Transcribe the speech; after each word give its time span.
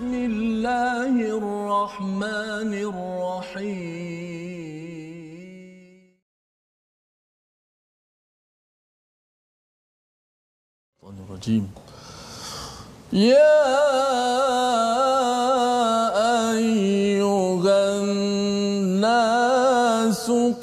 بسم 0.00 0.14
الله 0.14 1.14
الرحمن 1.36 2.72
الرحيم. 2.88 3.90
الرجيم 11.04 11.64
يا 13.12 13.60
أيها 16.56 18.00
الناس 18.00 19.50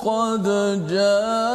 قد 0.02 0.46
جاءكم 0.90 1.47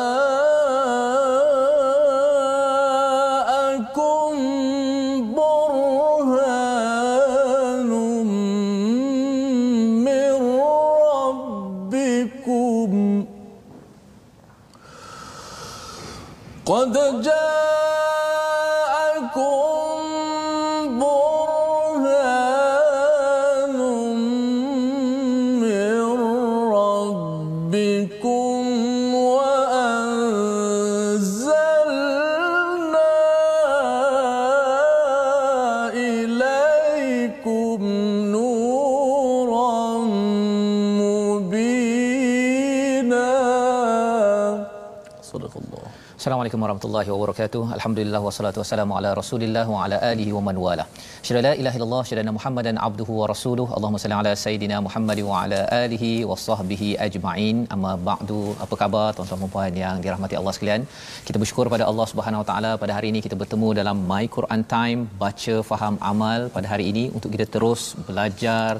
Assalamualaikum 46.23 46.62
warahmatullahi 46.62 47.11
wabarakatuh. 47.11 47.75
Alhamdulillah 47.77 48.23
wassalatu 48.23 48.62
wassalamu 48.62 48.95
ala 48.95 49.11
Rasulillah 49.11 49.67
wa 49.67 49.83
ala 49.83 49.98
alihi 49.98 50.31
wa 50.31 50.39
man 50.39 50.55
wala. 50.55 50.84
Syada 51.27 51.41
la 51.47 51.51
ilaha 51.61 51.77
illallah 51.78 52.01
syada 52.09 52.33
Muhammadan 52.37 52.77
abduhu 52.87 53.12
wa 53.19 53.27
rasuluh. 53.31 53.67
Allahumma 53.75 53.98
salli 54.03 54.17
ala 54.20 54.31
sayidina 54.45 54.77
Muhammad 54.87 55.19
wa 55.29 55.34
ala 55.42 55.61
alihi 55.84 56.09
wa 56.31 56.37
sahbihi 56.45 56.89
ajma'in. 57.06 57.56
Amma 57.75 57.92
ba'du. 58.09 58.39
Apa 58.64 58.75
khabar 58.81 59.05
tuan-tuan 59.17 59.41
dan 59.42 59.51
puan 59.53 59.77
yang 59.83 59.97
dirahmati 60.05 60.37
Allah 60.41 60.55
sekalian? 60.56 60.83
Kita 61.27 61.37
bersyukur 61.42 61.67
pada 61.75 61.84
Allah 61.91 62.06
Subhanahu 62.12 62.41
wa 62.42 62.47
taala 62.48 62.73
pada 62.84 62.95
hari 62.97 63.11
ini 63.12 63.20
kita 63.27 63.37
bertemu 63.42 63.69
dalam 63.81 64.01
My 64.11 64.25
Quran 64.37 64.64
Time 64.75 65.03
baca 65.23 65.56
faham 65.70 65.97
amal 66.11 66.41
pada 66.56 66.67
hari 66.73 66.87
ini 66.92 67.05
untuk 67.19 67.31
kita 67.36 67.47
terus 67.57 67.84
belajar 68.09 68.73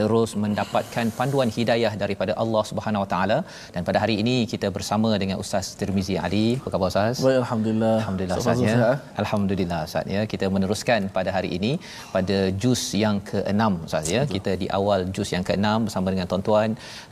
terus 0.00 0.32
mendapatkan 0.44 1.06
panduan 1.18 1.52
hidayah 1.58 1.92
daripada 2.04 2.32
Allah 2.44 2.64
Subhanahu 2.70 3.04
wa 3.04 3.10
taala 3.12 3.38
dan 3.76 3.82
pada 3.90 3.98
hari 4.04 4.16
ini 4.24 4.36
kita 4.54 4.70
bersama 4.78 5.12
dengan 5.24 5.36
Ustaz 5.44 5.68
Tirmizi 5.82 6.18
Ali. 6.26 6.46
Apa 6.62 6.70
khabar 6.76 6.88
Ustaz? 6.94 7.20
Baik, 7.28 7.38
Alhamdulillah. 7.44 7.94
Alhamdulillah 8.00 8.40
Ustaz 8.44 8.66
ya. 8.70 8.90
Alhamdulillah 9.24 9.82
Ustaz 9.90 10.16
ya. 10.16 10.24
Kita 10.34 10.48
meneruskan 10.56 11.12
pada 11.18 11.32
hari 11.38 11.52
ini 11.60 11.72
pada 12.14 12.38
juz 12.62 12.82
yang 13.02 13.16
ke-6 13.28 13.62
Ustaz 13.88 14.06
ya. 14.16 14.22
Kita 14.34 14.52
di 14.62 14.66
awal 14.78 15.00
juz 15.16 15.30
yang 15.34 15.44
ke-6 15.48 15.68
bersama 15.86 16.08
dengan 16.14 16.26
tuan-tuan 16.30 16.70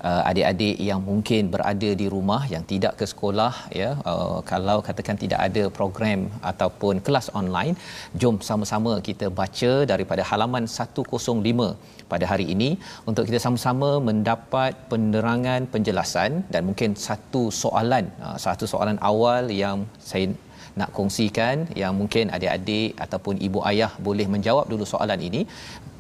uh, 0.08 0.22
adik-adik 0.30 0.76
yang 0.90 1.00
mungkin 1.10 1.42
berada 1.54 1.90
di 2.00 2.06
rumah 2.14 2.42
yang 2.54 2.64
tidak 2.72 2.94
ke 3.00 3.06
sekolah 3.12 3.52
ya. 3.80 3.90
Uh, 4.10 4.38
kalau 4.52 4.78
katakan 4.88 5.18
tidak 5.24 5.40
ada 5.48 5.64
program 5.78 6.20
ataupun 6.52 7.04
kelas 7.06 7.28
online, 7.40 7.74
jom 8.20 8.36
sama-sama 8.50 8.94
kita 9.08 9.28
baca 9.40 9.72
daripada 9.92 10.24
halaman 10.30 10.66
105 10.78 11.98
pada 12.12 12.24
hari 12.32 12.46
ini 12.54 12.70
untuk 13.08 13.24
kita 13.28 13.38
sama-sama 13.44 13.90
mendapat 14.08 14.72
penerangan 14.90 15.62
penjelasan 15.74 16.30
dan 16.52 16.62
mungkin 16.68 16.90
satu 17.06 17.42
soalan 17.62 18.04
uh, 18.24 18.36
satu 18.44 18.64
soalan 18.72 18.98
awal 19.10 19.44
yang 19.62 19.78
saya 20.10 20.26
nak 20.80 20.90
kongsikan 20.96 21.56
yang 21.80 21.92
mungkin 22.00 22.24
adik-adik 22.36 22.90
ataupun 23.04 23.34
ibu 23.46 23.58
ayah 23.70 23.90
boleh 24.06 24.26
menjawab 24.34 24.66
dulu 24.72 24.84
soalan 24.92 25.20
ini. 25.28 25.42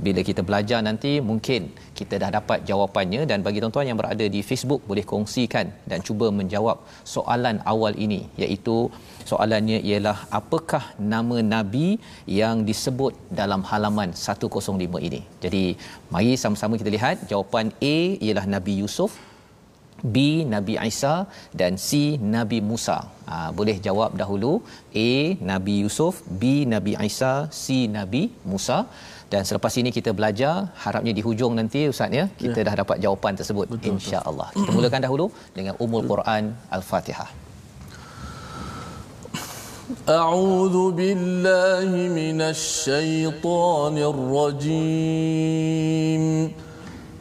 Bila 0.06 0.20
kita 0.28 0.40
belajar 0.48 0.78
nanti 0.88 1.12
mungkin 1.30 1.62
kita 1.98 2.14
dah 2.22 2.30
dapat 2.38 2.58
jawapannya. 2.70 3.22
Dan 3.30 3.38
bagi 3.46 3.58
tuan-tuan 3.62 3.88
yang 3.90 3.98
berada 4.00 4.26
di 4.34 4.40
Facebook 4.48 4.82
boleh 4.90 5.04
kongsikan 5.12 5.66
dan 5.90 5.98
cuba 6.08 6.26
menjawab 6.40 6.78
soalan 7.14 7.58
awal 7.72 7.94
ini. 8.06 8.20
Iaitu 8.42 8.76
soalannya 9.30 9.78
ialah 9.90 10.18
apakah 10.40 10.84
nama 11.14 11.38
nabi 11.54 11.88
yang 12.40 12.62
disebut 12.70 13.14
dalam 13.40 13.62
halaman 13.70 14.10
105 14.14 15.06
ini. 15.08 15.20
Jadi 15.44 15.64
mari 16.14 16.34
sama-sama 16.44 16.78
kita 16.80 16.92
lihat 16.96 17.26
jawapan 17.32 17.74
A 17.92 17.96
ialah 18.26 18.46
Nabi 18.54 18.74
Yusuf 18.82 19.12
B 20.15 20.17
Nabi 20.53 20.73
Isa 20.89 21.13
dan 21.59 21.73
C 21.87 22.19
Nabi 22.35 22.59
Musa. 22.69 22.97
Ha, 23.29 23.35
boleh 23.57 23.75
jawab 23.87 24.11
dahulu 24.21 24.53
A 25.07 25.09
Nabi 25.51 25.75
Yusuf, 25.83 26.13
B 26.41 26.43
Nabi 26.73 26.93
Isa, 27.07 27.33
C 27.61 27.65
Nabi 27.97 28.23
Musa 28.51 28.79
dan 29.33 29.41
selepas 29.49 29.73
ini 29.81 29.89
kita 29.97 30.11
belajar 30.17 30.53
harapnya 30.83 31.13
di 31.17 31.21
hujung 31.27 31.53
nanti 31.59 31.79
ustaz 31.93 32.13
ya 32.19 32.25
kita 32.41 32.59
ya. 32.61 32.65
dah 32.67 32.75
dapat 32.81 32.97
jawapan 33.05 33.33
tersebut 33.39 33.65
insya-Allah. 33.91 34.47
Kita 34.57 34.71
mulakan 34.77 35.01
dahulu 35.05 35.25
dengan 35.57 35.73
umul 35.85 36.03
Quran 36.11 36.43
Al-Fatihah. 36.77 37.29
أعوذ 39.93 40.77
بالله 40.99 41.89
من 42.19 42.39
الشيطان 42.55 43.95
الرجيم 44.13 45.43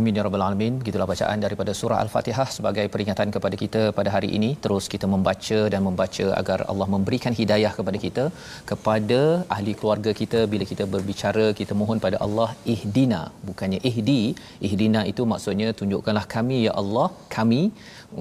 Amin 0.00 0.18
ya 0.18 0.22
rabbal 0.26 0.42
alamin. 0.44 0.74
Gitulah 0.84 1.06
bacaan 1.10 1.38
daripada 1.44 1.72
surah 1.78 1.98
Al-Fatihah 2.04 2.46
sebagai 2.56 2.84
peringatan 2.92 3.28
kepada 3.34 3.56
kita 3.62 3.82
pada 3.96 4.10
hari 4.14 4.28
ini. 4.36 4.50
Terus 4.64 4.84
kita 4.92 5.06
membaca 5.14 5.58
dan 5.72 5.80
membaca 5.86 6.26
agar 6.40 6.58
Allah 6.72 6.86
memberikan 6.94 7.32
hidayah 7.40 7.72
kepada 7.78 7.98
kita, 8.04 8.24
kepada 8.70 9.20
ahli 9.56 9.72
keluarga 9.80 10.12
kita 10.20 10.40
bila 10.52 10.64
kita 10.70 10.86
berbicara, 10.94 11.46
kita 11.60 11.74
mohon 11.80 12.00
pada 12.06 12.18
Allah 12.26 12.48
ihdina, 12.74 13.20
bukannya 13.48 13.80
ihdi. 13.90 14.22
Ihdina 14.68 15.02
itu 15.12 15.24
maksudnya 15.32 15.68
tunjukkanlah 15.80 16.24
kami 16.36 16.58
ya 16.66 16.74
Allah, 16.82 17.08
kami 17.36 17.62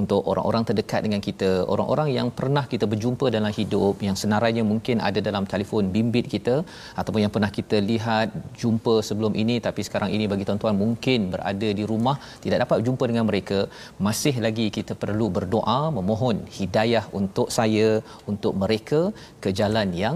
untuk 0.02 0.22
orang-orang 0.32 0.64
terdekat 0.70 1.02
dengan 1.06 1.22
kita, 1.28 1.50
orang-orang 1.74 2.10
yang 2.18 2.28
pernah 2.40 2.64
kita 2.74 2.86
berjumpa 2.92 3.26
dalam 3.36 3.52
hidup, 3.60 3.96
yang 4.08 4.18
senarainya 4.22 4.64
mungkin 4.72 4.98
ada 5.10 5.20
dalam 5.28 5.46
telefon 5.54 5.90
bimbit 5.96 6.26
kita 6.34 6.56
ataupun 7.00 7.22
yang 7.24 7.34
pernah 7.36 7.52
kita 7.58 7.78
lihat 7.92 8.30
jumpa 8.62 8.96
sebelum 9.10 9.34
ini 9.42 9.56
tapi 9.68 9.82
sekarang 9.88 10.10
ini 10.16 10.26
bagi 10.32 10.46
tuan-tuan 10.48 10.76
mungkin 10.84 11.30
berada 11.34 11.70
di 11.80 11.84
rumah 11.92 12.16
tidak 12.44 12.60
dapat 12.64 12.86
jumpa 12.88 13.04
dengan 13.12 13.26
mereka 13.30 13.60
masih 14.08 14.36
lagi 14.46 14.68
kita 14.78 14.94
perlu 15.04 15.28
berdoa 15.38 15.80
memohon 15.98 16.38
hidayah 16.60 17.06
untuk 17.20 17.48
saya 17.58 17.90
untuk 18.32 18.54
mereka 18.64 19.02
ke 19.44 19.50
jalan 19.60 19.90
yang 20.02 20.16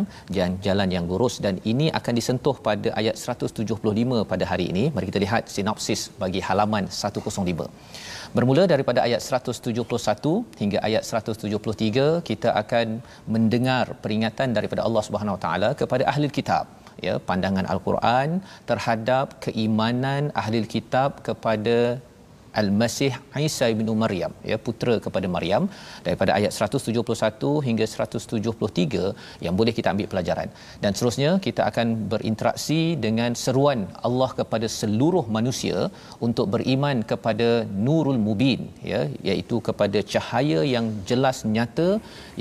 jalan 0.67 0.89
yang 0.95 1.05
lurus. 1.09 1.35
Dan 1.45 1.57
ini 1.71 1.87
akan 1.99 2.13
disentuh 2.19 2.55
pada 2.67 2.89
ayat 2.99 3.15
175 3.17 4.23
pada 4.31 4.45
hari 4.51 4.65
ini. 4.73 4.85
Mari 4.95 5.05
kita 5.11 5.21
lihat 5.25 5.43
sinopsis 5.55 6.01
bagi 6.23 6.41
halaman 6.47 6.85
105 6.87 7.69
Bermula 8.37 8.63
daripada 8.71 8.99
ayat 9.07 9.21
171 9.21 10.29
hingga 10.61 10.77
ayat 10.87 11.03
173 11.05 12.05
kita 12.29 12.49
akan 12.61 12.87
mendengar 13.33 13.85
peringatan 14.03 14.57
daripada 14.57 14.81
Allah 14.87 15.03
Subhanahu 15.07 15.35
Wa 15.37 15.41
Taala 15.43 15.69
kepada 15.81 16.03
ahli 16.11 16.29
kitab 16.37 16.65
ya 17.07 17.15
pandangan 17.27 17.67
al-Quran 17.73 18.29
terhadap 18.69 19.37
keimanan 19.45 20.33
ahli 20.41 20.61
kitab 20.75 21.21
kepada 21.27 21.77
Al-Masih 22.61 23.11
Isa 23.47 23.67
bin 23.79 23.89
Maryam 24.03 24.31
ya 24.51 24.57
putera 24.65 24.95
kepada 25.05 25.27
Maryam 25.35 25.63
daripada 26.05 26.31
ayat 26.37 26.51
171 26.57 27.51
hingga 27.67 27.85
173 27.93 29.43
yang 29.45 29.55
boleh 29.59 29.73
kita 29.77 29.89
ambil 29.93 30.07
pelajaran. 30.13 30.49
Dan 30.83 30.91
seterusnya 30.95 31.31
kita 31.47 31.61
akan 31.69 31.87
berinteraksi 32.13 32.81
dengan 33.05 33.31
seruan 33.43 33.79
Allah 34.07 34.29
kepada 34.39 34.69
seluruh 34.79 35.25
manusia 35.37 35.77
untuk 36.27 36.47
beriman 36.55 36.97
kepada 37.11 37.49
Nurul 37.85 38.19
Mubin 38.25 38.61
ya 38.91 39.03
iaitu 39.29 39.57
kepada 39.69 40.01
cahaya 40.13 40.59
yang 40.75 40.87
jelas 41.11 41.39
nyata 41.55 41.89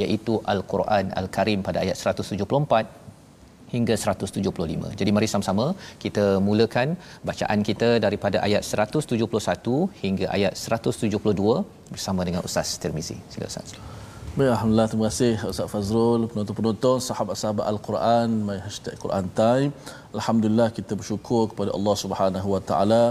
iaitu 0.02 0.34
Al-Quran 0.54 1.06
Al-Karim 1.22 1.62
pada 1.68 1.80
ayat 1.84 1.96
174 1.98 3.01
hingga 3.74 3.94
175. 4.02 4.92
Jadi 5.00 5.10
mari 5.16 5.28
sama-sama 5.32 5.66
kita 6.04 6.24
mulakan 6.48 6.88
bacaan 7.30 7.60
kita 7.68 7.90
daripada 8.04 8.38
ayat 8.46 8.62
171 8.84 10.02
hingga 10.04 10.26
ayat 10.36 10.54
172 10.56 11.56
bersama 11.94 12.20
dengan 12.28 12.42
Ustaz 12.48 12.70
Tirmizi. 12.82 13.18
Sila 13.34 13.48
Ustaz. 13.52 13.70
Baik, 14.36 14.50
Alhamdulillah, 14.54 14.88
terima 14.90 15.06
kasih 15.10 15.32
Ustaz 15.52 15.66
Fazrul, 15.72 16.22
penonton-penonton, 16.32 16.96
sahabat-sahabat 17.08 17.64
Al-Quran, 17.72 18.28
my 18.48 18.58
hashtag 18.66 18.96
Quran 19.04 19.26
Time. 19.40 19.70
Alhamdulillah, 20.18 20.68
kita 20.78 20.92
bersyukur 21.00 21.42
kepada 21.52 21.70
Allah 21.76 21.94
Subhanahu 22.04 22.48
Wa 22.54 22.62
Taala 22.70 23.04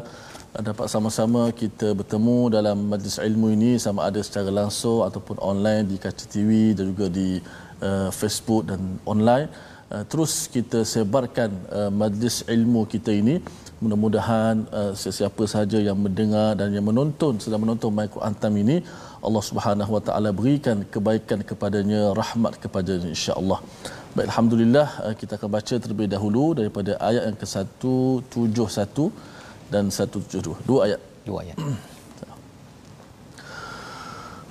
dapat 0.52 0.88
sama-sama 0.94 1.48
kita 1.62 1.96
bertemu 2.00 2.38
dalam 2.56 2.78
majlis 2.92 3.16
ilmu 3.28 3.48
ini 3.56 3.72
sama 3.80 4.10
ada 4.10 4.20
secara 4.28 4.52
langsung 4.60 5.00
ataupun 5.08 5.40
online 5.40 5.88
di 5.92 5.98
kaca 6.06 6.26
TV 6.34 6.76
dan 6.76 6.92
juga 6.92 7.08
di 7.08 7.40
uh, 7.88 8.10
Facebook 8.12 8.68
dan 8.68 9.00
online. 9.08 9.48
Uh, 9.92 10.04
terus 10.12 10.34
kita 10.56 10.80
sebarkan 10.92 11.52
uh, 11.78 11.92
majlis 12.02 12.36
ilmu 12.56 12.82
kita 12.94 13.12
ini. 13.22 13.36
Mudah-mudahan 13.84 14.56
uh, 14.80 14.94
sesiapa 15.04 15.44
sahaja 15.54 15.80
yang 15.88 15.98
mendengar 16.06 16.50
dan 16.60 16.70
yang 16.78 16.86
menonton 16.90 17.34
sedang 17.44 17.62
menonton 17.64 17.92
My 17.98 18.08
Quran 18.16 18.34
Time 18.42 18.58
ini 18.64 18.78
Allah 19.28 19.44
Subhanahu 19.50 19.92
Wa 19.96 20.02
Taala 20.08 20.30
berikan 20.40 20.88
kebaikan 20.96 21.40
kepadanya 21.50 22.02
rahmat 22.22 22.56
kepadanya 22.64 23.10
insya-Allah. 23.16 23.60
Baik 24.16 24.28
alhamdulillah 24.32 24.88
kita 25.22 25.34
akan 25.38 25.50
baca 25.58 25.76
terlebih 25.84 26.08
dahulu 26.16 26.46
daripada 26.60 26.92
ayat 27.10 27.24
yang 27.28 27.38
ke-171 27.44 28.98
dan 29.74 29.84
172 29.92 30.68
dua 30.70 30.80
ayat. 30.88 31.02
Dua 31.28 31.40
ayat 31.44 31.58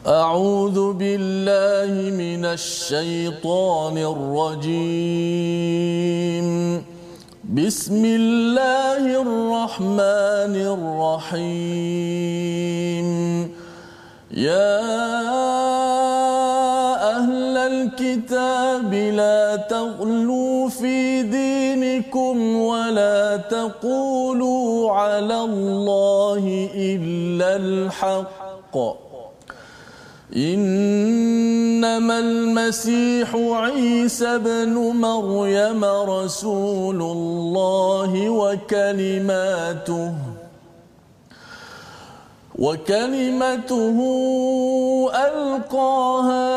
أعوذ 0.06 0.92
بالله 0.92 1.92
من 2.16 2.44
الشيطان 2.44 3.98
الرجيم. 3.98 4.88
بسم 7.44 8.04
الله 8.04 9.04
الرحمن 9.20 10.56
الرحيم. 11.36 11.48
يا 14.30 14.80
أهل 17.16 17.56
الكتاب 17.56 18.94
لا 18.94 19.56
تغلوا 19.56 20.68
في 20.68 21.22
دينكم 21.22 22.56
ولا 22.56 23.36
تقولوا 23.36 24.92
على 24.92 25.40
الله 25.44 26.68
إلا 26.74 27.56
الحق. 27.56 29.09
إنما 30.36 32.18
المسيح 32.18 33.34
عيسى 33.34 34.38
بن 34.38 34.74
مريم 34.94 35.84
رسول 35.84 37.02
الله 37.02 38.30
وكلماته 38.30 40.14
وكلمته 42.58 43.98
ألقاها 45.14 46.50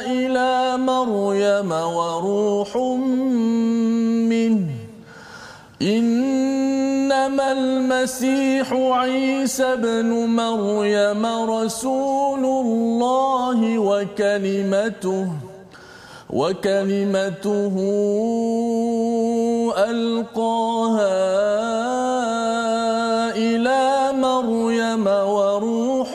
إلى 0.00 0.76
مريم 0.76 1.72
وروح 1.72 2.76
منه. 4.30 4.79
إنما 5.82 7.52
المسيح 7.52 8.72
عيسى 8.72 9.76
بن 9.76 10.10
مريم 10.28 11.26
رسول 11.26 12.44
الله 12.44 13.78
وكلمته 13.78 15.26
وكلمته 16.30 17.74
ألقاها 19.90 21.16
إلى 23.36 24.12
مريم 24.12 25.06
وروح 25.06 26.10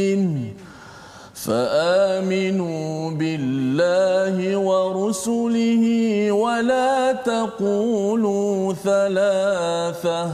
منه. 0.00 0.34
فآمنوا 1.34 3.10
بالله 3.10 4.36
ورسله 4.56 5.84
ولا 6.32 6.87
تقولوا 7.58 8.72
ثلاثة. 8.72 10.30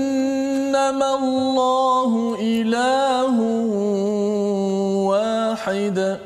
الله 1.15 2.37
إله 2.41 3.41
واحد. 5.09 6.19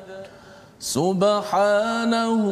سبحانه 0.81 2.45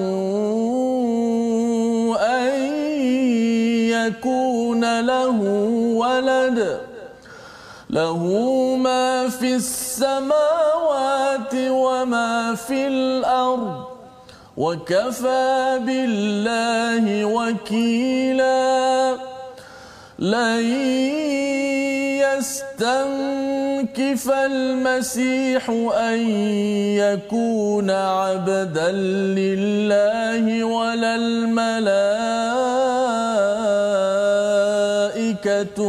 أن 2.20 2.52
يكون 3.88 5.00
له 5.00 5.38
ولد. 5.96 6.80
له 7.90 8.22
ما 8.82 9.15
في 9.40 9.54
السماوات 9.54 11.54
وما 11.54 12.54
في 12.54 12.86
الأرض 12.86 13.84
وكفى 14.56 15.80
بالله 15.86 17.24
وكيلا 17.24 19.16
لن 20.18 20.64
يستنكف 22.76 24.30
المسيح 24.30 25.70
أن 25.94 26.18
يكون 26.96 27.90
عبدا 27.90 28.92
لله 28.92 30.64
ولا 30.64 31.14
الملائكة 31.14 31.56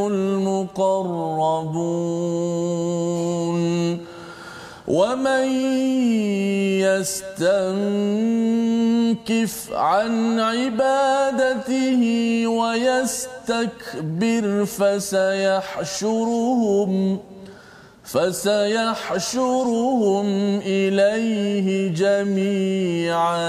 المقربون. 0.07 1.67
ومن 4.87 5.47
يستنكف 8.07 8.53
عن 9.73 10.39
عبادته 10.39 12.03
ويستكبر 12.47 13.85
فسيحشرهم 14.65 16.17
فسيحشرهم 18.03 19.45
إليه 20.59 21.87
جميعا 21.93 23.47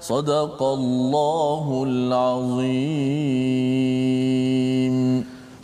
صدق 0.00 0.62
الله 0.62 1.84
العظيم 1.88 3.22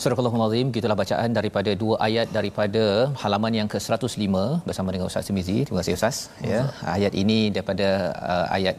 Surah 0.08 0.36
Al-Azim 0.36 0.68
gitulah 0.74 0.94
bacaan 1.00 1.30
daripada 1.36 1.70
dua 1.80 1.94
ayat 2.06 2.28
daripada 2.36 2.82
halaman 3.22 3.52
yang 3.58 3.68
ke-105 3.72 4.36
bersama 4.68 4.88
dengan 4.94 5.06
Ustaz 5.10 5.26
Simizi. 5.28 5.56
Terima 5.66 5.80
kasih 5.80 5.96
Ustaz. 5.98 6.16
Ya, 6.50 6.60
ayat 6.94 7.12
ini 7.22 7.36
daripada 7.56 7.88
uh, 8.34 8.46
ayat 8.56 8.76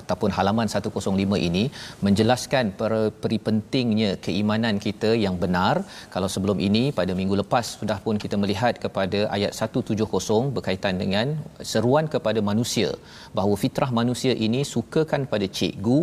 ataupun 0.00 0.30
halaman 0.36 0.68
105 0.74 1.38
ini 1.48 1.64
menjelaskan 2.06 2.74
peri 3.22 3.38
pentingnya 3.46 4.10
keimanan 4.26 4.76
kita 4.86 5.10
yang 5.24 5.36
benar 5.44 5.74
kalau 6.14 6.28
sebelum 6.34 6.60
ini 6.68 6.84
pada 7.00 7.14
minggu 7.20 7.36
lepas 7.42 7.66
sudah 7.80 7.98
pun 8.04 8.20
kita 8.26 8.36
melihat 8.44 8.76
kepada 8.84 9.20
ayat 9.38 9.52
170 9.70 10.54
berkaitan 10.58 10.96
dengan 11.02 11.26
seruan 11.72 12.06
kepada 12.14 12.42
manusia 12.50 12.90
bahawa 13.38 13.56
fitrah 13.64 13.90
manusia 14.00 14.34
ini 14.48 14.62
sukakan 14.74 15.24
pada 15.34 15.48
cikgu 15.58 16.02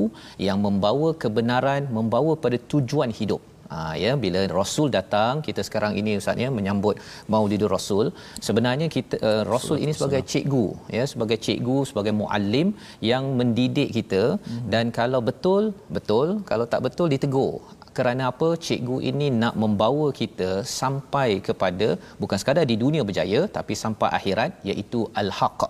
yang 0.49 0.59
membawa 0.67 1.11
kebenaran 1.25 1.91
membawa 1.99 2.33
pada 2.45 2.59
tujuan 2.73 3.13
hidup 3.21 3.43
Ha, 3.71 3.77
ya 4.03 4.11
bila 4.23 4.41
rasul 4.59 4.87
datang 4.97 5.41
kita 5.47 5.61
sekarang 5.67 5.93
ini 5.99 6.11
ustaz 6.21 6.41
ya 6.43 6.49
menyambut 6.57 6.95
Maulidur 7.33 7.71
Rasul. 7.77 8.05
Sebenarnya 8.47 8.87
kita 8.95 9.15
uh, 9.29 9.43
rasul 9.53 9.77
ini 9.83 9.93
sebagai 9.97 10.21
cikgu 10.31 10.65
ya 10.97 11.03
sebagai 11.11 11.37
cikgu 11.45 11.77
sebagai 11.89 12.13
muallim 12.21 12.67
yang 13.11 13.25
mendidik 13.39 13.89
kita. 13.99 14.23
Hmm. 14.35 14.65
dan 14.73 14.85
kalau 14.99 15.21
betul 15.29 15.63
betul. 15.97 16.27
Kalau 16.49 16.65
tak 16.73 16.81
betul 16.87 17.07
ditegur 17.13 17.61
kerana 17.97 18.23
apa 18.31 18.49
cikgu 18.65 18.97
ini 19.09 19.27
nak 19.41 19.55
membawa 19.63 20.07
kita 20.19 20.49
sampai 20.79 21.29
kepada 21.47 21.87
bukan 22.21 22.37
sekadar 22.41 22.65
di 22.71 22.77
dunia 22.83 23.03
berjaya 23.09 23.41
tapi 23.57 23.73
sampai 23.83 24.09
akhirat 24.19 24.51
iaitu 24.69 25.01
al-haq 25.21 25.61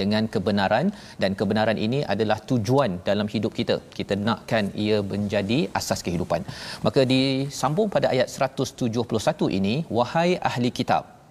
dengan 0.00 0.26
kebenaran. 0.34 0.86
Dan 1.22 1.32
kebenaran 1.40 1.80
ini 1.86 2.00
adalah 2.14 2.38
tujuan 2.50 2.92
dalam 3.08 3.28
hidup 3.34 3.54
kita. 3.60 3.76
Kita 3.98 4.16
nakkan 4.28 4.66
ia 4.84 4.98
menjadi 5.14 5.60
asas 5.80 6.02
kehidupan. 6.06 6.42
Maka 6.86 7.02
disambung 7.14 7.90
pada 7.96 8.08
ayat 8.14 8.28
171 8.30 9.58
ini 9.58 9.74
wahai 9.98 10.30
ahli 10.50 10.70
kitab 10.80 11.21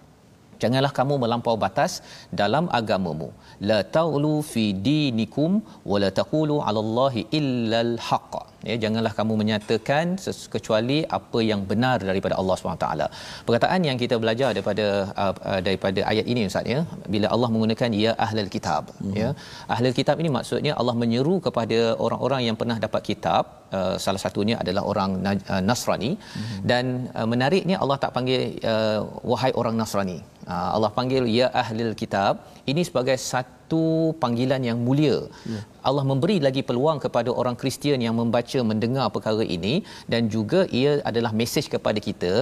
janganlah 0.64 0.92
kamu 1.00 1.16
melampau 1.24 1.56
batas 1.64 1.92
dalam 2.42 2.66
agamamu. 2.80 3.28
La 3.70 3.80
taulu 3.96 4.34
fi 4.52 4.64
dinikum 4.88 5.60
wa 5.92 5.98
la 6.04 6.10
taqulu 6.20 6.56
'ala 6.66 6.80
allahi 6.86 7.22
illa 7.40 7.80
al-haqq 7.88 8.34
ya 8.70 8.76
janganlah 8.82 9.12
kamu 9.18 9.34
menyatakan 9.42 10.04
kecuali 10.54 10.98
apa 11.18 11.38
yang 11.50 11.62
benar 11.70 11.96
daripada 12.10 12.34
Allah 12.40 12.56
SWT 12.58 12.88
perkataan 13.46 13.80
yang 13.88 13.98
kita 14.02 14.16
belajar 14.24 14.50
daripada 14.56 14.86
uh, 15.22 15.34
uh, 15.50 15.60
daripada 15.68 16.00
ayat 16.12 16.26
ini 16.32 16.44
ustaz 16.50 16.72
ya 16.74 16.80
bila 17.14 17.28
Allah 17.34 17.48
menggunakan 17.54 17.90
ya 18.04 18.12
ahlul 18.26 18.52
kitab 18.56 18.84
hmm. 19.02 19.14
ya 19.22 19.30
ahlul 19.76 19.96
kitab 20.00 20.22
ini 20.24 20.30
maksudnya 20.38 20.74
Allah 20.82 20.96
menyeru 21.02 21.36
kepada 21.48 21.80
orang-orang 22.06 22.42
yang 22.48 22.58
pernah 22.62 22.78
dapat 22.86 23.02
kitab 23.10 23.61
uh, 23.78 23.94
salah 24.04 24.22
satunya 24.24 24.56
adalah 24.62 24.82
orang 24.92 25.10
uh, 25.30 25.62
Nasrani 25.68 26.12
hmm. 26.18 26.60
dan 26.70 26.84
uh, 27.18 27.26
menariknya 27.32 27.76
Allah 27.82 27.98
tak 28.04 28.12
panggil 28.16 28.40
uh, 28.72 29.00
wahai 29.32 29.52
orang 29.62 29.76
Nasrani 29.80 30.18
uh, 30.52 30.68
Allah 30.76 30.90
panggil 30.98 31.24
ya 31.38 31.48
ahlul 31.62 31.94
kitab 32.02 32.32
ini 32.70 32.82
sebagai 32.88 33.16
satu 33.30 33.82
panggilan 34.22 34.62
yang 34.68 34.78
mulia. 34.86 35.16
Ya. 35.52 35.60
Allah 35.88 36.04
memberi 36.10 36.36
lagi 36.46 36.62
peluang 36.68 36.98
kepada 37.04 37.30
orang 37.40 37.56
Kristian 37.60 38.00
yang 38.06 38.14
membaca 38.20 38.58
mendengar 38.70 39.06
perkara 39.14 39.44
ini 39.56 39.74
dan 40.12 40.30
juga 40.34 40.60
ia 40.80 40.92
adalah 41.10 41.32
mesej 41.40 41.66
kepada 41.74 41.98
kita 42.08 42.32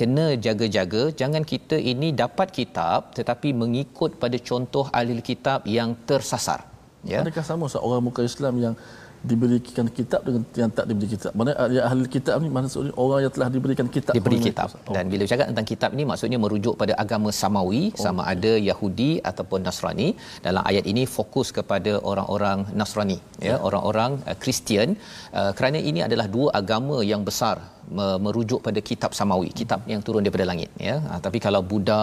kena 0.00 0.26
jaga-jaga 0.46 1.02
jangan 1.20 1.44
kita 1.52 1.78
ini 1.92 2.10
dapat 2.22 2.50
kitab 2.58 3.12
tetapi 3.18 3.50
mengikut 3.62 4.18
pada 4.22 4.38
contoh 4.50 4.84
ahli 5.00 5.22
kitab 5.30 5.68
yang 5.78 5.92
tersasar. 6.10 6.60
Ya. 7.12 7.20
Adakah 7.22 7.44
sama 7.50 7.66
seorang 7.74 8.02
muka 8.06 8.22
Islam 8.30 8.54
yang 8.64 8.74
diberikan 9.30 9.86
kitab 9.98 10.20
dengan 10.26 10.42
yang 10.60 10.70
tak 10.78 10.86
diberi 10.90 11.08
kitab. 11.14 11.32
Mana 11.38 11.52
ya, 11.76 11.82
ahli 11.88 12.06
kitab 12.16 12.36
ni 12.44 12.50
maksudnya 12.56 12.92
orang 13.04 13.20
yang 13.24 13.32
telah 13.36 13.48
diberikan 13.56 13.86
kitab 13.96 14.12
diberi 14.18 14.38
kitab. 14.48 14.68
Oh. 14.88 14.94
Dan 14.96 15.04
bila 15.12 15.24
cakap 15.30 15.46
tentang 15.50 15.68
kitab 15.72 15.90
ni 15.98 16.04
maksudnya 16.10 16.38
merujuk 16.44 16.74
pada 16.82 16.94
agama 17.04 17.30
samawi 17.40 17.82
oh. 17.90 18.02
sama 18.04 18.22
ada 18.34 18.52
Yahudi 18.70 19.10
ataupun 19.30 19.62
Nasrani. 19.68 20.08
Dalam 20.46 20.62
ayat 20.70 20.84
ini 20.92 21.04
fokus 21.16 21.50
kepada 21.58 21.94
orang-orang 22.10 22.58
Nasrani 22.80 23.18
ya, 23.42 23.48
ya. 23.50 23.56
orang-orang 23.68 24.22
uh, 24.30 24.36
Kristian 24.42 24.94
uh, 25.34 25.52
kerana 25.58 25.78
ini 25.90 26.02
adalah 26.08 26.28
dua 26.36 26.48
agama 26.60 26.98
yang 27.12 27.24
besar 27.30 27.58
merujuk 28.26 28.60
pada 28.66 28.80
kitab 28.88 29.10
samawi 29.18 29.48
kitab 29.60 29.80
yang 29.92 30.00
turun 30.06 30.22
daripada 30.24 30.46
langit 30.50 30.70
ya. 30.88 30.96
Ha, 31.08 31.18
tapi 31.26 31.38
kalau 31.46 31.60
Buddha 31.70 32.02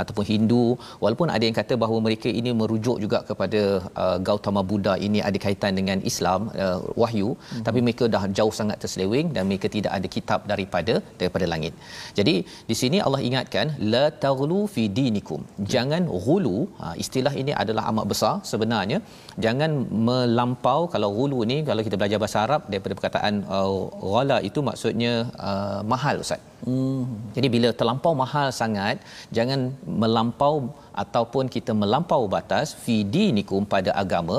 ataupun 0.00 0.24
Hindu 0.30 0.64
walaupun 1.04 1.28
ada 1.34 1.44
yang 1.48 1.56
kata 1.60 1.74
bahawa 1.82 1.98
mereka 2.06 2.28
ini 2.40 2.50
merujuk 2.60 2.96
juga 3.04 3.18
kepada 3.28 3.60
uh, 4.02 4.18
Gautama 4.26 4.62
Buddha 4.70 4.94
ini 5.06 5.20
ada 5.28 5.38
kaitan 5.44 5.74
dengan 5.80 5.98
Islam 6.10 6.50
uh, 6.64 6.78
wahyu 7.02 7.30
hmm. 7.36 7.64
tapi 7.66 7.78
mereka 7.86 8.06
dah 8.14 8.24
jauh 8.38 8.54
sangat 8.60 8.78
terseleweng 8.82 9.28
dan 9.36 9.44
mereka 9.50 9.68
tidak 9.76 9.92
ada 9.98 10.08
kitab 10.16 10.40
daripada 10.52 10.96
daripada 11.20 11.48
langit. 11.52 11.74
Jadi 12.18 12.34
di 12.70 12.76
sini 12.82 13.00
Allah 13.06 13.22
ingatkan 13.28 13.66
la 13.94 14.04
taghlu 14.24 14.60
fi 14.74 14.84
dinikum. 15.00 15.42
Jangan 15.74 16.02
ghulu. 16.26 16.58
Ha, 16.80 16.94
istilah 17.04 17.34
ini 17.42 17.52
adalah 17.62 17.84
amat 17.92 18.06
besar 18.12 18.34
sebenarnya 18.52 19.00
jangan 19.44 19.70
melampau 20.08 20.80
kalau 20.92 21.08
ghulu 21.16 21.40
ni 21.50 21.56
kalau 21.68 21.82
kita 21.86 21.96
belajar 22.00 22.18
bahasa 22.22 22.38
Arab 22.46 22.60
daripada 22.70 22.94
perkataan 22.98 23.34
uh, 23.56 23.72
ghala 24.12 24.38
itu 24.48 24.60
maksudnya 24.68 25.12
uh, 25.48 25.80
mahal 25.92 26.22
ustaz. 26.24 26.40
Hmm. 26.66 27.02
Jadi 27.36 27.48
bila 27.54 27.68
terlampau 27.80 28.12
mahal 28.22 28.48
sangat, 28.60 28.96
jangan 29.36 29.60
melampau 30.02 30.54
ataupun 31.02 31.44
kita 31.54 31.72
melampau 31.82 32.22
batas 32.34 32.76
fi 32.84 32.96
dinikum 33.16 33.64
pada 33.74 33.90
agama 34.02 34.38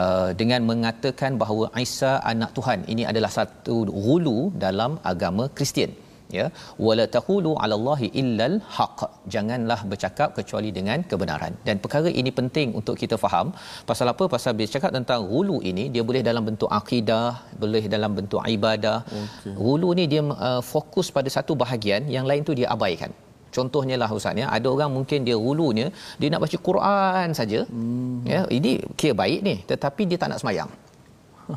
uh, 0.00 0.30
dengan 0.40 0.60
mengatakan 0.70 1.38
bahawa 1.42 1.66
Isa 1.86 2.12
anak 2.32 2.52
Tuhan. 2.58 2.80
Ini 2.94 3.04
adalah 3.12 3.30
satu 3.38 3.76
gulu 4.06 4.38
dalam 4.66 4.94
agama 5.12 5.46
Kristian 5.58 5.92
ya. 6.38 6.46
Wala 6.86 7.04
taqulu 7.16 7.52
ala 7.62 7.74
allahi 7.78 8.08
illal 8.22 8.56
haq. 8.76 9.00
Janganlah 9.34 9.80
bercakap 9.92 10.28
kecuali 10.38 10.70
dengan 10.78 11.00
kebenaran. 11.10 11.54
Dan 11.66 11.76
perkara 11.84 12.10
ini 12.22 12.32
penting 12.40 12.68
untuk 12.80 12.96
kita 13.02 13.18
faham. 13.24 13.48
Pasal 13.90 14.08
apa? 14.14 14.26
Pasal 14.34 14.52
bila 14.58 14.70
cakap 14.76 14.92
tentang 14.98 15.22
hulu 15.32 15.58
ini 15.72 15.86
dia 15.94 16.04
boleh 16.10 16.22
dalam 16.30 16.44
bentuk 16.48 16.70
akidah 16.80 17.28
boleh 17.62 17.84
dalam 17.94 18.12
bentuk 18.18 18.40
ibadah. 18.56 18.98
Okay. 19.22 19.54
hulu 19.64 19.88
ni 19.98 20.04
dia 20.12 20.22
uh, 20.48 20.62
fokus 20.72 21.08
pada 21.16 21.28
satu 21.36 21.52
bahagian 21.62 22.02
yang 22.16 22.26
lain 22.30 22.42
tu 22.48 22.54
dia 22.60 22.68
abaikan. 22.76 23.12
Contohnya 23.56 23.96
lah 24.00 24.08
Ustaz 24.18 24.40
ya, 24.42 24.46
ada 24.56 24.66
orang 24.74 24.90
mungkin 24.96 25.18
dia 25.28 25.36
hulunya 25.46 25.86
dia 26.20 26.28
nak 26.32 26.40
baca 26.44 26.58
Quran 26.68 27.28
saja. 27.40 27.60
Hmm. 27.68 28.24
Ya, 28.32 28.40
ini 28.56 28.72
kira 29.00 29.14
baik 29.22 29.40
ni. 29.48 29.54
Tetapi 29.70 30.02
dia 30.10 30.18
tak 30.22 30.30
nak 30.32 30.40
semayang 30.42 30.70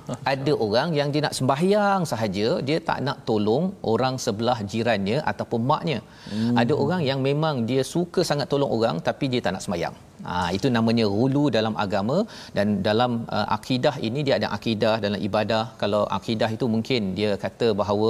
ada 0.34 0.54
orang 0.66 0.90
yang 1.00 1.10
dia 1.14 1.22
nak 1.26 1.36
sembahyang 1.40 2.02
sahaja 2.12 2.48
dia 2.68 2.78
tak 2.90 3.00
nak 3.08 3.18
tolong 3.30 3.66
orang 3.94 4.18
sebelah 4.26 4.58
jirannya 4.72 5.20
ataupun 5.32 5.62
maknya. 5.72 6.00
Hmm. 6.32 6.56
ada 6.62 6.74
orang 6.84 7.02
yang 7.10 7.20
memang 7.30 7.56
dia 7.70 7.82
suka 7.94 8.22
sangat 8.30 8.48
tolong 8.54 8.72
orang 8.78 8.98
tapi 9.08 9.26
dia 9.34 9.42
tak 9.46 9.54
nak 9.56 9.66
sembahyang. 9.66 9.96
Ha, 10.28 10.36
itu 10.58 10.68
namanya 10.76 11.06
hulu 11.16 11.44
dalam 11.56 11.74
agama 11.84 12.18
dan 12.58 12.68
dalam 12.88 13.12
uh, 13.38 13.48
akidah 13.58 13.96
ini 14.08 14.20
dia 14.28 14.36
ada 14.40 14.48
akidah 14.58 14.96
dalam 15.06 15.20
ibadah. 15.28 15.64
Kalau 15.82 16.02
akidah 16.18 16.50
itu 16.56 16.66
mungkin 16.76 17.02
dia 17.20 17.32
kata 17.44 17.68
bahawa 17.82 18.10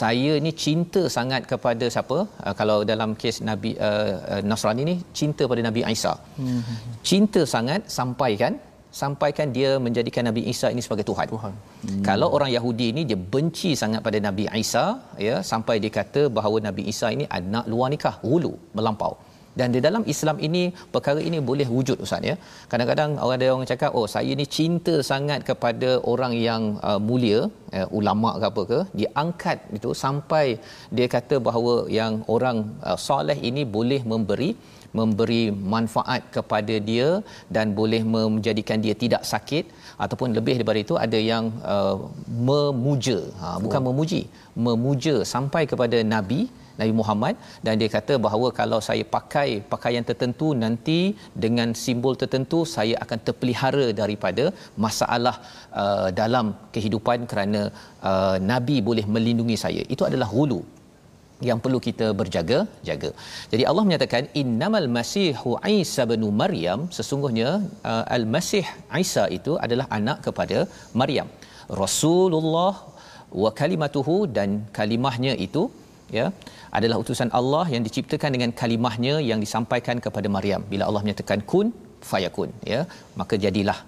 saya 0.00 0.32
ni 0.44 0.52
cinta 0.64 1.02
sangat 1.16 1.44
kepada 1.52 1.86
siapa? 1.96 2.18
Uh, 2.46 2.54
kalau 2.60 2.78
dalam 2.92 3.12
kes 3.22 3.38
Nabi 3.50 3.72
uh, 3.88 4.14
uh, 4.32 4.42
Nasrani 4.50 4.84
ni 4.90 4.96
cinta 5.20 5.44
pada 5.52 5.64
Nabi 5.68 5.82
Isa. 5.94 6.14
Hmm. 6.40 6.62
cinta 7.10 7.42
sangat 7.54 7.80
sampai 7.98 8.32
kan 8.42 8.54
sampaikan 9.00 9.48
dia 9.56 9.70
menjadikan 9.86 10.24
Nabi 10.28 10.42
Isa 10.52 10.68
ini 10.74 10.82
sebagai 10.86 11.06
Tuhan. 11.10 11.26
Tuhan. 11.34 11.52
Hmm. 11.54 12.02
Kalau 12.08 12.28
orang 12.36 12.50
Yahudi 12.56 12.86
ini 12.92 13.02
dia 13.10 13.18
benci 13.34 13.72
sangat 13.82 14.02
pada 14.06 14.18
Nabi 14.28 14.46
Isa 14.62 14.84
ya 15.28 15.36
sampai 15.50 15.76
dia 15.82 15.92
kata 16.00 16.22
bahawa 16.38 16.58
Nabi 16.68 16.84
Isa 16.92 17.08
ini 17.16 17.26
anak 17.40 17.66
luar 17.72 17.90
nikah, 17.94 18.14
hulu, 18.24 18.54
melampau. 18.78 19.14
Dan 19.58 19.68
di 19.74 19.80
dalam 19.86 20.02
Islam 20.12 20.36
ini 20.46 20.62
perkara 20.94 21.20
ini 21.28 21.38
boleh 21.48 21.66
wujud 21.76 21.98
ustaz 22.04 22.28
ya. 22.30 22.34
Kadang-kadang 22.70 23.10
orang 23.24 23.36
ada 23.38 23.46
orang 23.54 23.68
cakap 23.72 23.90
oh 23.98 24.06
saya 24.14 24.32
ni 24.40 24.46
cinta 24.56 24.94
sangat 25.10 25.40
kepada 25.48 25.90
orang 26.12 26.32
yang 26.48 26.62
uh, 26.88 27.00
mulia, 27.08 27.40
uh, 27.78 27.88
ulama 27.98 28.30
ke 28.40 28.46
apa 28.50 28.62
ke, 28.70 28.78
diangkat 29.00 29.58
itu 29.78 29.90
sampai 30.04 30.44
dia 30.98 31.08
kata 31.16 31.38
bahawa 31.48 31.74
yang 31.98 32.14
orang 32.36 32.58
uh, 32.88 32.98
soleh 33.08 33.38
ini 33.50 33.64
boleh 33.78 34.00
memberi 34.12 34.50
memberi 34.98 35.42
manfaat 35.74 36.22
kepada 36.36 36.74
dia 36.90 37.08
dan 37.56 37.74
boleh 37.78 38.02
menjadikan 38.14 38.78
dia 38.84 38.94
tidak 39.02 39.22
sakit 39.32 39.64
ataupun 40.04 40.34
lebih 40.38 40.54
daripada 40.58 40.80
itu 40.86 40.94
ada 41.06 41.18
yang 41.32 41.44
uh, 41.74 41.96
memuja. 42.48 43.18
Ha, 43.40 43.46
bukan 43.64 43.80
oh. 43.82 43.86
memuji 43.90 44.22
memuja 44.66 45.14
sampai 45.34 45.62
kepada 45.72 46.00
nabi 46.14 46.40
Nabi 46.80 46.92
Muhammad. 47.00 47.34
Dan 47.64 47.74
dia 47.80 47.90
kata 47.96 48.14
bahawa 48.26 48.48
kalau 48.60 48.80
saya 48.88 49.04
pakai 49.16 49.48
pakaian 49.72 50.04
tertentu 50.10 50.48
nanti 50.64 50.98
dengan 51.44 51.68
simbol 51.82 52.16
tertentu 52.22 52.60
saya 52.74 52.96
akan 53.04 53.18
terpelihara 53.26 53.86
daripada 54.00 54.44
masalah 54.86 55.36
uh, 55.82 56.08
dalam 56.20 56.46
kehidupan 56.74 57.28
kerana 57.30 57.62
uh, 58.10 58.36
nabi 58.52 58.78
boleh 58.90 59.04
melindungi 59.14 59.58
saya. 59.64 59.84
Itu 59.94 60.04
adalah 60.10 60.30
hulu 60.34 60.60
yang 61.48 61.58
perlu 61.64 61.78
kita 61.86 62.06
berjaga 62.20 62.58
jaga. 62.88 63.10
Jadi 63.52 63.64
Allah 63.70 63.84
menyatakan 63.88 64.24
innamal 64.42 64.88
masihu 64.98 65.52
Isa 65.80 66.04
bin 66.12 66.24
Maryam 66.42 66.80
sesungguhnya 66.98 67.50
uh, 67.92 68.04
al-Masih 68.16 68.64
Isa 69.02 69.24
itu 69.38 69.54
adalah 69.66 69.86
anak 69.98 70.18
kepada 70.28 70.58
Maryam. 71.02 71.28
Rasulullah 71.82 72.74
wa 73.42 73.50
kalimatuhu 73.60 74.16
dan 74.36 74.50
kalimahnya 74.78 75.34
itu 75.46 75.62
ya 76.18 76.26
adalah 76.78 76.96
utusan 77.02 77.30
Allah 77.38 77.64
yang 77.74 77.82
diciptakan 77.88 78.30
dengan 78.36 78.50
kalimahnya 78.60 79.14
yang 79.30 79.40
disampaikan 79.44 79.98
kepada 80.06 80.28
Maryam. 80.36 80.62
Bila 80.72 80.84
Allah 80.88 81.02
menyatakan 81.06 81.40
kun 81.52 81.68
fayakun 82.10 82.50
ya 82.72 82.80
maka 83.20 83.34
jadilah 83.44 83.78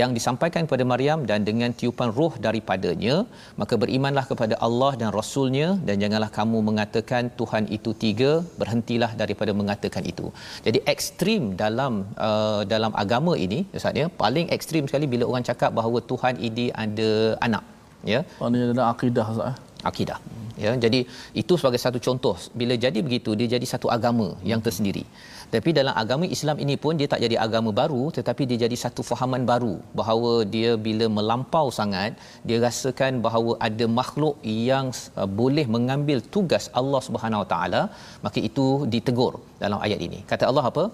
yang 0.00 0.10
disampaikan 0.16 0.62
kepada 0.66 0.84
Maryam 0.92 1.20
dan 1.30 1.40
dengan 1.48 1.70
tiupan 1.80 2.10
roh 2.18 2.32
daripadanya 2.46 3.16
maka 3.60 3.74
berimanlah 3.82 4.24
kepada 4.30 4.54
Allah 4.66 4.90
dan 5.00 5.08
rasulnya 5.18 5.68
dan 5.86 5.96
janganlah 6.02 6.30
kamu 6.38 6.58
mengatakan 6.68 7.30
Tuhan 7.40 7.66
itu 7.76 7.92
tiga 8.04 8.30
berhentilah 8.60 9.10
daripada 9.22 9.54
mengatakan 9.60 10.04
itu. 10.12 10.26
Jadi 10.66 10.80
ekstrim 10.94 11.42
dalam 11.62 11.94
uh, 12.28 12.62
dalam 12.72 12.92
agama 13.04 13.34
ini 13.46 13.60
ustaz 13.80 14.02
ya 14.02 14.08
paling 14.24 14.48
ekstrim 14.58 14.84
sekali 14.90 15.08
bila 15.14 15.24
orang 15.30 15.46
cakap 15.50 15.72
bahawa 15.80 16.00
Tuhan 16.12 16.36
ini 16.50 16.66
ada 16.84 17.10
anak 17.48 17.64
ya. 18.12 18.20
Maknanya 18.40 18.68
ada 18.76 18.84
akidah 18.92 19.26
ustaz 19.34 19.50
eh? 19.50 19.56
akidah 19.90 20.18
ya. 20.64 20.72
Jadi 20.84 21.00
itu 21.42 21.52
sebagai 21.60 21.80
satu 21.84 21.98
contoh. 22.08 22.36
Bila 22.60 22.76
jadi 22.86 23.00
begitu 23.08 23.32
dia 23.40 23.48
jadi 23.56 23.66
satu 23.74 23.88
agama 23.96 24.28
yang 24.52 24.60
tersendiri 24.68 25.04
tapi 25.54 25.70
dalam 25.78 25.94
agama 26.02 26.26
Islam 26.36 26.56
ini 26.64 26.74
pun 26.82 26.94
dia 27.00 27.08
tak 27.12 27.20
jadi 27.24 27.36
agama 27.44 27.70
baru 27.80 28.02
tetapi 28.16 28.42
dia 28.50 28.58
jadi 28.64 28.76
satu 28.82 29.02
fahaman 29.10 29.42
baru 29.50 29.74
bahawa 30.00 30.32
dia 30.54 30.72
bila 30.86 31.06
melampau 31.18 31.66
sangat 31.78 32.12
dia 32.48 32.58
rasakan 32.66 33.22
bahawa 33.26 33.52
ada 33.68 33.86
makhluk 34.00 34.36
yang 34.74 34.86
uh, 35.20 35.28
boleh 35.40 35.66
mengambil 35.76 36.20
tugas 36.34 36.66
Allah 36.80 37.00
Subhanahu 37.08 37.42
Wa 37.44 37.48
Taala 37.54 37.82
maka 38.26 38.38
itu 38.48 38.66
ditegur 38.92 39.32
dalam 39.62 39.78
ayat 39.86 40.00
ini. 40.06 40.20
Kata 40.30 40.44
Allah 40.50 40.66
apa? 40.70 40.84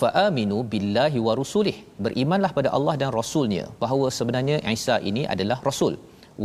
Faaminu 0.00 0.58
billahi 0.72 1.18
wa 1.26 1.32
rusulih. 1.40 1.76
Berimanlah 2.06 2.52
pada 2.58 2.70
Allah 2.76 2.94
dan 3.02 3.10
rasulnya 3.20 3.64
bahawa 3.82 4.08
sebenarnya 4.18 4.56
Isa 4.78 4.96
ini 5.10 5.24
adalah 5.34 5.58
rasul. 5.68 5.94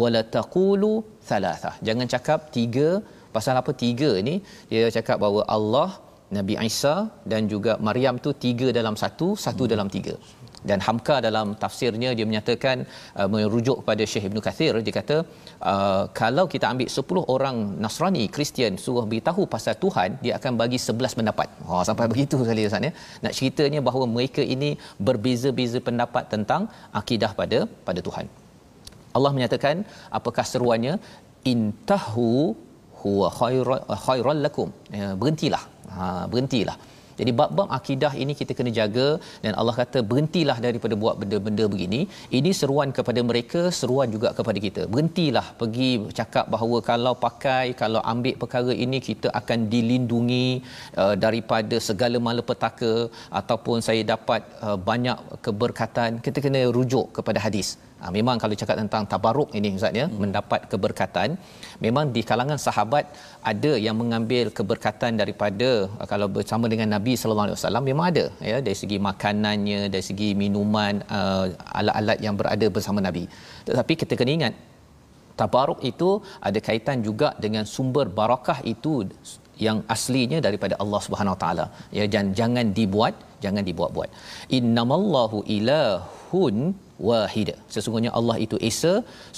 Wala 0.02 0.22
taqulu 0.38 0.92
thalathah 1.30 1.76
jangan 1.90 2.10
cakap 2.16 2.40
tiga. 2.58 2.90
Pasal 3.36 3.56
apa 3.62 3.72
tiga 3.82 4.12
ni? 4.28 4.36
Dia 4.70 4.86
cakap 4.96 5.18
bahawa 5.24 5.42
Allah 5.56 5.90
Nabi 6.38 6.54
Isa 6.70 6.96
dan 7.32 7.42
juga 7.54 7.74
Maryam 7.88 8.16
tu 8.26 8.32
tiga 8.46 8.68
dalam 8.80 8.96
satu 9.02 9.28
satu 9.46 9.64
hmm. 9.66 9.72
dalam 9.74 9.90
tiga. 9.96 10.16
Dan 10.70 10.80
Hamka 10.86 11.16
dalam 11.26 11.48
tafsirnya 11.62 12.10
dia 12.18 12.26
menyatakan 12.30 12.78
uh, 13.20 13.28
merujuk 13.34 13.78
kepada 13.82 14.04
Syekh 14.12 14.26
Ibn 14.30 14.40
Kathir 14.46 14.74
dia 14.86 14.94
kata 15.00 15.18
uh, 15.72 16.04
kalau 16.22 16.46
kita 16.54 16.66
ambil 16.72 16.90
10 17.02 17.24
orang 17.36 17.58
Nasrani 17.84 18.24
Kristian 18.36 18.76
suruh 18.86 19.06
beritahu 19.12 19.44
pasal 19.54 19.76
Tuhan 19.84 20.20
dia 20.24 20.34
akan 20.40 20.54
bagi 20.62 20.80
11 20.88 21.20
pendapat. 21.20 21.48
Oh, 21.70 21.84
sampai 21.90 22.08
begitu 22.14 22.38
sekali 22.44 22.68
Ustaz 22.70 22.88
ya. 22.90 22.92
Nak 23.26 23.34
ceritanya 23.40 23.82
bahawa 23.90 24.08
mereka 24.16 24.44
ini 24.56 24.72
berbeza-beza 25.08 25.82
pendapat 25.90 26.26
tentang 26.36 26.62
akidah 27.02 27.32
pada 27.42 27.60
pada 27.90 28.02
Tuhan. 28.10 28.28
Allah 29.18 29.34
menyatakan 29.36 29.76
apakah 30.20 30.46
seruannya? 30.54 30.96
Intahu 31.52 32.30
huwa 33.02 33.28
khairal 34.06 34.40
lakum. 34.46 34.70
Ya, 35.00 35.10
berhentilah 35.20 35.64
ha 35.98 36.08
berhentilah 36.32 36.78
jadi 37.20 37.32
bab-bab 37.40 37.70
akidah 37.78 38.12
ini 38.24 38.34
kita 38.40 38.52
kena 38.58 38.72
jaga 38.80 39.08
dan 39.44 39.54
Allah 39.60 39.76
kata 39.80 40.00
berhentilah 40.10 40.58
daripada 40.66 40.96
buat 41.04 41.16
benda-benda 41.22 41.66
begini. 41.74 42.02
Ini 42.40 42.52
seruan 42.60 42.90
kepada 42.98 43.22
mereka, 43.30 43.62
seruan 43.80 44.08
juga 44.16 44.30
kepada 44.38 44.60
kita. 44.66 44.84
Berhentilah 44.94 45.46
pergi 45.62 45.90
cakap 46.20 46.46
bahawa 46.56 46.80
kalau 46.92 47.14
pakai, 47.26 47.66
kalau 47.82 48.02
ambil 48.14 48.36
perkara 48.44 48.74
ini 48.86 49.00
kita 49.10 49.28
akan 49.42 49.68
dilindungi 49.74 50.48
uh, 51.04 51.16
daripada 51.26 51.78
segala 51.90 52.18
malapetaka 52.30 52.94
ataupun 53.42 53.78
saya 53.90 54.02
dapat 54.14 54.42
uh, 54.68 54.80
banyak 54.90 55.20
keberkatan. 55.48 56.24
Kita 56.28 56.40
kena 56.48 56.64
rujuk 56.80 57.08
kepada 57.20 57.42
hadis. 57.48 57.70
Ha, 58.02 58.12
memang 58.18 58.36
kalau 58.42 58.56
cakap 58.62 58.76
tentang 58.82 59.04
tabaruk 59.12 59.50
ini 59.58 59.70
Ustaz 59.80 60.00
ya, 60.02 60.06
hmm. 60.08 60.20
mendapat 60.24 60.62
keberkatan, 60.72 61.30
memang 61.86 62.06
di 62.16 62.22
kalangan 62.30 62.60
sahabat 62.66 63.06
ada 63.52 63.72
yang 63.86 63.96
mengambil 64.02 64.46
keberkatan 64.58 65.20
daripada 65.22 65.70
uh, 66.02 66.08
kalau 66.12 66.28
bersama 66.38 66.66
dengan 66.74 66.90
Nabi 66.96 67.14
sallallahu 67.20 67.48
alaihi 67.48 67.60
wasallam 67.60 67.84
memang 67.92 68.06
ada 68.12 68.26
ya 68.52 68.58
dari 68.68 68.78
segi 68.82 68.98
makanannya, 69.10 69.82
dari 69.94 70.06
segi 70.10 70.30
minuman, 70.44 71.04
uh, 71.20 71.46
alat-alat 71.80 72.18
yang 72.26 72.36
berada 72.40 72.68
bersama 72.78 73.00
Nabi. 73.08 73.24
Tetapi 73.68 73.94
kita 74.04 74.16
kena 74.22 74.34
ingat 74.40 74.54
tabaruk 75.42 75.80
itu 75.92 76.10
ada 76.48 76.60
kaitan 76.68 77.00
juga 77.08 77.30
dengan 77.46 77.64
sumber 77.76 78.08
barakah 78.20 78.60
itu 78.74 78.94
yang 79.66 79.78
aslinya 79.96 80.40
daripada 80.48 80.76
Allah 80.84 81.02
Subhanahu 81.06 81.36
Wa 81.36 81.42
Taala. 81.44 81.66
Ya 81.98 82.06
dan 82.14 82.32
jangan 82.40 82.72
dibuat, 82.78 83.16
jangan 83.44 83.64
dibuat-buat. 83.70 84.10
Innamallahu 84.60 85.44
ilahun 85.58 86.56
wahid. 87.10 87.50
Sesungguhnya 87.76 88.12
Allah 88.20 88.36
itu 88.46 88.58
Esa 88.70 88.94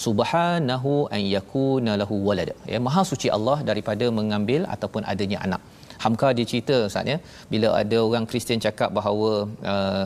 subhanahu 0.05 0.91
an 1.15 1.21
yakuna 1.35 1.93
lahu 2.01 2.17
walad. 2.27 2.51
Ya 2.73 2.79
maha 2.87 3.03
suci 3.11 3.29
Allah 3.37 3.57
daripada 3.69 4.07
mengambil 4.19 4.63
ataupun 4.75 5.03
adanya 5.13 5.39
anak. 5.47 5.61
Hamka 6.03 6.27
dia 6.37 6.45
cerita 6.51 6.75
Ustaz 6.89 7.11
ya, 7.13 7.17
bila 7.53 7.69
ada 7.81 7.97
orang 8.07 8.25
Kristian 8.29 8.61
cakap 8.67 8.89
bahawa 8.97 9.31
uh, 9.73 10.05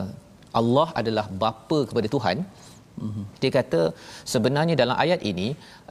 Allah 0.60 0.88
adalah 1.00 1.26
bapa 1.42 1.78
kepada 1.88 2.08
Tuhan, 2.16 2.38
Mm-hmm. 3.04 3.24
Dia 3.40 3.50
kata 3.58 3.80
sebenarnya 4.32 4.74
dalam 4.82 4.96
ayat 5.04 5.20
ini 5.30 5.48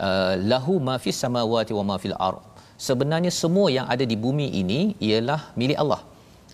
uh, 0.08 0.34
lahu 0.52 0.76
ma 0.88 0.96
fis 1.04 1.18
samawati 1.24 1.74
wa 1.80 1.84
ma 1.90 1.96
fil 2.04 2.18
ard. 2.28 2.42
Sebenarnya 2.88 3.32
semua 3.42 3.68
yang 3.78 3.88
ada 3.94 4.06
di 4.12 4.18
bumi 4.26 4.48
ini 4.62 4.80
ialah 5.08 5.42
milik 5.62 5.78
Allah. 5.84 6.02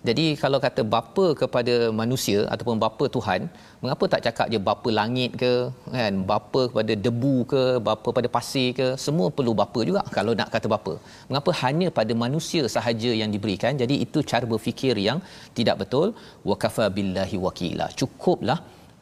Jadi 0.08 0.24
kalau 0.42 0.58
kata 0.64 0.82
bapa 0.94 1.26
kepada 1.40 1.74
manusia 2.00 2.38
ataupun 2.52 2.76
bapa 2.84 3.04
Tuhan, 3.16 3.40
mengapa 3.82 4.04
tak 4.12 4.22
cakap 4.26 4.46
je 4.52 4.58
bapa 4.68 4.88
langit 4.98 5.30
ke, 5.42 5.52
kan? 5.96 6.12
Bapa 6.30 6.60
kepada 6.70 6.92
debu 7.04 7.34
ke, 7.52 7.62
bapa 7.88 8.08
pada 8.16 8.28
pasir 8.36 8.68
ke, 8.78 8.88
semua 9.04 9.28
perlu 9.36 9.54
bapa 9.62 9.80
juga 9.88 10.02
kalau 10.16 10.34
nak 10.40 10.50
kata 10.54 10.66
bapa. 10.74 10.94
Mengapa 11.30 11.50
hanya 11.62 11.88
pada 11.98 12.12
manusia 12.24 12.66
sahaja 12.76 13.12
yang 13.20 13.30
diberikan? 13.36 13.78
Jadi 13.82 13.96
itu 14.06 14.20
cara 14.32 14.44
berfikir 14.52 14.98
yang 15.08 15.20
tidak 15.58 15.78
betul. 15.84 16.10
Wa 16.50 16.56
kafa 16.64 16.86
billahi 16.98 17.38
wakila. 17.46 17.86
Cukuplah 18.00 18.58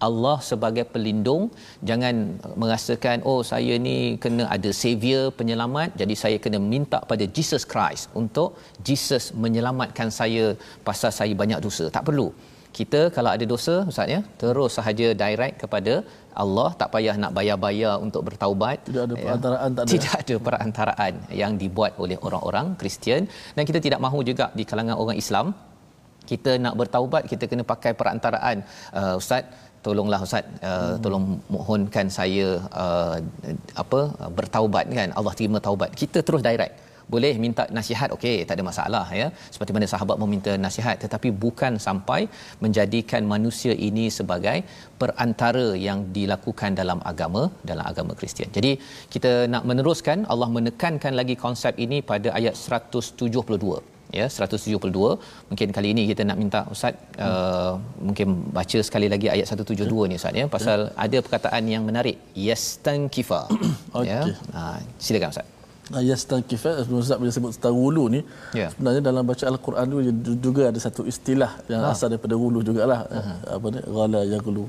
Allah 0.09 0.37
sebagai 0.51 0.85
pelindung. 0.93 1.43
Jangan 1.89 2.15
merasakan 2.63 3.19
oh 3.31 3.41
saya 3.51 3.75
ni 3.87 3.97
kena 4.23 4.45
ada 4.57 4.71
savior 4.83 5.25
penyelamat. 5.41 5.91
Jadi 6.01 6.15
saya 6.23 6.37
kena 6.45 6.61
minta 6.73 7.01
pada 7.11 7.25
Jesus 7.37 7.65
Christ 7.73 8.07
untuk 8.23 8.49
Jesus 8.89 9.27
menyelamatkan 9.45 10.09
saya 10.21 10.47
pasal 10.89 11.13
saya 11.21 11.35
banyak 11.43 11.61
dosa. 11.67 11.87
Tak 11.99 12.07
perlu. 12.09 12.29
Kita 12.79 13.01
kalau 13.15 13.31
ada 13.37 13.45
dosa 13.53 13.75
ustaz 13.91 14.13
ya 14.15 14.21
terus 14.41 14.73
sahaja 14.79 15.07
direct 15.23 15.57
kepada 15.63 15.95
Allah. 16.43 16.69
Tak 16.81 16.89
payah 16.95 17.15
nak 17.23 17.33
bayar-bayar 17.39 17.95
untuk 18.07 18.23
bertaubat. 18.29 18.79
Tidak 18.89 19.03
ada 19.07 19.15
ya. 19.15 19.23
perantaraan 19.25 19.71
ya. 19.71 19.77
tak 19.77 19.85
ada. 19.85 19.91
Tidak 19.95 20.15
ada 20.23 20.37
perantaraan 20.47 21.15
yang 21.43 21.53
dibuat 21.63 21.93
oleh 22.05 22.19
orang-orang 22.27 22.69
Kristian. 22.83 23.25
Dan 23.57 23.65
kita 23.71 23.81
tidak 23.87 24.01
mahu 24.07 24.21
juga 24.31 24.49
di 24.61 24.65
kalangan 24.71 24.97
orang 25.03 25.19
Islam 25.25 25.49
kita 26.31 26.53
nak 26.65 26.75
bertaubat 26.81 27.23
kita 27.33 27.45
kena 27.51 27.65
pakai 27.73 27.93
perantaraan. 28.01 28.57
Uh, 28.99 29.15
ustaz 29.21 29.43
tolonglah 29.87 30.21
ustaz. 30.27 30.45
Uh, 30.69 30.77
hmm. 30.77 31.01
tolong 31.05 31.25
mohonkan 31.55 32.07
saya 32.19 32.49
uh, 32.85 33.17
apa 33.83 34.01
bertaubat 34.39 34.87
kan. 35.01 35.11
Allah 35.19 35.35
terima 35.41 35.61
taubat. 35.67 35.93
Kita 36.03 36.21
terus 36.29 36.45
direct. 36.49 36.77
Boleh 37.13 37.33
minta 37.45 37.63
nasihat? 37.77 38.09
Okey 38.17 38.35
tak 38.49 38.55
ada 38.57 38.65
masalah 38.71 39.07
ya. 39.21 39.27
Seperti 39.55 39.75
mana 39.77 39.87
sahabat 39.93 40.17
meminta 40.23 40.53
nasihat 40.67 40.97
tetapi 41.05 41.29
bukan 41.45 41.73
sampai 41.87 42.21
menjadikan 42.65 43.23
manusia 43.35 43.75
ini 43.89 44.05
sebagai 44.19 44.59
perantara 45.01 45.67
yang 45.89 46.01
dilakukan 46.17 46.79
dalam 46.81 47.01
agama 47.13 47.43
dalam 47.71 47.85
agama 47.93 48.15
Kristian. 48.21 48.51
Jadi 48.59 48.73
kita 49.15 49.33
nak 49.55 49.67
meneruskan 49.71 50.21
Allah 50.35 50.51
menekankan 50.59 51.15
lagi 51.21 51.37
konsep 51.47 51.75
ini 51.87 51.99
pada 52.13 52.31
ayat 52.41 52.55
172 52.67 54.00
ya 54.19 54.27
172 54.27 54.91
mungkin 55.51 55.69
kali 55.77 55.89
ini 55.95 56.03
kita 56.11 56.23
nak 56.29 56.39
minta 56.43 56.61
ustaz 56.75 56.95
hmm. 56.99 57.27
uh, 57.27 57.73
mungkin 58.07 58.29
baca 58.57 58.79
sekali 58.89 59.07
lagi 59.13 59.29
ayat 59.35 59.47
172 59.55 60.11
ni 60.11 60.15
ustaz 60.21 60.41
ya 60.41 60.47
pasal 60.57 60.79
ya. 60.89 60.93
ada 61.05 61.19
perkataan 61.25 61.65
yang 61.75 61.83
menarik 61.89 62.19
yastankifa 62.49 63.41
okay. 63.95 64.09
ya 64.13 64.21
uh, 64.59 64.79
silakan 65.05 65.31
ustaz 65.35 65.47
uh, 65.95 66.03
yastankifa 66.11 66.71
ustaz 67.03 67.19
bila 67.23 67.33
sebut 67.37 67.51
tentang 67.57 67.77
wulu 67.83 68.05
ni 68.15 68.21
ya. 68.61 68.69
sebenarnya 68.75 69.03
dalam 69.11 69.25
baca 69.31 69.45
al-Quran 69.53 69.87
tu 70.27 70.35
juga 70.47 70.63
ada 70.71 70.81
satu 70.87 71.05
istilah 71.13 71.53
yang 71.73 71.83
ha. 71.87 71.95
asal 71.95 72.11
daripada 72.13 72.35
wulu 72.45 72.61
jugalah 72.69 73.01
uh-huh. 73.19 73.39
apa 73.57 73.67
ni 73.75 73.81
ghala 73.97 74.23
yaghlu 74.35 74.67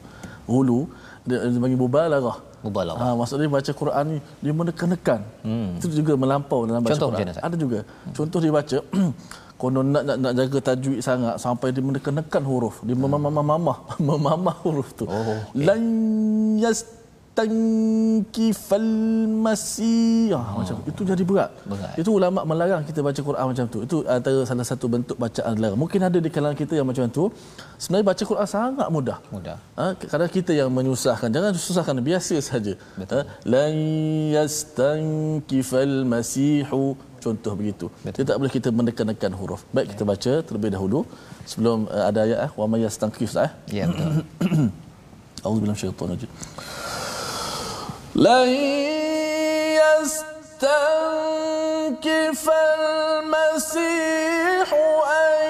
wulu 0.54 0.80
dia 1.22 1.38
bagi 1.62 1.78
mubalaghah 1.78 2.52
mubalaghah. 2.62 3.02
Ha 3.02 3.16
maksudnya 3.18 3.50
baca 3.50 3.72
Quran 3.74 4.06
ni 4.06 4.18
dia 4.42 4.54
menekan-nekan. 4.54 5.20
Hmm. 5.42 5.78
Itu 5.82 5.90
juga 5.90 6.14
melampau 6.14 6.70
dalam 6.70 6.82
baca 6.86 6.94
Contoh 6.94 7.10
Quran. 7.14 7.28
Macam 7.34 7.44
Ada 7.46 7.56
juga. 7.58 7.80
Hmm. 7.82 8.14
Contoh 8.14 8.40
dia 8.42 8.52
baca 8.54 8.78
konon 9.62 9.88
nak, 9.94 10.04
nak 10.10 10.18
nak 10.18 10.34
jaga 10.34 10.58
tajwid 10.74 11.00
sangat 11.06 11.36
sampai 11.38 11.70
dia 11.74 11.82
menekan-nekan 11.82 12.44
huruf. 12.46 12.82
Dia 12.86 12.94
hmm. 12.94 13.02
memamah-mamah 13.06 13.78
memamah 14.10 14.56
huruf 14.62 14.94
tu. 14.94 15.06
Oh, 15.10 15.14
okay. 15.14 15.66
Lan 15.66 15.82
yas 16.62 16.86
tankifal 17.42 18.88
masih 19.46 20.30
ah, 20.38 20.54
oh. 20.54 20.62
macam 20.62 20.76
itu 20.86 21.02
jadi 21.12 21.24
berat. 21.26 21.52
berat. 21.66 21.94
Itu 22.02 22.10
ulama 22.18 22.40
melarang 22.46 22.84
kita 22.90 23.00
baca 23.08 23.22
Quran 23.30 23.46
macam 23.52 23.66
tu. 23.74 23.80
Itu 23.86 23.98
antara 24.06 24.40
salah 24.50 24.66
satu 24.72 24.86
bentuk 24.94 25.18
bacaan 25.18 25.52
dilarang. 25.58 25.80
Mungkin 25.84 26.00
ada 26.08 26.18
di 26.26 26.30
kalangan 26.30 26.58
kita 26.62 26.74
yang 26.80 26.88
macam 26.92 27.06
tu. 27.18 27.24
Sebenarnya 27.82 28.06
baca 28.14 28.24
Quran 28.32 28.48
sangat 28.56 28.88
mudah. 28.96 29.18
Mudah. 29.34 29.58
Ha, 29.80 29.84
kadang 30.12 30.32
kita 30.38 30.52
yang 30.54 30.70
menyusahkan. 30.78 31.30
Jangan 31.36 31.52
susahkan 31.58 31.98
biasa 32.10 32.36
saja. 32.50 32.74
Ha, 33.02 33.20
lan 33.54 33.74
yastankifal 34.38 35.96
masihu 36.14 36.94
contoh 37.26 37.54
begitu. 37.58 37.86
Betul. 38.06 38.18
Dia 38.22 38.24
tak 38.30 38.38
boleh 38.42 38.54
kita 38.58 38.70
menekan-nekan 38.80 39.34
huruf. 39.40 39.62
Baik 39.74 39.94
kita 39.94 40.04
baca 40.12 40.34
terlebih 40.46 40.72
dahulu 40.76 41.00
sebelum 41.50 41.90
uh, 41.90 42.06
ada 42.10 42.20
ayat 42.26 42.40
eh 42.46 42.52
wa 42.60 42.66
may 42.70 42.86
eh. 42.86 43.52
Ya 43.78 43.86
betul. 43.90 44.12
A'udzubillahi 45.46 45.74
minasyaitonir 45.74 46.14
rajim. 46.18 46.32
لن 48.16 48.50
يستنكف 51.12 52.50
المسيح 52.80 54.74
أن 55.12 55.42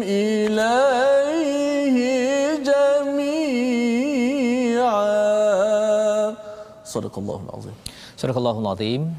إليه 0.03 1.97
جميعا. 2.69 3.39
صدق 6.83 7.15
الله 7.19 7.39
العظيم. 7.47 7.75
Surah 8.19 8.35
Al-Azim 8.35 9.15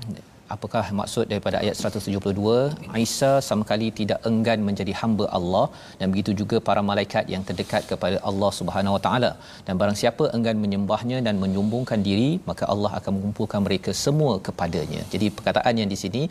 apakah 0.54 0.84
maksud 1.00 1.24
daripada 1.32 1.56
ayat 1.62 1.76
172 1.80 3.00
Isa 3.06 3.30
sama 3.48 3.64
kali 3.70 3.88
tidak 4.00 4.18
enggan 4.30 4.60
menjadi 4.68 4.92
hamba 5.00 5.26
Allah 5.38 5.66
dan 6.00 6.06
begitu 6.12 6.32
juga 6.40 6.56
para 6.68 6.82
malaikat 6.90 7.24
yang 7.34 7.42
terdekat 7.48 7.82
kepada 7.90 8.16
Allah 8.30 8.50
Subhanahu 8.58 8.96
Wa 8.96 9.02
Taala. 9.06 9.30
Dan 9.66 9.74
barang 9.80 9.98
siapa 10.02 10.24
enggan 10.36 10.58
menyembahnya 10.64 11.18
dan 11.26 11.36
menyombongkan 11.44 12.00
diri 12.08 12.30
maka 12.50 12.66
Allah 12.74 12.92
akan 12.98 13.12
mengumpulkan 13.16 13.62
mereka 13.66 13.92
semua 14.04 14.32
kepadanya. 14.48 15.02
Jadi 15.14 15.28
perkataan 15.38 15.80
yang 15.82 15.90
di 15.94 15.98
sini 16.02 16.22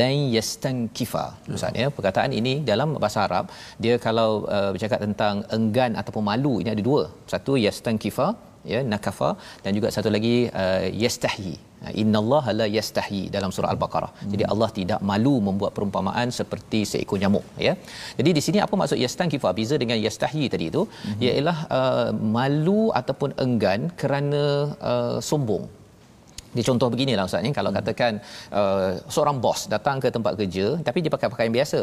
lan 0.00 0.16
yastankifa. 0.36 1.26
Ustaz 1.58 1.82
ya 1.82 1.88
perkataan 1.98 2.32
ini 2.40 2.54
dalam 2.70 2.90
bahasa 3.04 3.20
Arab 3.26 3.46
dia 3.84 3.96
kalau 4.06 4.30
uh, 4.56 4.70
bercakap 4.74 5.00
tentang 5.06 5.36
enggan 5.58 5.92
ataupun 6.02 6.24
malu 6.30 6.54
ini 6.62 6.72
ada 6.76 6.84
dua. 6.90 7.02
Satu 7.34 7.54
yastankifa 7.66 8.28
ya 8.72 8.80
nakafa 8.92 9.30
dan 9.64 9.72
juga 9.78 9.88
satu 9.96 10.10
lagi 10.16 10.36
uh, 10.62 10.84
yastahi 11.04 11.54
innallaha 12.02 12.50
la 12.60 12.66
yastahi 12.76 13.20
dalam 13.34 13.50
surah 13.54 13.70
al-baqarah. 13.74 14.10
Hmm. 14.14 14.30
jadi 14.32 14.44
Allah 14.52 14.68
tidak 14.78 15.00
malu 15.10 15.34
membuat 15.48 15.72
perumpamaan 15.76 16.28
seperti 16.38 16.80
seekor 16.92 17.18
nyamuk 17.22 17.44
ya. 17.66 17.74
Jadi 18.18 18.30
di 18.38 18.42
sini 18.46 18.58
apa 18.64 18.74
maksud 18.80 18.98
yastankifa 19.04 19.50
beza 19.58 19.76
dengan 19.82 19.98
yastahi 20.06 20.44
tadi 20.54 20.66
itu 20.72 20.82
hmm. 20.88 21.20
ialah 21.26 21.58
uh, 21.78 22.10
malu 22.36 22.82
ataupun 23.00 23.32
enggan 23.46 23.82
kerana 24.02 24.44
uh, 24.92 25.18
sombong. 25.30 25.66
Dia 26.56 26.64
contoh 26.68 26.88
beginilah 26.92 27.24
ustaz 27.28 27.44
ni. 27.46 27.52
Kalau 27.58 27.70
hmm. 27.70 27.78
katakan 27.78 28.12
uh, 28.60 28.90
seorang 29.14 29.38
bos 29.44 29.62
datang 29.74 29.96
ke 30.02 30.10
tempat 30.16 30.34
kerja 30.40 30.66
tapi 30.88 30.98
dia 31.04 31.12
pakai 31.16 31.30
pakaian 31.34 31.54
biasa. 31.58 31.82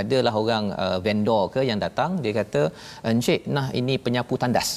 Adalah 0.00 0.34
orang 0.42 0.64
uh, 0.84 0.98
vendor 1.04 1.42
ke 1.54 1.60
yang 1.70 1.78
datang 1.86 2.18
dia 2.22 2.32
kata 2.40 2.62
encik 3.10 3.46
nah 3.56 3.66
ini 3.80 3.94
penyapu 4.06 4.34
tandas 4.42 4.70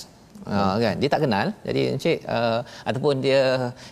Ha, 0.48 0.60
kan? 0.84 0.96
Dia 1.02 1.10
tak 1.14 1.22
kenal. 1.24 1.48
Jadi 1.68 1.82
encik 1.94 2.18
uh, 2.36 2.60
ataupun 2.90 3.14
dia 3.26 3.40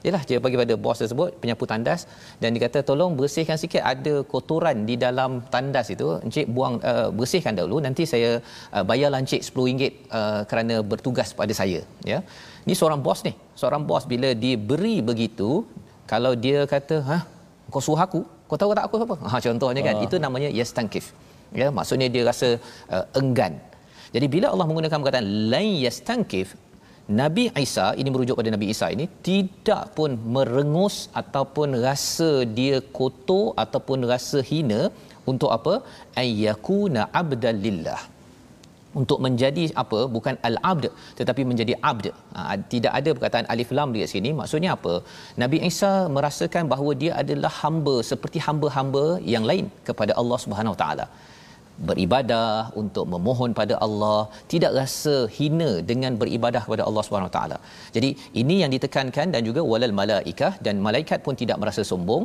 yalah 0.06 0.22
dia 0.30 0.38
bagi 0.46 0.58
pada 0.62 0.76
bos 0.84 0.98
tersebut 1.02 1.30
penyapu 1.42 1.66
tandas. 1.72 2.02
Dan 2.42 2.56
dia 2.56 2.62
kata 2.66 2.80
tolong 2.90 3.12
bersihkan 3.20 3.58
sikit 3.64 3.84
ada 3.94 4.14
kotoran 4.34 4.88
di 4.90 4.96
dalam 5.06 5.44
tandas 5.54 5.92
itu. 5.96 6.08
Encik 6.28 6.48
buang 6.56 6.76
uh, 6.92 7.10
bersihkan 7.20 7.60
dahulu. 7.60 7.80
Nanti 7.88 8.06
saya 8.14 8.32
uh, 8.76 8.84
bayarlah 8.90 9.20
encik 9.26 9.44
RM10 9.44 9.84
uh, 10.20 10.42
kerana 10.50 10.76
bertugas 10.92 11.32
pada 11.42 11.54
saya 11.62 11.82
ya. 12.12 12.20
Ni 12.68 12.74
seorang 12.80 13.04
bos 13.08 13.22
ni. 13.28 13.36
Seorang 13.62 13.84
bos 13.90 14.08
bila 14.14 14.32
diberi 14.46 14.96
begitu 15.12 15.52
kalau 16.12 16.34
dia 16.46 16.64
kata 16.74 16.98
ha 17.10 17.20
kau 17.74 17.84
suruh 17.84 18.02
aku? 18.08 18.22
Kau 18.50 18.58
tahu 18.62 18.72
tak 18.78 18.86
aku 18.88 18.96
apa 19.04 19.16
ha 19.32 19.38
contohnya 19.48 19.82
kan. 19.88 19.96
Uh. 20.00 20.06
itu 20.08 20.16
namanya 20.26 20.50
yastankif 20.60 21.12
ya. 21.62 21.68
Maksudnya 21.78 22.08
dia 22.16 22.24
rasa 22.32 22.50
uh, 22.96 23.06
enggan 23.20 23.56
jadi 24.16 24.28
bila 24.36 24.48
Allah 24.54 24.68
menggunakan 24.70 25.00
perkataan 25.02 25.28
lai 25.54 25.70
yastankif 25.86 26.50
Nabi 27.22 27.44
Isa 27.64 27.88
ini 28.02 28.10
merujuk 28.14 28.38
pada 28.40 28.52
Nabi 28.54 28.68
Isa 28.74 28.88
ini 28.96 29.06
tidak 29.28 29.84
pun 29.98 30.12
merengus 30.36 30.96
ataupun 31.22 31.78
rasa 31.86 32.32
dia 32.58 32.78
kotor 32.98 33.46
ataupun 33.64 34.10
rasa 34.12 34.42
hina 34.52 34.82
untuk 35.32 35.50
apa? 35.58 35.74
Ayyakuna 36.22 37.04
abdal 37.22 37.62
lillah 37.66 38.02
untuk 39.02 39.20
menjadi 39.26 39.64
apa? 39.84 40.00
Bukan 40.16 40.36
al-abd 40.50 40.86
tetapi 41.20 41.42
menjadi 41.52 41.74
abd. 41.92 42.06
Ha, 42.36 42.58
tidak 42.74 42.94
ada 43.00 43.10
perkataan 43.16 43.48
alif 43.54 43.70
lam 43.78 43.94
di 43.96 44.10
sini. 44.16 44.32
Maksudnya 44.42 44.72
apa? 44.78 44.94
Nabi 45.44 45.60
Isa 45.70 45.94
merasakan 46.18 46.66
bahawa 46.74 46.92
dia 47.04 47.14
adalah 47.22 47.54
hamba 47.62 47.96
seperti 48.12 48.42
hamba-hamba 48.48 49.06
yang 49.36 49.46
lain 49.52 49.68
kepada 49.90 50.16
Allah 50.22 50.40
Subhanahu 50.46 50.78
taala 50.84 51.08
beribadah 51.90 52.72
untuk 52.82 53.06
memohon 53.14 53.52
pada 53.60 53.76
Allah 53.86 54.20
tidak 54.54 54.72
rasa 54.80 55.16
hina 55.38 55.70
dengan 55.90 56.14
beribadah 56.22 56.62
kepada 56.66 56.84
Allah 56.88 57.04
Subhanahu 57.08 57.32
taala. 57.36 57.58
Jadi 57.96 58.10
ini 58.42 58.56
yang 58.64 58.72
ditekankan 58.76 59.28
dan 59.36 59.42
juga 59.50 59.64
walal 59.72 59.96
malaikah 60.02 60.54
dan 60.66 60.80
malaikat 60.88 61.20
pun 61.26 61.36
tidak 61.42 61.60
merasa 61.64 61.84
sombong 61.92 62.24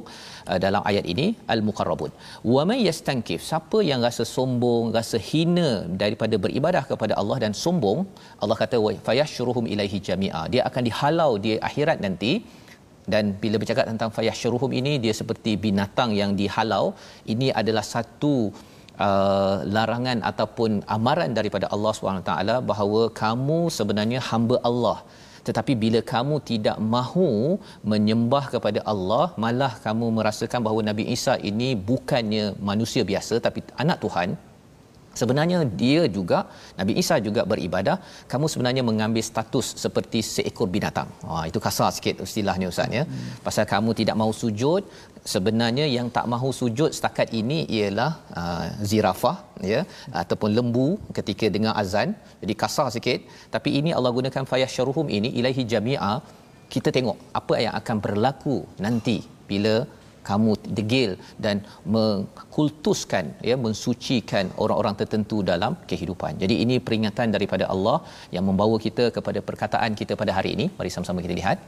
uh, 0.50 0.58
dalam 0.64 0.82
ayat 0.90 1.06
ini 1.12 1.26
al 1.54 1.62
muqarrabun. 1.68 2.12
Wa 2.54 2.64
may 2.70 2.80
yastankif 2.88 3.42
siapa 3.50 3.80
yang 3.90 4.00
rasa 4.08 4.26
sombong, 4.36 4.94
rasa 4.98 5.18
hina 5.30 5.70
daripada 6.02 6.38
beribadah 6.46 6.84
kepada 6.92 7.16
Allah 7.20 7.38
dan 7.44 7.54
sombong, 7.64 8.00
Allah 8.42 8.58
kata 8.62 8.78
wa 8.86 8.94
fayashruhum 9.08 9.66
ilaihi 9.74 10.00
jami'a. 10.10 10.42
Dia 10.54 10.64
akan 10.70 10.82
dihalau 10.90 11.32
di 11.44 11.52
akhirat 11.70 11.98
nanti 12.06 12.32
dan 13.12 13.24
bila 13.42 13.56
bercakap 13.60 13.86
tentang 13.90 14.10
fayashruhum 14.16 14.70
ini 14.80 14.92
dia 15.04 15.14
seperti 15.20 15.52
binatang 15.66 16.10
yang 16.20 16.32
dihalau 16.40 16.84
ini 17.32 17.48
adalah 17.60 17.84
satu 17.94 18.34
uh, 19.06 19.56
larangan 19.76 20.18
ataupun 20.30 20.70
amaran 20.96 21.32
daripada 21.38 21.66
Allah 21.74 21.92
SWT 21.94 22.32
bahawa 22.70 23.02
kamu 23.22 23.58
sebenarnya 23.78 24.20
hamba 24.30 24.58
Allah. 24.70 24.98
Tetapi 25.46 25.72
bila 25.82 26.00
kamu 26.12 26.34
tidak 26.50 26.76
mahu 26.94 27.28
menyembah 27.92 28.44
kepada 28.54 28.80
Allah 28.92 29.26
malah 29.44 29.72
kamu 29.86 30.06
merasakan 30.18 30.60
bahawa 30.66 30.80
Nabi 30.90 31.04
Isa 31.16 31.34
ini 31.50 31.68
bukannya 31.90 32.44
manusia 32.70 33.02
biasa 33.10 33.40
tapi 33.46 33.60
anak 33.84 33.98
Tuhan 34.04 34.36
sebenarnya 35.20 35.58
dia 35.82 36.02
juga 36.16 36.38
Nabi 36.80 36.92
Isa 37.02 37.16
juga 37.26 37.42
beribadah. 37.52 37.96
Kamu 38.32 38.46
sebenarnya 38.52 38.82
mengambil 38.90 39.24
status 39.30 39.66
seperti 39.84 40.20
seekor 40.34 40.68
binatang. 40.76 41.08
Wah 41.28 41.44
itu 41.50 41.58
kasar 41.66 41.90
sikit 41.96 42.24
istilahnya 42.26 42.68
ustaz 42.72 42.98
ya. 42.98 43.04
Hmm. 43.04 43.30
pasal 43.46 43.64
kamu 43.72 43.90
tidak 44.00 44.16
mahu 44.20 44.32
sujud 44.42 44.82
sebenarnya 45.34 45.86
yang 45.96 46.06
tak 46.16 46.26
mahu 46.32 46.50
sujud 46.60 46.90
setakat 46.96 47.28
ini 47.40 47.58
ialah 47.76 48.10
uh, 48.40 48.66
zirafah 48.90 49.36
ya 49.72 49.80
ataupun 50.22 50.50
lembu 50.58 50.88
ketika 51.18 51.46
dengar 51.56 51.74
azan. 51.82 52.10
Jadi 52.42 52.54
kasar 52.62 52.88
sikit. 52.96 53.20
Tapi 53.54 53.70
ini 53.80 53.92
Allah 53.96 54.12
gunakan 54.18 54.44
fayasyaruhum 54.52 55.08
ini 55.18 55.30
ilahi 55.40 55.64
jami'a. 55.74 56.14
Kita 56.74 56.88
tengok 56.96 57.18
apa 57.40 57.54
yang 57.64 57.74
akan 57.80 57.96
berlaku 58.04 58.56
nanti 58.84 59.16
bila 59.50 59.74
kamu 60.28 60.52
degil 60.78 61.10
dan 61.44 61.56
mengkultuskan 61.96 63.24
ya 63.50 63.56
mensucikan 63.66 64.46
orang-orang 64.62 64.96
tertentu 65.00 65.38
dalam 65.52 65.74
kehidupan. 65.90 66.32
Jadi 66.42 66.56
ini 66.64 66.76
peringatan 66.86 67.28
daripada 67.36 67.66
Allah 67.74 67.98
yang 68.36 68.44
membawa 68.50 68.78
kita 68.86 69.06
kepada 69.16 69.40
perkataan 69.50 69.92
kita 70.00 70.14
pada 70.22 70.34
hari 70.38 70.52
ini. 70.56 70.66
Mari 70.78 70.92
sama-sama 70.96 71.24
kita 71.26 71.36
lihat. 71.42 71.58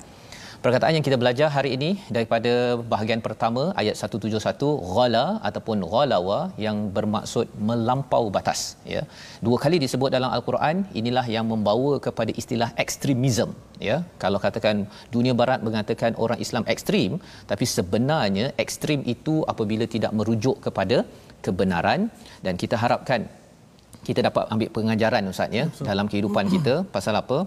Perkataan 0.65 0.95
yang 0.95 1.05
kita 1.07 1.17
belajar 1.23 1.49
hari 1.55 1.71
ini 1.77 1.89
daripada 2.17 2.51
bahagian 2.91 3.21
pertama 3.25 3.63
ayat 3.81 3.95
171 3.99 4.69
ghala 4.95 5.25
ataupun 5.49 5.79
ghalawa 5.93 6.39
yang 6.65 6.77
bermaksud 6.97 7.47
melampau 7.69 8.23
batas 8.37 8.61
ya. 8.93 9.03
Dua 9.47 9.59
kali 9.65 9.83
disebut 9.85 10.15
dalam 10.17 10.31
al-Quran 10.37 10.87
inilah 11.01 11.27
yang 11.35 11.51
membawa 11.53 11.93
kepada 12.07 12.31
istilah 12.43 12.71
ekstremism 12.85 13.51
ya. 13.89 13.97
Kalau 14.23 14.39
katakan 14.47 14.87
dunia 15.17 15.35
barat 15.43 15.67
mengatakan 15.67 16.15
orang 16.27 16.39
Islam 16.47 16.63
ekstrim 16.75 17.19
tapi 17.51 17.67
sebenarnya 17.77 18.49
ekstrim 18.65 19.03
itu 19.17 19.37
apabila 19.55 19.87
tidak 19.97 20.15
merujuk 20.21 20.59
kepada 20.69 20.99
kebenaran 21.47 22.03
dan 22.47 22.55
kita 22.65 22.79
harapkan 22.85 23.23
kita 24.07 24.21
dapat 24.27 24.45
ambil 24.53 24.69
pengajaran 24.77 25.31
ustaz 25.33 25.59
ya 25.59 25.65
dalam 25.89 26.07
kehidupan 26.13 26.47
kita 26.55 26.75
pasal 26.95 27.15
apa 27.23 27.39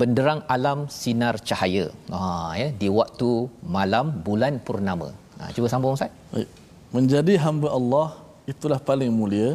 benderang 0.00 0.40
alam 0.54 0.78
sinar 1.00 1.34
cahaya. 1.48 1.86
Ha 2.12 2.54
ya 2.60 2.68
di 2.80 2.88
waktu 3.00 3.30
malam 3.76 4.06
bulan 4.26 4.60
purnama. 4.68 5.10
Ha 5.40 5.50
cuba 5.56 5.68
sambung 5.72 5.96
ustaz. 5.98 6.12
Baik. 6.34 6.48
Menjadi 6.96 7.34
hamba 7.44 7.68
Allah 7.78 8.08
itulah 8.52 8.80
paling 8.90 9.12
mulia 9.12 9.50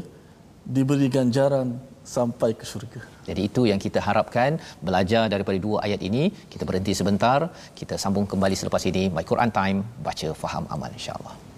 diberi 0.76 1.08
ganjaran 1.15 1.67
sampai 2.15 2.52
ke 2.60 2.65
syurga. 2.72 3.02
Jadi 3.28 3.41
itu 3.50 3.62
yang 3.69 3.80
kita 3.86 4.00
harapkan 4.08 4.60
belajar 4.88 5.24
daripada 5.34 5.58
dua 5.65 5.78
ayat 5.88 6.02
ini. 6.10 6.24
Kita 6.52 6.63
berhenti 6.67 6.93
sebentar, 7.00 7.39
kita 7.80 7.96
sambung 8.04 8.28
kembali 8.28 8.56
selepas 8.62 8.84
ini. 8.91 9.08
My 9.15 9.26
Quran 9.32 9.52
Time 9.60 9.80
baca 10.08 10.30
faham 10.43 10.65
amal 10.76 10.91
insya-Allah. 11.00 11.53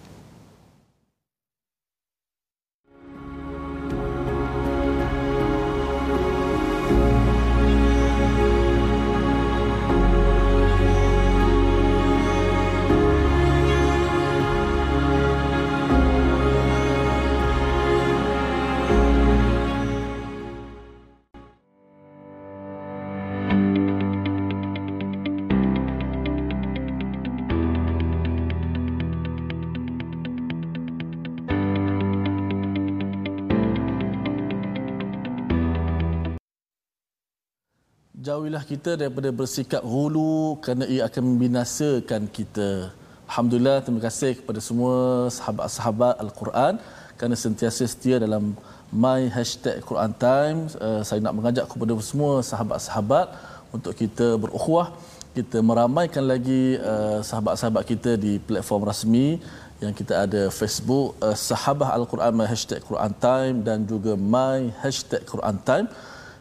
Jauhilah 38.27 38.63
kita 38.69 38.91
daripada 39.01 39.29
bersikap 39.39 39.83
hulu 39.93 40.57
kerana 40.63 40.85
ia 40.93 41.01
akan 41.07 41.23
membinasakan 41.29 42.21
kita. 42.37 42.69
Alhamdulillah 43.29 43.77
terima 43.85 44.01
kasih 44.05 44.31
kepada 44.39 44.59
semua 44.67 44.95
sahabat-sahabat 45.37 46.15
Al-Quran 46.23 46.73
kerana 47.17 47.35
sentiasa 47.43 47.83
setia 47.91 48.17
dalam 48.25 48.43
my 49.03 49.21
hashtag 49.35 49.77
Quran 49.89 50.11
Time. 50.25 50.57
Uh, 50.85 51.01
saya 51.07 51.19
nak 51.25 51.35
mengajak 51.37 51.65
kepada 51.73 51.93
semua 52.09 52.41
sahabat-sahabat 52.49 53.27
untuk 53.75 53.93
kita 54.01 54.27
berukhuwah, 54.41 54.87
kita 55.37 55.61
meramaikan 55.69 56.25
lagi 56.33 56.63
uh, 56.93 57.19
sahabat-sahabat 57.29 57.83
kita 57.91 58.11
di 58.25 58.33
platform 58.47 58.89
rasmi 58.89 59.27
yang 59.83 59.93
kita 59.99 60.13
ada 60.25 60.41
Facebook 60.59 61.13
uh, 61.21 61.37
Sahabah 61.49 61.93
Al-Quran 61.99 62.33
my 62.41 62.49
hashtag 62.53 62.81
Quran 62.89 63.13
Time 63.27 63.55
dan 63.69 63.85
juga 63.93 64.17
my 64.35 64.73
hashtag 64.81 65.21
Quran 65.29 65.57
Time. 65.69 65.87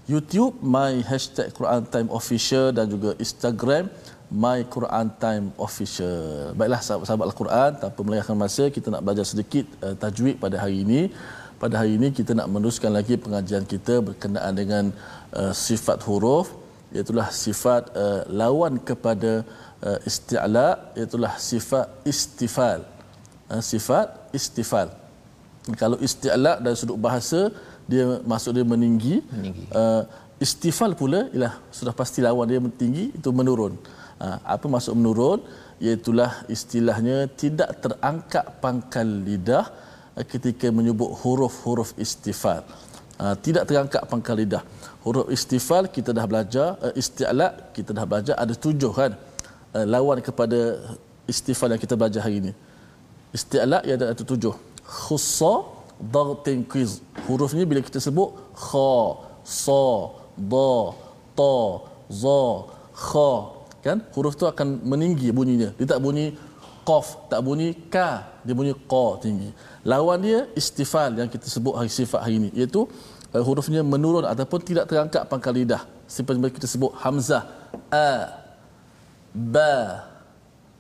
YouTube 0.05 0.61
my 0.61 1.01
hashtag 1.01 1.49
Quran 1.57 1.89
Time 1.89 2.09
Official 2.13 2.77
dan 2.77 2.85
juga 2.93 3.17
Instagram 3.17 3.89
my 4.29 4.61
Quran 4.69 5.09
Time 5.17 5.47
Official. 5.57 6.53
Baiklah 6.53 6.81
sahabat-sahabat 6.85 7.27
Al-Quran, 7.33 7.71
tanpa 7.81 8.01
melengahkan 8.05 8.37
masa 8.37 8.69
kita 8.69 8.93
nak 8.93 9.01
belajar 9.01 9.25
sedikit 9.25 9.65
uh, 9.81 9.97
tajwid 9.97 10.37
pada 10.37 10.61
hari 10.61 10.85
ini. 10.85 11.09
Pada 11.57 11.81
hari 11.81 11.97
ini 11.97 12.13
kita 12.13 12.37
nak 12.37 12.53
meneruskan 12.53 12.93
lagi 12.93 13.17
pengajian 13.17 13.65
kita 13.65 14.05
berkenaan 14.05 14.53
dengan 14.53 14.85
uh, 15.33 15.57
sifat 15.57 16.05
huruf 16.05 16.53
iaitulah 16.93 17.33
sifat 17.33 17.89
uh, 17.97 18.29
lawan 18.29 18.77
kepada 18.85 19.41
uh, 19.81 19.99
isti'la 20.05 20.93
iaitulah 21.01 21.33
sifat 21.41 21.89
istifal. 22.05 22.85
Uh, 23.49 23.65
sifat 23.65 24.07
istifal. 24.37 24.93
Kalau 25.81 25.97
isti'la 25.97 26.61
dari 26.61 26.77
sudut 26.77 27.01
bahasa 27.01 27.49
dia 27.91 28.07
masuk 28.33 28.53
dia 28.57 28.67
meninggi, 28.75 29.17
meninggi. 29.29 29.65
Uh, 29.81 30.03
istifal 30.47 30.93
pula 31.01 31.21
ialah 31.35 31.55
sudah 31.79 31.95
pasti 32.01 32.19
lawan 32.27 32.49
dia 32.51 32.61
tinggi 32.83 33.05
itu 33.19 33.31
menurun. 33.41 33.75
Uh, 34.25 34.39
apa 34.55 34.67
maksud 34.75 34.95
menurun? 35.01 35.41
Iaitulah 35.85 36.47
istilahnya 36.57 37.17
tidak 37.43 37.71
terangkat 37.85 38.47
pangkal 38.63 39.09
lidah 39.29 39.65
uh, 40.17 40.25
ketika 40.33 40.67
menyebut 40.79 41.11
huruf-huruf 41.21 41.93
istifal 42.05 42.63
uh, 43.21 43.35
tidak 43.45 43.65
terangkat 43.69 44.03
pangkal 44.11 44.37
lidah. 44.39 44.63
Huruf 45.05 45.29
istifal 45.37 45.87
kita 45.97 46.11
dah 46.17 46.27
belajar 46.31 46.69
uh, 46.81 46.95
isti'la 47.03 47.49
kita 47.77 47.91
dah 47.97 48.05
belajar 48.09 48.35
ada 48.45 48.55
tujuh 48.57 48.93
kan? 49.01 49.13
Uh, 49.75 49.87
lawan 49.95 50.19
kepada 50.29 50.81
istifal 51.29 51.69
yang 51.73 51.83
kita 51.83 51.95
belajar 52.01 52.21
hari 52.27 52.37
ini. 52.43 52.53
Isti'la 53.35 53.83
ia 53.87 53.95
ada 53.99 54.25
tujuh. 54.33 54.55
Khussa 54.85 55.55
dartin 56.13 56.61
quiz 56.65 57.01
huruf 57.27 57.57
ni 57.57 57.65
bila 57.65 57.81
kita 57.81 58.01
sebut 58.03 58.35
kha 58.53 58.93
sa 59.45 60.13
da 60.37 60.93
ta 61.39 61.57
za 62.09 62.41
kha. 62.95 63.33
Kan? 63.85 64.01
Huruf 64.17 64.35
tu 64.41 64.49
akan 64.49 64.81
meninggi 64.81 65.29
bunyinya. 65.29 65.77
Dia 65.77 65.87
tak 65.93 66.01
bunyi 66.01 66.33
qaf 66.89 67.29
tak 67.29 67.41
bunyi 67.45 67.77
ka. 67.93 68.41
Dia 68.41 68.55
bunyi 68.57 68.73
qa 68.73 69.21
tinggi. 69.21 69.51
Lawan 69.85 70.25
dia 70.25 70.49
istifal 70.57 71.13
yang 71.13 71.29
kita 71.29 71.45
sebut 71.49 71.77
hari 71.77 71.93
sifat 71.93 72.21
hari 72.25 72.41
ini. 72.41 72.49
Iaitu 72.57 72.89
uh, 73.37 73.43
hurufnya 73.45 73.85
menurun 73.85 74.25
ataupun 74.25 74.61
tidak 74.65 74.89
terangkat 74.89 75.29
pangkal 75.29 75.53
lidah. 75.53 75.85
Seperti 76.09 76.41
kita 76.57 76.69
sebut 76.69 76.97
hamzah. 76.97 77.45
A 77.93 78.41
ba. 79.33 80.09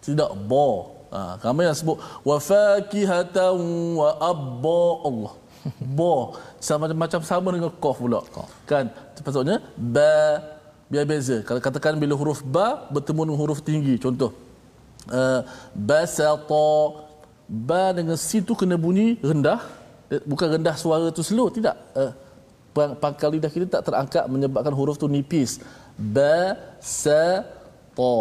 Tidak 0.00 0.30
ba 0.48 0.93
ha, 1.14 1.62
yang 1.68 1.78
sebut 1.78 1.96
wa 2.28 2.36
fakihatan 2.50 3.54
wa 4.00 4.10
abba 4.18 4.82
Allah. 5.08 5.34
Ba. 5.96 6.12
Sama 6.60 6.84
macam 6.92 7.20
sama 7.24 7.48
dengan 7.54 7.72
qaf 7.82 7.96
pula. 8.02 8.20
Kan? 8.68 8.92
Sepatutnya 9.16 9.64
ba 9.76 10.42
biar 10.92 11.04
beza. 11.08 11.40
Kalau 11.48 11.60
katakan 11.60 11.96
bila 11.96 12.14
huruf 12.20 12.44
ba 12.44 12.84
bertemu 12.92 13.20
dengan 13.32 13.40
huruf 13.40 13.60
tinggi 13.64 13.96
contoh. 13.96 14.32
Uh, 15.08 15.40
basata. 15.72 16.68
Ba 17.44 17.92
dengan 17.96 18.16
si 18.16 18.40
tu 18.44 18.52
kena 18.56 18.76
bunyi 18.76 19.20
rendah. 19.20 19.60
Eh, 20.12 20.20
bukan 20.24 20.60
rendah 20.60 20.76
suara 20.76 21.08
tu 21.16 21.24
slow 21.24 21.48
tidak. 21.48 21.76
Uh, 21.96 22.12
pangkal 22.74 23.32
lidah 23.32 23.48
kita 23.48 23.66
tak 23.78 23.82
terangkat 23.88 24.24
menyebabkan 24.28 24.74
huruf 24.76 24.96
tu 25.00 25.08
nipis. 25.08 25.60
Ba 25.96 26.60
sa 26.80 27.46
ta 27.96 28.16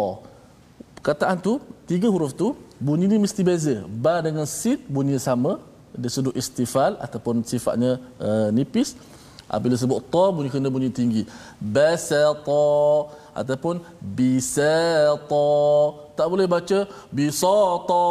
kataan 1.04 1.36
tu 1.46 1.60
tiga 1.84 2.08
huruf 2.08 2.32
tu 2.32 2.56
bunyi 2.86 3.06
ni 3.12 3.16
mesti 3.24 3.40
beza 3.48 3.76
ba 4.04 4.14
dengan 4.26 4.46
sit 4.58 4.80
bunyi 4.94 5.16
sama 5.28 5.52
dari 5.94 6.10
sudut 6.14 6.34
istifal 6.42 6.92
ataupun 7.06 7.34
sifatnya 7.50 7.92
uh, 8.28 8.48
nipis 8.56 8.88
Apabila 9.44 9.76
sebut 9.76 10.00
ta 10.08 10.24
bunyi 10.32 10.48
kena 10.48 10.72
bunyi 10.72 10.88
tinggi. 10.88 11.22
Basata 11.60 12.64
ataupun 13.36 13.84
bisata. 14.00 15.50
Tak 16.16 16.26
boleh 16.32 16.46
baca 16.48 16.78
bisata. 17.12 18.06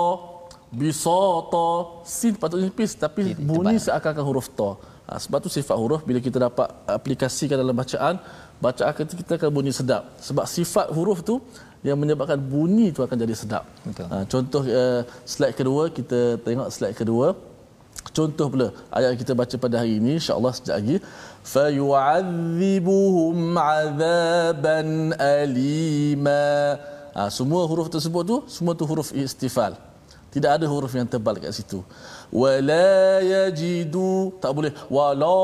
Bisata. 0.69 1.67
Sin 2.05 2.38
patutnya 2.38 2.69
nipis 2.69 2.93
tapi 2.93 3.33
bunyi 3.33 3.81
seakan-akan 3.81 4.25
huruf 4.29 4.47
ta. 4.53 4.77
Ha, 5.03 5.19
sebab 5.19 5.43
tu 5.43 5.49
sifat 5.51 5.75
huruf 5.75 6.05
bila 6.07 6.23
kita 6.23 6.39
dapat 6.39 6.71
aplikasikan 6.88 7.59
dalam 7.59 7.75
bacaan, 7.75 8.15
bacaan 8.63 8.93
kita, 8.95 9.13
kita 9.19 9.31
akan 9.41 9.49
bunyi 9.51 9.73
sedap. 9.75 10.15
Sebab 10.21 10.45
sifat 10.47 10.88
huruf 10.95 11.25
tu 11.25 11.41
yang 11.87 11.97
menyebabkan 12.01 12.39
bunyi 12.53 12.87
tu 12.95 13.01
akan 13.05 13.17
jadi 13.23 13.35
sedap. 13.41 13.63
Betul. 13.87 14.07
Ha, 14.11 14.15
contoh 14.33 14.61
uh, 14.81 15.01
slide 15.33 15.55
kedua, 15.59 15.83
kita 15.97 16.19
tengok 16.45 16.67
slide 16.75 16.95
kedua. 17.01 17.27
Contoh 18.17 18.47
pula 18.51 18.67
ayat 18.97 19.09
yang 19.13 19.21
kita 19.23 19.33
baca 19.41 19.55
pada 19.63 19.75
hari 19.81 19.93
ini 19.99 20.11
insya-Allah 20.19 20.51
sekejap 20.55 20.75
lagi 20.79 20.97
fayu'adzibuhum 21.53 23.37
'adzaban 23.55 24.87
alima. 25.15 26.43
Ha, 27.15 27.21
semua 27.37 27.61
huruf 27.69 27.87
tersebut 27.95 28.23
tu 28.31 28.37
semua 28.55 28.73
tu 28.79 28.85
huruf 28.91 29.09
istifal. 29.23 29.73
Tidak 30.33 30.51
ada 30.57 30.65
huruf 30.73 30.91
yang 30.97 31.07
tebal 31.13 31.35
kat 31.43 31.53
situ. 31.57 31.79
Wala 32.43 33.21
yajidu 33.33 34.33
tak 34.43 34.51
boleh 34.57 34.71
wala 34.97 35.37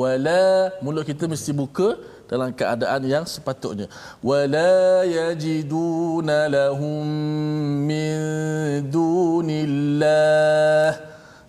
wala 0.00 0.72
mulut 0.84 1.04
kita 1.10 1.24
mesti 1.32 1.52
buka 1.60 1.88
dalam 2.30 2.52
keadaan 2.52 3.02
yang 3.08 3.24
sepatutnya. 3.24 3.86
Wala 4.20 5.02
yajiduna 5.16 6.38
lahum 6.56 7.04
min 7.90 8.16
dunillah 8.96 10.92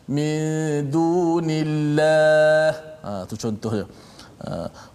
min 0.07 0.39
dunillah. 0.87 2.71
Ha 3.05 3.11
tu 3.29 3.35
contohnya. 3.35 3.85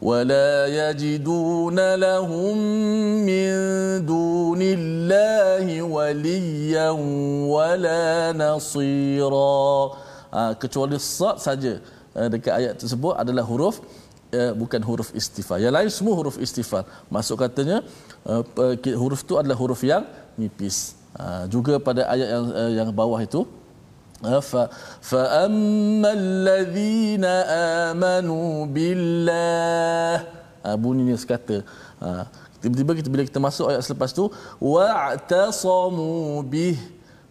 Wala 0.09 0.49
yajiduna 0.73 2.01
lahum 2.01 2.57
min 3.29 3.53
dunillahi 4.09 5.85
waliyan 5.85 6.97
wala 7.55 8.33
nasira. 8.33 9.61
Ha, 10.35 10.41
kecuali 10.59 10.97
sad 10.99 11.37
saja 11.39 11.75
dekat 12.33 12.55
ayat 12.57 12.75
tersebut 12.81 13.15
adalah 13.23 13.45
huruf 13.47 13.77
bukan 14.62 14.82
huruf 14.86 15.10
istighfar. 15.20 15.58
Yang 15.58 15.74
lain 15.78 15.90
semua 15.90 16.14
huruf 16.20 16.38
istighfar. 16.38 16.84
Masuk 17.10 17.38
katanya 17.44 17.82
huruf 19.02 19.22
tu 19.26 19.36
adalah 19.42 19.58
huruf 19.58 19.82
yang 19.82 20.06
nipis. 20.38 21.00
juga 21.50 21.82
pada 21.82 22.06
ayat 22.14 22.28
yang 22.30 22.46
yang 22.78 22.90
bawah 22.94 23.18
itu 23.20 23.42
فأما 25.02 26.12
الذين 26.12 27.26
آمنوا 27.88 28.52
بالله 28.68 30.14
bunyinya 30.76 31.16
sekata 31.16 31.64
ha, 32.04 32.28
tiba-tiba 32.60 32.92
kita 33.00 33.08
bila 33.08 33.24
kita 33.24 33.40
masuk 33.40 33.72
ayat 33.72 33.80
selepas 33.80 34.12
tu 34.12 34.28
wa'tasamu 34.60 36.44
bih 36.44 36.78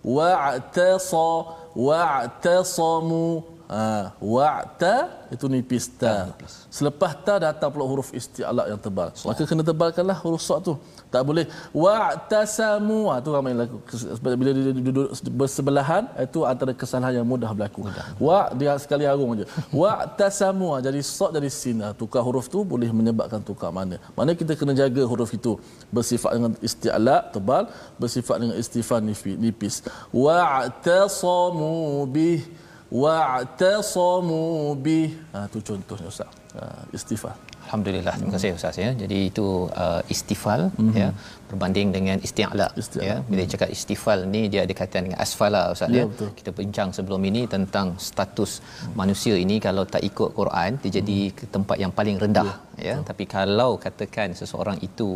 wa'tasa 0.01 1.29
wa'tasamu 1.77 3.45
ha, 3.74 3.84
Ha, 3.84 4.16
wa'ta 4.34 4.96
itu 5.34 5.46
nipis 5.52 5.86
ta. 6.02 6.32
Selepas 6.78 7.12
ta 7.26 7.36
datang 7.46 7.70
pula 7.74 7.86
huruf 7.92 8.10
isti'la 8.20 8.64
yang 8.72 8.80
tebal. 8.86 9.10
Maka 9.28 9.44
kena 9.50 9.64
tebalkanlah 9.70 10.18
huruf 10.24 10.42
sad 10.48 10.64
tu. 10.68 10.74
Tak 11.14 11.22
boleh 11.30 11.46
wa'tasamu. 11.76 13.00
Ha, 13.12 13.16
tu 13.26 13.30
ramai 13.36 13.54
laku. 13.60 13.78
Bila 14.24 14.50
dia 14.56 14.74
duduk 14.90 15.08
bersebelahan 15.40 16.04
itu 16.26 16.40
antara 16.52 16.72
kesalahan 16.82 17.14
yang 17.20 17.28
mudah 17.28 17.52
berlaku. 17.52 17.82
Mudah. 17.88 18.06
Wa 18.26 18.40
dia 18.56 18.74
sekali 18.84 19.04
harung 19.10 19.36
aja. 19.36 19.46
Wa'tasamu. 19.82 20.68
Ha, 20.74 20.78
jadi 20.88 21.00
sad 21.04 21.32
jadi 21.38 21.50
sin. 21.52 21.78
Ha, 21.84 21.92
tukar 22.02 22.24
huruf 22.28 22.48
tu 22.48 22.64
boleh 22.74 22.90
menyebabkan 23.00 23.44
tukar 23.44 23.72
mana. 23.80 24.00
Mana 24.18 24.32
kita 24.42 24.56
kena 24.60 24.74
jaga 24.82 25.04
huruf 25.12 25.32
itu 25.36 25.60
bersifat 25.92 26.32
dengan 26.40 26.52
isti'la 26.64 27.18
tebal, 27.36 27.68
bersifat 28.00 28.38
dengan 28.42 28.56
istifan 28.64 29.02
nipis. 29.46 29.76
Wa'tasamu 30.24 31.74
bih 32.16 32.63
wa'tasamu 32.94 34.78
bih. 34.78 35.18
Ha 35.34 35.50
tu 35.50 35.58
contohnya 35.66 36.06
Ustaz. 36.06 36.30
Ha, 36.54 36.86
istighfar. 36.94 37.34
Alhamdulillah. 37.66 38.14
Terima 38.20 38.34
kasih 38.36 38.50
Ustaz 38.60 38.78
ya. 38.84 38.90
Jadi 39.02 39.18
itu 39.30 39.48
uh, 39.84 40.02
istifal 40.14 40.62
mm-hmm. 40.70 40.96
ya 41.02 41.10
berbanding 41.50 41.90
dengan 41.96 42.18
isti'la 42.28 42.68
ya. 43.10 43.16
Bila 43.30 43.42
mm 43.46 43.52
cakap 43.54 43.70
istifal 43.76 44.20
ni 44.34 44.42
dia 44.52 44.62
ada 44.66 44.74
kaitan 44.80 45.02
dengan 45.06 45.20
asfala 45.26 45.62
Ustaz 45.76 45.90
ya. 45.96 46.02
ya. 46.02 46.06
Betul. 46.12 46.30
Kita 46.40 46.52
bincang 46.60 46.90
sebelum 46.98 47.22
ini 47.30 47.42
tentang 47.56 47.88
status 48.10 48.52
mm 48.60 48.94
manusia 49.02 49.36
ini 49.44 49.56
kalau 49.68 49.84
tak 49.94 50.04
ikut 50.10 50.30
Quran 50.40 50.72
dia 50.84 50.92
jadi 51.00 51.20
mm 51.26 51.36
ke 51.40 51.46
tempat 51.56 51.78
yang 51.84 51.94
paling 52.00 52.18
rendah 52.24 52.50
ya. 52.78 52.86
ya. 52.90 52.96
Tapi 53.10 53.24
kalau 53.36 53.72
katakan 53.86 54.30
seseorang 54.42 54.78
itu 54.88 55.10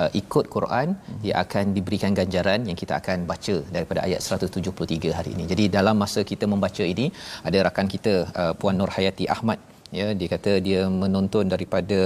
uh, 0.00 0.10
ikut 0.22 0.46
Quran 0.56 0.88
mm 0.96 1.18
dia 1.24 1.34
akan 1.44 1.64
diberikan 1.76 2.12
ganjaran 2.20 2.60
yang 2.68 2.78
kita 2.82 2.94
akan 3.00 3.18
baca 3.32 3.56
daripada 3.74 4.00
ayat 4.06 4.20
173 4.24 5.18
hari 5.18 5.30
ini. 5.36 5.44
Jadi 5.52 5.66
dalam 5.78 5.96
masa 6.04 6.22
kita 6.32 6.46
membaca 6.52 6.84
ini 6.94 7.08
ada 7.48 7.58
rakan 7.68 7.88
kita 7.96 8.14
uh, 8.40 8.52
Puan 8.60 8.76
Nur 8.80 8.92
Hayati 8.96 9.26
Ahmad 9.36 9.69
ya 9.98 10.06
dia 10.18 10.28
kata 10.34 10.52
dia 10.66 10.80
menonton 11.02 11.44
daripada 11.52 12.00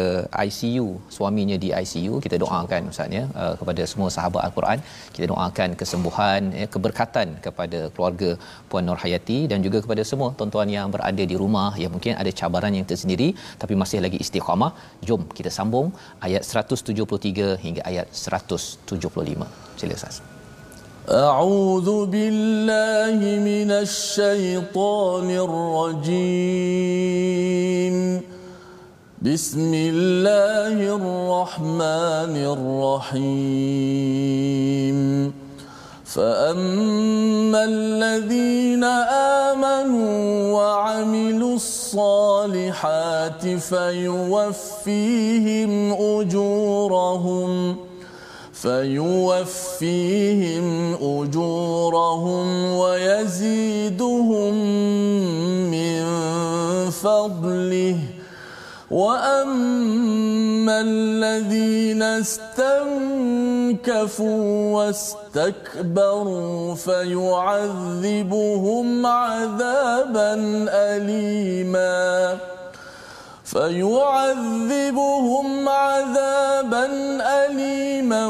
ICU 0.47 0.87
suaminya 1.17 1.57
di 1.65 1.69
ICU 1.83 2.15
kita 2.25 2.37
doakan 2.43 2.91
ustaz 2.93 3.17
ya 3.19 3.25
uh, 3.43 3.55
kepada 3.61 3.83
semua 3.93 4.09
sahabat 4.17 4.43
al-Quran. 4.49 4.79
Kita 5.15 5.27
doakan 5.33 5.71
kesembuhan 5.81 6.41
ya 6.61 6.67
keberkatan 6.75 7.29
kepada 7.47 7.81
keluarga 7.95 8.31
puan 8.73 8.85
Nur 8.89 8.99
Hayati 9.05 9.39
dan 9.53 9.61
juga 9.67 9.81
kepada 9.87 10.05
semua 10.11 10.31
tuan-tuan 10.39 10.71
yang 10.77 10.89
berada 10.97 11.25
di 11.33 11.39
rumah. 11.43 11.71
Yang 11.83 11.93
mungkin 11.97 12.15
ada 12.23 12.33
cabaran 12.43 12.75
yang 12.79 12.89
tersendiri 12.93 13.31
tapi 13.65 13.77
masih 13.83 14.01
lagi 14.07 14.21
istiqamah. 14.27 14.73
Jom 15.09 15.25
kita 15.41 15.53
sambung 15.59 15.89
ayat 16.29 16.43
173 16.43 17.51
hingga 17.67 17.83
ayat 17.91 18.09
175 18.27 19.53
sila 19.81 19.95
ustaz 20.01 20.34
أعوذ 21.09 22.07
بالله 22.07 23.21
من 23.21 23.71
الشيطان 23.71 25.31
الرجيم. 25.31 26.33
بسم 29.23 29.75
الله 29.75 30.97
الرحمن 30.97 32.37
الرحيم. 32.57 33.65
فأما 36.05 37.65
الذين 37.65 38.85
آمنوا 39.53 40.53
وعملوا 40.53 41.55
الصالحات 41.55 43.47
فيوفيهم 43.47 44.33
أجورهم 45.93 47.77
فيوفيهم 48.65 50.67
أجورهم 50.95 52.47
ويزيدهم 52.73 54.55
من 55.71 56.01
فضله. 56.91 57.99
وأما 58.91 60.81
الذين 60.81 62.03
استنكفوا 62.03 63.17
واستكبروا 64.77 66.75
فيعذبهم 66.75 68.27
عذابا 69.07 70.35
اليما. 70.69 72.39
فيعذبهم 73.55 75.47
عذابا 75.69 76.87
أليما 77.47 78.27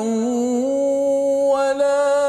ولا 1.52 2.23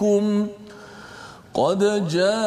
ربكم 0.00 0.46
قد 1.54 2.08
جاءكم 2.08 2.40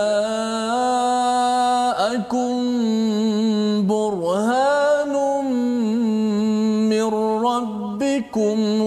برهان 3.87 5.13
من 6.89 7.07
ربكم 7.45 8.81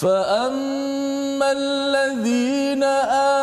فأما 0.00 1.52
الذين 1.52 2.82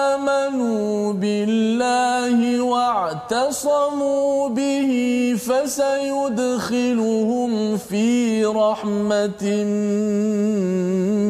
آمنوا 0.10 1.14
بالله 1.14 2.62
واعتصموا 2.62 4.50
به 4.50 4.92
فسيدخلهم 5.38 6.98
في 7.78 8.46
رحمة 8.46 9.64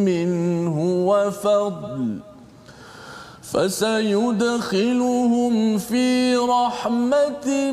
منه 0.07 0.75
وفضل 1.07 2.19
فسيدخلهم 3.53 4.97
في 5.77 6.35
رحمة 6.35 7.71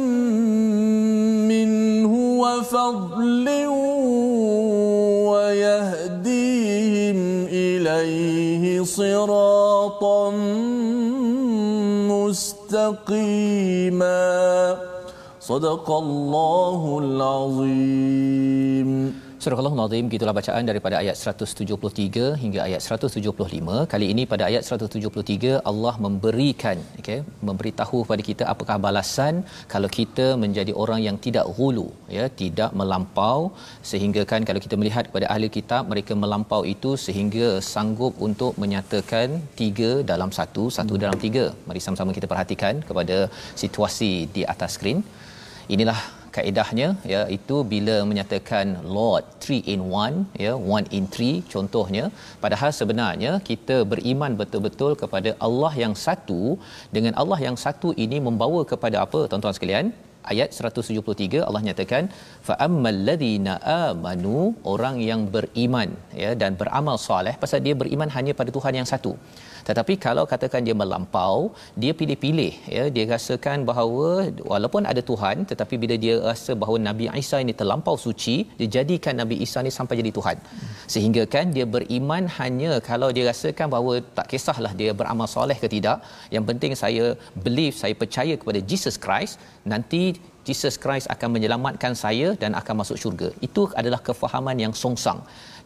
منه 1.49 2.13
وفضل 2.41 3.47
إليه 8.01 8.83
صراطا 8.83 10.31
مستقيما. 12.11 14.15
صدق 15.41 15.91
الله 15.91 16.99
العظيم. 17.03 18.91
Surah 19.45 19.61
Al-Nazim 19.61 20.07
gitulah 20.13 20.33
bacaan 20.37 20.65
daripada 20.69 20.95
ayat 21.01 21.17
173 21.33 22.29
hingga 22.43 22.61
ayat 22.67 22.81
175. 22.97 23.75
Kali 23.93 24.07
ini 24.13 24.23
pada 24.31 24.45
ayat 24.49 24.63
173 24.77 25.59
Allah 25.71 25.93
memberikan 26.05 26.79
okey 27.01 27.19
memberitahu 27.49 27.99
kepada 28.07 28.23
kita 28.29 28.45
apakah 28.53 28.77
balasan 28.87 29.35
kalau 29.75 29.91
kita 29.99 30.27
menjadi 30.45 30.73
orang 30.85 31.03
yang 31.07 31.19
tidak 31.27 31.45
hulu 31.59 31.87
ya 32.17 32.25
tidak 32.41 32.73
melampau 32.83 33.39
sehingga 33.93 34.25
kan 34.33 34.49
kalau 34.49 34.63
kita 34.67 34.79
melihat 34.83 35.05
kepada 35.11 35.29
ahli 35.37 35.53
kitab 35.59 35.93
mereka 35.93 36.17
melampau 36.25 36.63
itu 36.75 36.93
sehingga 37.07 37.51
sanggup 37.75 38.17
untuk 38.31 38.55
menyatakan 38.65 39.29
tiga 39.63 39.93
dalam 40.15 40.33
satu 40.41 40.67
satu 40.81 40.97
dalam 41.07 41.21
tiga. 41.29 41.47
Mari 41.69 41.87
sama-sama 41.87 42.17
kita 42.21 42.31
perhatikan 42.35 42.77
kepada 42.91 43.19
situasi 43.65 44.13
di 44.39 44.45
atas 44.55 44.73
skrin. 44.79 45.01
Inilah 45.77 46.01
kaedahnya 46.37 46.89
ya 47.13 47.21
itu 47.37 47.57
bila 47.73 47.97
menyatakan 48.11 48.67
lord 48.97 49.25
3 49.47 49.73
in 49.75 49.83
1 50.05 50.45
ya 50.45 50.53
1 50.79 50.97
in 50.99 51.05
3 51.19 51.53
contohnya. 51.55 52.05
Padahal 52.45 52.71
sebenarnya 52.81 53.33
kita 53.51 53.77
beriman 53.93 54.35
betul-betul 54.41 54.93
kepada 55.03 55.33
Allah 55.49 55.73
yang 55.85 55.95
satu. 56.07 56.41
Dengan 56.97 57.15
Allah 57.23 57.41
yang 57.47 57.59
satu 57.67 57.91
ini 58.07 58.19
membawa 58.29 58.63
kepada 58.73 58.97
apa 59.05 59.21
tuan-tuan 59.31 59.57
sekalian 59.59 59.87
ayat 60.33 60.49
173 60.59 61.47
Allah 61.49 61.63
nyatakan 61.69 62.05
fa 62.47 62.55
ammal 62.67 63.01
ladzina 63.09 63.55
amanu 63.81 64.39
orang 64.75 64.97
yang 65.09 65.23
beriman 65.35 65.91
ya 66.23 66.31
dan 66.43 66.53
beramal 66.61 66.97
soleh 67.09 67.35
pasal 67.43 67.61
dia 67.67 67.75
beriman 67.83 68.11
hanya 68.17 68.33
pada 68.41 68.51
Tuhan 68.57 68.75
yang 68.81 68.89
satu. 68.93 69.15
Tetapi 69.69 69.95
kalau 70.07 70.25
katakan 70.33 70.63
dia 70.67 70.77
melampau 70.81 71.37
dia 71.83 71.93
pilih-pilih 72.01 72.53
ya 72.77 72.85
dia 72.95 73.05
rasakan 73.13 73.65
bahawa 73.71 74.09
walaupun 74.53 74.83
ada 74.91 75.03
Tuhan 75.11 75.37
tetapi 75.51 75.75
bila 75.83 75.97
dia 76.05 76.15
rasa 76.29 76.53
bahawa 76.63 76.79
Nabi 76.89 77.07
Isa 77.23 77.39
ini 77.45 77.55
terlampau 77.61 77.97
suci 78.07 78.37
dia 78.59 78.69
jadikan 78.77 79.17
Nabi 79.23 79.39
Isa 79.47 79.61
ni 79.67 79.73
sampai 79.79 79.97
jadi 80.03 80.13
Tuhan. 80.19 80.37
Sehingga 80.95 81.25
kan 81.35 81.49
dia 81.57 81.67
beriman 81.77 82.25
hanya 82.39 82.73
kalau 82.91 83.09
dia 83.17 83.25
rasakan 83.31 83.69
bahawa 83.75 83.95
tak 84.19 84.29
kisahlah 84.33 84.73
dia 84.81 84.93
beramal 85.01 85.29
soleh 85.37 85.59
ke 85.63 85.69
tidak. 85.77 85.99
Yang 86.35 86.45
penting 86.53 86.73
saya 86.83 87.05
believe 87.47 87.75
saya 87.83 87.95
percaya 88.03 88.37
kepada 88.41 88.61
Jesus 88.71 88.97
Christ 89.07 89.41
nanti 89.73 90.03
Jesus 90.49 90.75
Christ 90.83 91.07
akan 91.15 91.29
menyelamatkan 91.37 91.93
saya 92.03 92.29
dan 92.43 92.53
akan 92.61 92.75
masuk 92.81 92.97
syurga. 93.03 93.29
Itu 93.47 93.63
adalah 93.81 94.01
kefahaman 94.09 94.57
yang 94.65 94.75
songsang. 94.83 95.21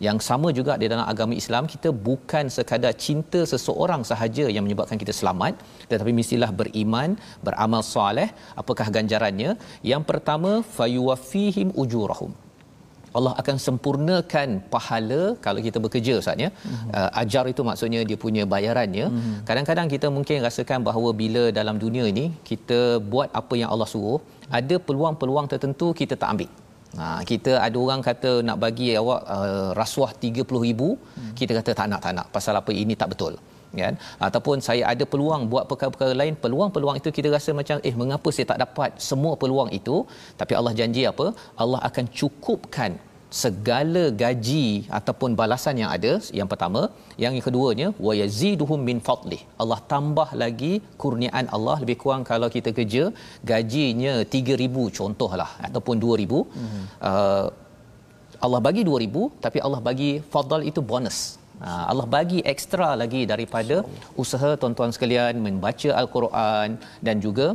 Yang 0.06 0.18
sama 0.28 0.48
juga 0.58 0.72
di 0.82 0.86
dalam 0.92 1.06
agama 1.12 1.34
Islam, 1.42 1.66
kita 1.72 1.90
bukan 2.08 2.46
sekadar 2.56 2.92
cinta 3.06 3.40
seseorang 3.52 4.02
sahaja 4.10 4.46
yang 4.54 4.64
menyebabkan 4.66 4.98
kita 5.02 5.14
selamat, 5.20 5.54
tetapi 5.90 6.12
mestilah 6.20 6.50
beriman, 6.60 7.18
beramal 7.46 7.82
soleh. 7.94 8.28
Apakah 8.62 8.86
ganjarannya? 8.96 9.52
Yang 9.92 10.04
pertama, 10.10 10.52
fayuwafihim 10.76 11.74
ujurahum. 11.82 12.30
Allah 13.18 13.32
akan 13.40 13.56
sempurnakan 13.66 14.48
pahala 14.72 15.22
kalau 15.44 15.60
kita 15.66 15.78
bekerja 15.84 16.12
Ustaz 16.22 16.44
ya. 16.44 16.50
Mm-hmm. 16.52 16.90
Uh, 16.98 17.10
ajar 17.22 17.44
itu 17.52 17.62
maksudnya 17.68 18.00
dia 18.08 18.18
punya 18.24 18.42
bayarannya. 18.54 19.06
Mm-hmm. 19.10 19.36
Kadang-kadang 19.48 19.88
kita 19.94 20.08
mungkin 20.16 20.44
rasakan 20.46 20.84
bahawa 20.88 21.10
bila 21.22 21.44
dalam 21.58 21.78
dunia 21.84 22.04
ini 22.12 22.26
kita 22.50 22.80
buat 23.12 23.28
apa 23.40 23.54
yang 23.60 23.72
Allah 23.74 23.88
suruh, 23.94 24.20
ada 24.50 24.74
peluang-peluang 24.86 25.46
tertentu 25.52 25.92
kita 26.00 26.16
tak 26.22 26.30
ambil. 26.34 26.50
Ha, 26.96 27.20
kita 27.30 27.60
ada 27.60 27.76
orang 27.84 28.00
kata 28.00 28.30
nak 28.48 28.56
bagi 28.64 28.96
awak 29.00 29.20
uh, 29.36 29.70
rasuah 29.76 30.10
30000 30.16 30.48
hmm. 30.48 31.32
kita 31.38 31.52
kata 31.60 31.70
tak 31.76 31.86
nak 31.92 32.00
tak 32.04 32.12
nak. 32.16 32.26
Pasal 32.36 32.56
apa? 32.60 32.72
Ini 32.72 32.96
tak 32.96 33.12
betul. 33.12 33.36
Kan? 33.76 33.94
Ataupun 34.26 34.64
saya 34.64 34.82
ada 34.92 35.04
peluang 35.12 35.42
buat 35.52 35.64
perkara-perkara 35.70 36.16
lain 36.20 36.34
peluang-peluang 36.44 36.96
itu 37.00 37.12
kita 37.12 37.28
rasa 37.36 37.52
macam 37.52 37.76
eh 37.88 37.92
mengapa 37.92 38.28
saya 38.32 38.46
tak 38.52 38.60
dapat 38.64 38.90
semua 39.08 39.32
peluang 39.42 39.68
itu? 39.78 39.96
Tapi 40.40 40.52
Allah 40.58 40.72
janji 40.72 41.04
apa? 41.12 41.26
Allah 41.62 41.80
akan 41.88 42.04
cukupkan 42.08 42.96
segala 43.42 44.02
gaji 44.22 44.66
ataupun 44.98 45.30
balasan 45.40 45.76
yang 45.82 45.90
ada 45.96 46.12
yang 46.38 46.48
pertama. 46.52 46.82
Yang 47.24 47.34
keduanya 47.46 47.88
wa 48.06 48.12
yaziduhum 48.20 48.80
min 48.88 48.98
fadlih. 49.06 49.40
Allah 49.62 49.78
tambah 49.92 50.28
lagi 50.42 50.72
kurniaan 51.02 51.46
Allah 51.56 51.76
lebih 51.82 51.96
kurang 52.02 52.22
kalau 52.30 52.48
kita 52.56 52.70
kerja 52.78 53.04
gajinya 53.50 54.14
3000 54.36 54.98
contohlah 54.98 55.50
ataupun 55.68 55.96
2000 56.04 56.28
mm-hmm. 56.28 56.84
uh, 57.10 57.46
Allah 58.46 58.60
bagi 58.68 58.82
2000 58.90 59.26
tapi 59.44 59.58
Allah 59.66 59.80
bagi 59.88 60.10
fadl 60.32 60.62
itu 60.70 60.82
bonus. 60.92 61.20
Uh, 61.58 61.84
Allah 61.90 62.06
bagi 62.16 62.38
ekstra 62.52 62.88
lagi 63.02 63.22
daripada 63.32 63.76
usaha 64.22 64.50
tuan-tuan 64.60 64.94
sekalian 64.94 65.42
membaca 65.46 65.90
al-Quran 66.00 66.78
dan 67.06 67.16
juga 67.26 67.46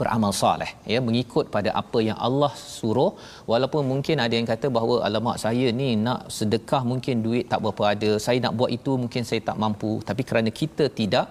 beramal 0.00 0.32
soleh 0.40 0.70
ya 0.92 0.98
mengikut 1.06 1.46
pada 1.54 1.70
apa 1.80 1.98
yang 2.08 2.18
Allah 2.26 2.52
suruh. 2.76 3.10
Walaupun 3.50 3.82
mungkin 3.90 4.16
ada 4.24 4.34
yang 4.38 4.48
kata 4.52 4.66
bahawa 4.76 4.94
alamak 5.08 5.36
saya 5.44 5.66
ni 5.80 5.88
nak 6.06 6.20
sedekah 6.36 6.82
mungkin 6.90 7.24
duit 7.26 7.44
tak 7.52 7.60
berapa 7.64 7.84
ada. 7.94 8.10
Saya 8.26 8.38
nak 8.44 8.54
buat 8.60 8.70
itu 8.78 8.94
mungkin 9.02 9.24
saya 9.30 9.40
tak 9.48 9.58
mampu. 9.64 9.92
Tapi 10.08 10.22
kerana 10.30 10.52
kita 10.60 10.86
tidak 11.00 11.28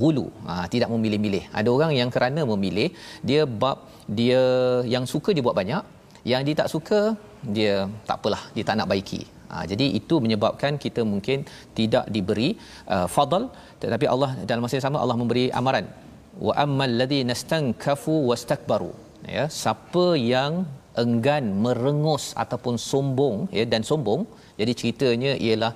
hulu 0.00 0.26
ha, 0.48 0.54
tidak 0.74 0.88
memilih-milih. 0.94 1.44
Ada 1.58 1.68
orang 1.76 1.92
yang 2.00 2.10
kerana 2.16 2.40
memilih 2.52 2.88
dia 3.28 3.42
bab 3.62 3.78
dia 4.20 4.42
yang 4.94 5.06
suka 5.14 5.32
dia 5.36 5.44
buat 5.48 5.58
banyak. 5.62 5.82
Yang 6.32 6.42
dia 6.46 6.54
tak 6.60 6.70
suka 6.74 7.00
dia 7.56 7.74
tak 8.08 8.16
apalah 8.20 8.42
dia 8.54 8.64
tak 8.68 8.78
nak 8.80 8.90
baiki. 8.92 9.22
Ha, 9.52 9.64
jadi 9.70 9.86
itu 9.98 10.14
menyebabkan 10.24 10.72
kita 10.84 11.02
mungkin 11.12 11.38
tidak 11.78 12.04
diberi 12.14 12.50
uh, 12.94 13.06
fadl. 13.14 13.44
Tetapi 13.82 14.06
Allah 14.14 14.30
dalam 14.50 14.62
masa 14.64 14.76
yang 14.78 14.86
sama 14.88 15.00
Allah 15.04 15.16
memberi 15.20 15.46
amaran 15.60 15.86
wa 16.46 16.54
ammal 16.64 16.92
ladina 17.00 17.34
stankafu 17.42 18.14
wastakbaru. 18.30 18.92
Ya 19.36 19.44
siapa 19.60 20.06
yang 20.32 20.52
enggan 21.02 21.44
merengus 21.64 22.24
ataupun 22.42 22.74
sombong 22.90 23.36
ya 23.58 23.64
dan 23.72 23.82
sombong 23.90 24.20
jadi 24.60 24.72
ceritanya 24.80 25.32
ialah 25.46 25.72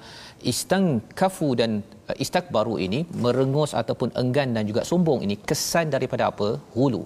istankafu 0.52 1.48
dan 1.60 1.70
uh, 2.10 2.16
istakbaru 2.24 2.74
ini 2.86 3.00
merengus 3.24 3.72
ataupun 3.80 4.10
enggan 4.22 4.50
dan 4.56 4.66
juga 4.70 4.82
sombong 4.90 5.20
ini 5.26 5.36
kesan 5.50 5.86
daripada 5.94 6.24
apa? 6.32 6.48
Hulu 6.76 7.02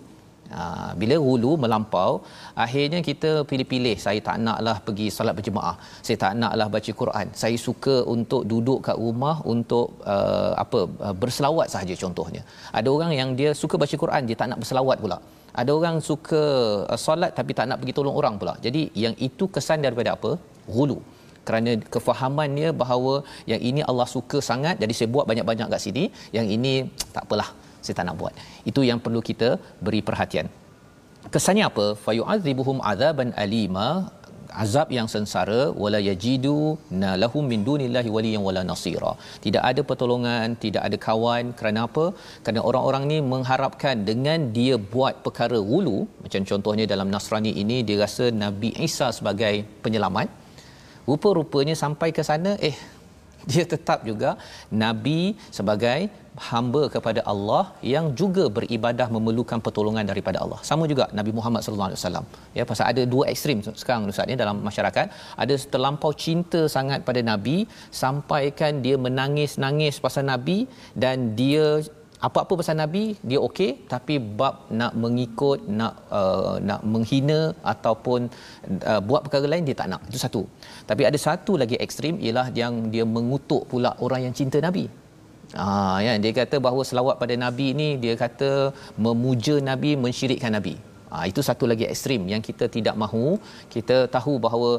Ha, 0.55 0.95
bila 1.01 1.17
hulu 1.25 1.53
melampau 1.63 2.11
akhirnya 2.65 3.01
kita 3.09 3.31
pilih-pilih 3.51 3.95
saya 4.05 4.21
tak 4.29 4.37
naklah 4.47 4.77
pergi 4.87 5.07
solat 5.17 5.35
berjemaah. 5.39 5.75
Saya 6.07 6.17
tak 6.25 6.33
naklah 6.43 6.69
baca 6.75 6.91
Quran. 7.01 7.27
Saya 7.43 7.57
suka 7.67 7.97
untuk 8.15 8.43
duduk 8.53 8.79
kat 8.89 8.97
rumah 9.05 9.37
untuk 9.55 9.99
uh, 10.15 10.53
apa 10.65 10.81
uh, 11.07 11.15
berselawat 11.23 11.67
sahaja 11.75 11.97
contohnya. 12.05 12.43
Ada 12.79 12.89
orang 12.97 13.13
yang 13.21 13.33
dia 13.41 13.51
suka 13.63 13.75
baca 13.83 13.97
Quran 14.05 14.23
dia 14.31 14.39
tak 14.43 14.51
nak 14.53 14.61
berselawat 14.63 14.99
pula. 15.05 15.19
Ada 15.61 15.71
orang 15.79 15.99
suka 16.11 16.43
uh, 16.93 17.01
solat 17.07 17.35
tapi 17.39 17.53
tak 17.59 17.67
nak 17.69 17.79
pergi 17.83 17.97
tolong 17.99 18.17
orang 18.23 18.35
pula. 18.41 18.55
Jadi 18.67 18.83
yang 19.05 19.15
itu 19.29 19.47
kesan 19.57 19.83
daripada 19.87 20.15
apa? 20.17 20.33
Hulu. 20.77 20.99
Kerana 21.47 21.73
kefahamannya 21.95 22.69
bahawa 22.81 23.13
yang 23.51 23.61
ini 23.69 23.81
Allah 23.91 24.07
suka 24.17 24.39
sangat 24.51 24.83
jadi 24.83 24.95
saya 24.99 25.09
buat 25.15 25.27
banyak-banyak 25.31 25.69
kat 25.75 25.81
sini 25.87 26.05
yang 26.37 26.47
ini 26.57 26.73
tak 27.15 27.23
apalah 27.27 27.51
saya 27.87 27.97
tak 28.01 28.07
nak 28.11 28.17
buat. 28.23 28.35
Itu 28.71 28.83
yang 28.91 29.01
perlu 29.07 29.23
kita 29.31 29.51
beri 29.87 30.03
perhatian. 30.11 30.49
Kesannya 31.35 31.65
apa? 31.71 31.87
Fayu'adzibuhum 32.05 32.79
azaban 32.93 33.31
alima. 33.45 33.89
Azab 34.65 34.89
yang 34.97 35.09
sengsara. 35.13 35.61
Wala 35.83 35.99
yajidu 36.09 36.59
na 37.01 37.11
lahum 37.23 37.45
min 37.53 37.61
dunillahi 37.69 38.11
waliyan 38.17 38.43
wala 38.49 38.63
nasira. 38.71 39.13
Tidak 39.45 39.63
ada 39.71 39.83
pertolongan 39.89 40.55
tidak 40.65 40.83
ada 40.89 40.99
kawan. 41.07 41.45
Kerana 41.59 41.81
apa? 41.89 42.05
Kerana 42.45 42.63
orang-orang 42.69 43.05
ni 43.13 43.19
mengharapkan 43.33 44.07
dengan 44.11 44.49
dia 44.59 44.77
buat 44.95 45.15
perkara 45.27 45.61
wulu 45.73 45.99
macam 46.25 46.45
contohnya 46.51 46.87
dalam 46.93 47.11
nasrani 47.15 47.53
ini 47.63 47.79
dia 47.89 47.99
rasa 48.05 48.27
nabi 48.45 48.71
Isa 48.89 49.09
sebagai 49.19 49.55
penyelamat. 49.87 50.29
Rupa-rupanya 51.11 51.75
sampai 51.83 52.09
ke 52.17 52.23
sana 52.31 52.53
eh 52.71 52.77
dia 53.51 53.65
tetap 53.75 53.99
juga 54.11 54.31
nabi 54.83 55.21
sebagai 55.59 55.99
hamba 56.49 56.83
kepada 56.95 57.21
Allah 57.33 57.65
yang 57.93 58.07
juga 58.21 58.45
beribadah 58.57 59.09
memerlukan 59.17 59.59
pertolongan 59.67 60.05
daripada 60.11 60.39
Allah. 60.45 60.61
Sama 60.71 60.85
juga 60.93 61.05
Nabi 61.19 61.33
Muhammad 61.39 61.61
sallallahu 61.65 61.91
alaihi 61.91 62.01
wasallam. 62.01 62.27
Ya 62.59 62.65
pasal 62.71 62.85
ada 62.93 63.03
dua 63.15 63.25
ekstrim 63.33 63.61
sekarang 63.83 64.11
Ustaz 64.13 64.33
ya 64.33 64.37
dalam 64.45 64.59
masyarakat, 64.69 65.07
ada 65.45 65.55
terlampau 65.75 66.13
cinta 66.25 66.61
sangat 66.77 67.03
pada 67.09 67.21
nabi 67.31 67.57
sampaikan 68.03 68.85
dia 68.87 68.97
menangis-nangis 69.07 69.97
pasal 70.07 70.25
nabi 70.33 70.59
dan 71.05 71.33
dia 71.41 71.67
apa-apa 72.27 72.53
pasal 72.61 72.77
nabi 72.81 73.05
dia 73.29 73.39
okey 73.47 73.71
tapi 73.93 74.15
bab 74.39 74.55
nak 74.81 74.93
mengikut 75.05 75.69
nak 75.79 75.95
uh, 76.19 76.57
nak 76.69 76.81
menghina 76.93 77.41
ataupun 77.73 78.33
uh, 78.91 79.01
buat 79.09 79.21
perkara 79.27 79.47
lain 79.53 79.67
dia 79.69 79.77
tak 79.81 79.91
nak 79.93 80.03
itu 80.09 80.21
satu 80.25 80.43
tapi 80.91 81.05
ada 81.09 81.19
satu 81.27 81.55
lagi 81.63 81.77
ekstrim 81.87 82.17
ialah 82.27 82.47
yang 82.61 82.89
dia 82.95 83.05
mengutuk 83.17 83.65
pula 83.73 83.93
orang 84.07 84.23
yang 84.29 84.37
cinta 84.41 84.61
nabi 84.69 84.87
Ah 85.55 85.99
ya 86.05 86.13
dia 86.23 86.33
kata 86.39 86.57
bahawa 86.67 86.83
selawat 86.89 87.17
pada 87.23 87.35
nabi 87.45 87.67
ini 87.75 87.89
dia 88.03 88.15
kata 88.23 88.51
memuja 89.05 89.57
nabi 89.71 89.95
mensyirikkan 90.05 90.51
nabi. 90.59 90.75
Ah 91.15 91.25
itu 91.31 91.41
satu 91.49 91.65
lagi 91.71 91.87
ekstrim 91.93 92.27
yang 92.33 92.43
kita 92.49 92.67
tidak 92.77 92.99
mahu. 93.03 93.39
Kita 93.75 94.11
tahu 94.17 94.43
bahawa 94.47 94.71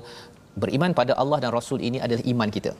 beriman 0.61 0.91
pada 0.99 1.15
Allah 1.21 1.39
dan 1.43 1.51
Rasul 1.55 1.79
ini 1.89 2.03
adalah 2.03 2.25
iman 2.33 2.51
kita. 2.57 2.73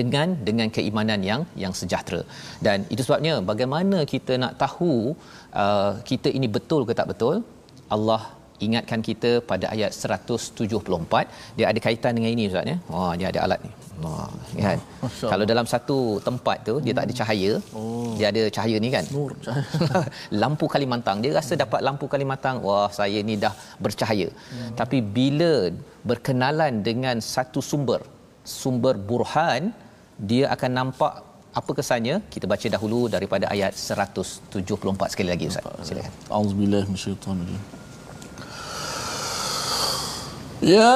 Dengan 0.00 0.28
dengan 0.48 0.68
keimanan 0.76 1.20
yang 1.30 1.42
yang 1.62 1.72
sejahtera. 1.80 2.20
Dan 2.66 2.86
itu 2.92 3.02
sebabnya 3.06 3.34
bagaimana 3.50 4.00
kita 4.14 4.34
nak 4.42 4.54
tahu 4.64 4.92
uh, 5.62 5.92
kita 6.10 6.28
ini 6.38 6.48
betul 6.56 6.84
ke 6.88 6.94
tak 7.00 7.08
betul? 7.12 7.36
Allah 7.96 8.22
ingatkan 8.66 9.00
kita 9.08 9.30
pada 9.50 9.66
ayat 9.74 9.90
174 9.96 11.56
dia 11.58 11.66
ada 11.70 11.80
kaitan 11.86 12.12
dengan 12.16 12.30
ini 12.36 12.44
ustaz 12.50 12.70
ya. 12.72 12.76
Wah 12.92 13.12
dia 13.18 13.26
ada 13.32 13.40
alat 13.46 13.60
ni. 13.66 13.70
Wah 14.04 14.28
kan. 14.66 14.78
Kalau 15.32 15.44
dalam 15.52 15.66
satu 15.72 15.98
tempat 16.28 16.58
tu 16.68 16.74
dia 16.84 16.92
tak 16.98 17.04
ada 17.08 17.14
cahaya. 17.20 17.52
Oh. 17.78 18.12
Dia 18.18 18.26
ada 18.32 18.42
cahaya 18.56 18.76
ni 18.84 18.90
kan. 18.96 19.04
Nur 19.16 19.32
cahaya. 19.46 20.04
lampu 20.42 20.68
Kalimantan 20.74 21.24
dia 21.24 21.32
rasa 21.40 21.52
dapat 21.64 21.80
lampu 21.88 22.06
Kalimantan. 22.14 22.62
Wah 22.68 22.88
saya 23.00 23.20
ni 23.30 23.36
dah 23.44 23.54
bercahaya. 23.84 24.28
Hmm. 24.52 24.72
Tapi 24.80 25.00
bila 25.18 25.52
berkenalan 26.10 26.74
dengan 26.88 27.16
satu 27.34 27.60
sumber 27.70 28.00
sumber 28.60 28.94
burhan 29.10 29.62
dia 30.30 30.44
akan 30.54 30.70
nampak 30.78 31.12
apa 31.60 31.70
kesannya? 31.78 32.16
Kita 32.34 32.46
baca 32.52 32.66
dahulu 32.76 33.00
daripada 33.14 33.46
ayat 33.54 33.74
174 33.74 35.12
sekali 35.12 35.28
lagi 35.34 35.44
ustaz. 35.50 35.66
Silakan. 35.88 36.12
Auzubillahi 36.38 36.86
minasyaitanir 36.90 37.60
ya 40.60 40.92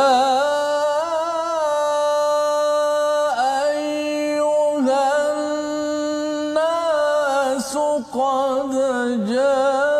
ayyuhan 3.64 5.40
nasu 6.52 8.04
qad 8.12 8.72
jaa 9.32 9.93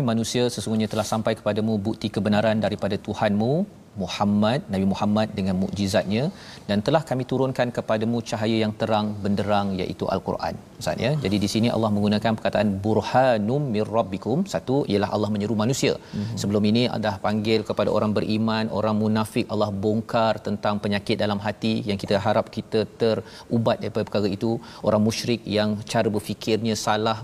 Wahai 0.00 0.16
manusia, 0.16 0.44
sesungguhnya 0.48 0.88
telah 0.92 1.04
sampai 1.04 1.32
kepadamu 1.38 1.72
bukti 1.86 2.08
kebenaran 2.08 2.56
daripada 2.56 2.96
Tuhanmu, 3.06 3.52
Muhammad, 4.00 4.64
Nabi 4.72 4.86
Muhammad 4.92 5.28
dengan 5.38 5.60
mukjizatnya 5.60 6.32
dan 6.64 6.80
telah 6.80 7.04
kami 7.04 7.28
turunkan 7.28 7.68
kepadamu 7.68 8.24
cahaya 8.24 8.64
yang 8.64 8.72
terang 8.80 9.12
benderang 9.20 9.76
iaitu 9.76 10.08
Al-Quran. 10.08 10.56
Ustaz 10.80 11.04
ya. 11.04 11.12
Jadi 11.24 11.36
di 11.44 11.48
sini 11.52 11.68
Allah 11.76 11.90
menggunakan 11.96 12.32
perkataan 12.38 12.68
burhanum 12.84 13.62
mir 13.74 13.88
rabbikum. 13.96 14.38
Satu 14.52 14.76
ialah 14.92 15.10
Allah 15.16 15.30
menyeru 15.34 15.54
manusia. 15.62 15.92
Mm-hmm. 15.98 16.36
Sebelum 16.42 16.64
ini 16.70 16.82
dah 17.06 17.14
panggil 17.26 17.60
kepada 17.68 17.90
orang 17.96 18.12
beriman, 18.18 18.64
orang 18.78 18.96
munafik 19.02 19.46
Allah 19.54 19.70
bongkar 19.84 20.32
tentang 20.48 20.76
penyakit 20.84 21.16
dalam 21.24 21.40
hati 21.46 21.74
yang 21.90 21.98
kita 22.02 22.16
harap 22.26 22.48
kita 22.56 22.82
terubat 23.02 23.76
daripada 23.82 24.04
perkara 24.08 24.30
itu. 24.38 24.52
Orang 24.88 25.04
musyrik 25.08 25.42
yang 25.58 25.70
cara 25.92 26.08
berfikirnya 26.16 26.76
salah 26.86 27.18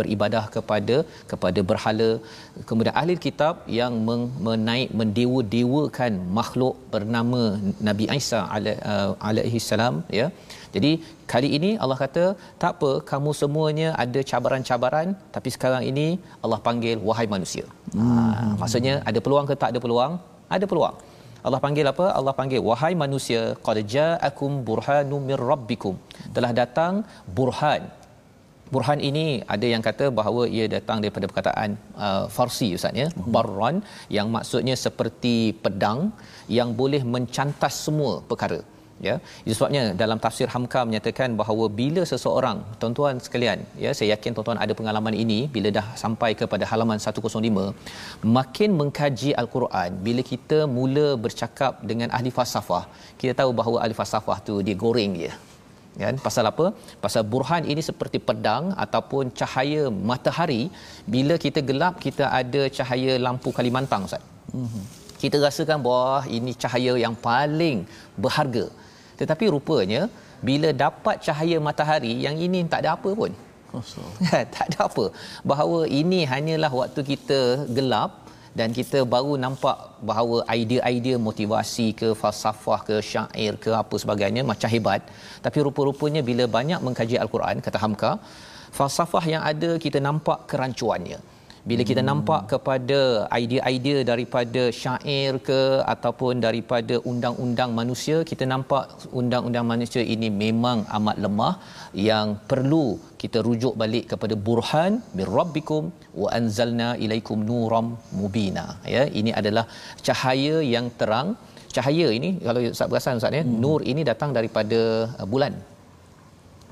beribadah 0.00 0.44
kepada 0.56 0.96
kepada 1.32 1.60
berhala. 1.70 2.10
Kemudian 2.68 2.96
ahli 3.02 3.14
kitab 3.26 3.54
yang 3.80 3.94
menaik 4.48 4.90
mendewa-dewakan 5.00 6.12
makhluk 6.38 6.74
bernama 6.94 7.42
Nabi 7.88 8.04
Isa 8.18 8.40
uh, 8.92 9.10
alaihi 9.28 9.60
salam 9.70 9.96
ya. 10.20 10.28
Jadi 10.76 10.92
kali 11.32 11.48
ini 11.56 11.70
Allah 11.82 11.98
kata 12.04 12.24
tak 12.62 12.72
apa 12.76 12.90
kamu 13.10 13.30
semuanya 13.40 13.88
ada 14.04 14.20
cabaran-cabaran 14.30 15.08
tapi 15.34 15.48
sekarang 15.56 15.82
ini 15.90 16.06
Allah 16.44 16.60
panggil 16.68 16.96
wahai 17.08 17.26
manusia. 17.34 17.66
Hmm. 17.96 18.12
Ha, 18.12 18.44
maksudnya 18.62 18.94
ada 19.10 19.20
peluang 19.26 19.48
ke 19.50 19.56
tak 19.64 19.72
ada 19.74 19.82
peluang? 19.84 20.14
Ada 20.56 20.66
peluang. 20.72 20.96
Allah 21.46 21.60
panggil 21.64 21.86
apa? 21.92 22.06
Allah 22.18 22.34
panggil 22.38 22.60
wahai 22.68 22.92
manusia 23.04 23.40
qad 23.66 23.78
ja'akum 23.96 24.52
burhanum 24.68 25.22
mir 25.30 25.42
rabbikum. 25.50 25.94
Telah 26.36 26.50
datang 26.60 27.04
burhan. 27.38 27.82
Burhan 28.74 29.00
ini 29.08 29.26
ada 29.54 29.66
yang 29.72 29.82
kata 29.88 30.04
bahawa 30.18 30.42
ia 30.56 30.66
datang 30.76 30.98
daripada 31.02 31.26
perkataan 31.30 31.70
uh, 32.04 32.24
Farsi 32.36 32.68
ustaz 32.76 32.96
ya. 33.02 33.08
Hmm. 33.12 33.26
Barran 33.34 33.76
yang 34.16 34.28
maksudnya 34.36 34.76
seperti 34.86 35.36
pedang 35.64 36.00
yang 36.58 36.70
boleh 36.80 37.02
mencantas 37.16 37.76
semua 37.86 38.14
perkara 38.30 38.60
ya 39.06 39.14
itu 39.46 39.54
sebabnya 39.58 39.82
dalam 40.02 40.18
tafsir 40.24 40.48
hamka 40.54 40.80
menyatakan 40.88 41.30
bahawa 41.40 41.64
bila 41.80 42.02
seseorang 42.12 42.58
tuan-tuan 42.80 43.22
sekalian 43.26 43.60
ya 43.84 43.92
saya 43.98 44.08
yakin 44.14 44.36
tuan-tuan 44.36 44.60
ada 44.64 44.74
pengalaman 44.80 45.16
ini 45.24 45.38
bila 45.56 45.70
dah 45.78 45.86
sampai 46.02 46.30
kepada 46.42 46.66
halaman 46.72 47.00
105 47.06 48.28
makin 48.38 48.70
mengkaji 48.80 49.32
al-Quran 49.42 49.90
bila 50.08 50.24
kita 50.32 50.60
mula 50.76 51.08
bercakap 51.24 51.82
dengan 51.90 52.10
ahli 52.18 52.32
falsafah 52.38 52.84
kita 53.22 53.34
tahu 53.40 53.52
bahawa 53.60 53.78
ahli 53.84 53.96
falsafah 54.02 54.38
tu 54.48 54.56
dia 54.68 54.78
goreng 54.84 55.14
je 55.24 55.32
kan 56.02 56.16
pasal 56.26 56.44
apa? 56.50 56.66
Pasal 57.04 57.22
burhan 57.32 57.62
ini 57.72 57.82
seperti 57.88 58.18
pedang 58.28 58.64
ataupun 58.84 59.30
cahaya 59.40 59.82
matahari. 60.10 60.62
Bila 61.14 61.34
kita 61.44 61.62
gelap 61.68 62.02
kita 62.06 62.24
ada 62.40 62.62
cahaya 62.78 63.12
lampu 63.26 63.50
Kalimantan 63.58 64.06
ustaz. 64.08 64.24
Mm-hmm. 64.54 64.84
kita 65.22 65.36
rasakan 65.44 65.78
bahawa 65.84 66.16
ini 66.36 66.52
cahaya 66.62 66.92
yang 67.02 67.14
paling 67.26 67.78
berharga 68.22 68.64
tetapi 69.20 69.44
rupanya 69.54 70.02
bila 70.48 70.68
dapat 70.84 71.16
cahaya 71.26 71.58
matahari 71.68 72.14
yang 72.26 72.36
ini 72.46 72.60
tak 72.72 72.82
ada 72.84 72.90
apa 72.96 73.10
pun. 73.20 73.32
tak 74.54 74.64
ada 74.68 74.78
apa. 74.88 75.04
Bahawa 75.50 75.80
ini 76.00 76.20
hanyalah 76.32 76.72
waktu 76.80 77.00
kita 77.10 77.40
gelap 77.76 78.24
dan 78.58 78.68
kita 78.78 78.98
baru 79.14 79.34
nampak 79.44 79.76
bahawa 80.08 80.36
idea-idea 80.58 81.16
motivasi 81.28 81.86
ke 82.00 82.08
falsafah 82.20 82.80
ke 82.88 82.96
syair 83.10 83.52
ke 83.64 83.70
apa 83.82 83.96
sebagainya 84.02 84.42
macam 84.50 84.70
hebat 84.74 85.02
tapi 85.44 85.58
rupa-rupanya 85.66 86.22
bila 86.28 86.44
banyak 86.56 86.80
mengkaji 86.86 87.16
al-Quran 87.24 87.58
kata 87.66 87.80
Hamka 87.84 88.12
falsafah 88.78 89.24
yang 89.32 89.42
ada 89.52 89.70
kita 89.84 89.98
nampak 90.08 90.38
kerancuannya 90.52 91.18
bila 91.70 91.82
kita 91.90 92.00
hmm. 92.02 92.08
nampak 92.10 92.42
kepada 92.52 93.00
idea-idea 93.40 93.98
daripada 94.10 94.62
syair 94.80 95.32
ke 95.48 95.60
ataupun 95.94 96.44
daripada 96.46 96.94
undang-undang 97.10 97.70
manusia 97.78 98.16
kita 98.30 98.44
nampak 98.52 98.84
undang-undang 99.20 99.66
manusia 99.72 100.02
ini 100.14 100.28
memang 100.44 100.80
amat 100.98 101.18
lemah 101.24 101.54
yang 102.08 102.28
perlu 102.50 102.86
kita 103.22 103.40
rujuk 103.48 103.74
balik 103.82 104.04
kepada 104.12 104.36
burhan 104.46 104.92
mir 105.18 105.30
rabbikum 105.38 105.84
wa 106.22 106.28
anzalna 106.38 106.90
ilaikum 107.06 107.40
nuram 107.50 107.88
mubina 108.20 108.66
ya 108.96 109.04
ini 109.20 109.32
adalah 109.40 109.64
cahaya 110.08 110.56
yang 110.74 110.88
terang 111.00 111.30
cahaya 111.76 112.08
ini 112.18 112.30
kalau 112.46 112.60
Ustaz 112.74 112.90
perasan 112.90 113.20
Ustaz 113.20 113.38
ya 113.40 113.44
hmm. 113.44 113.56
nur 113.64 113.80
ini 113.92 114.02
datang 114.10 114.32
daripada 114.38 114.80
uh, 115.20 115.28
bulan 115.34 115.54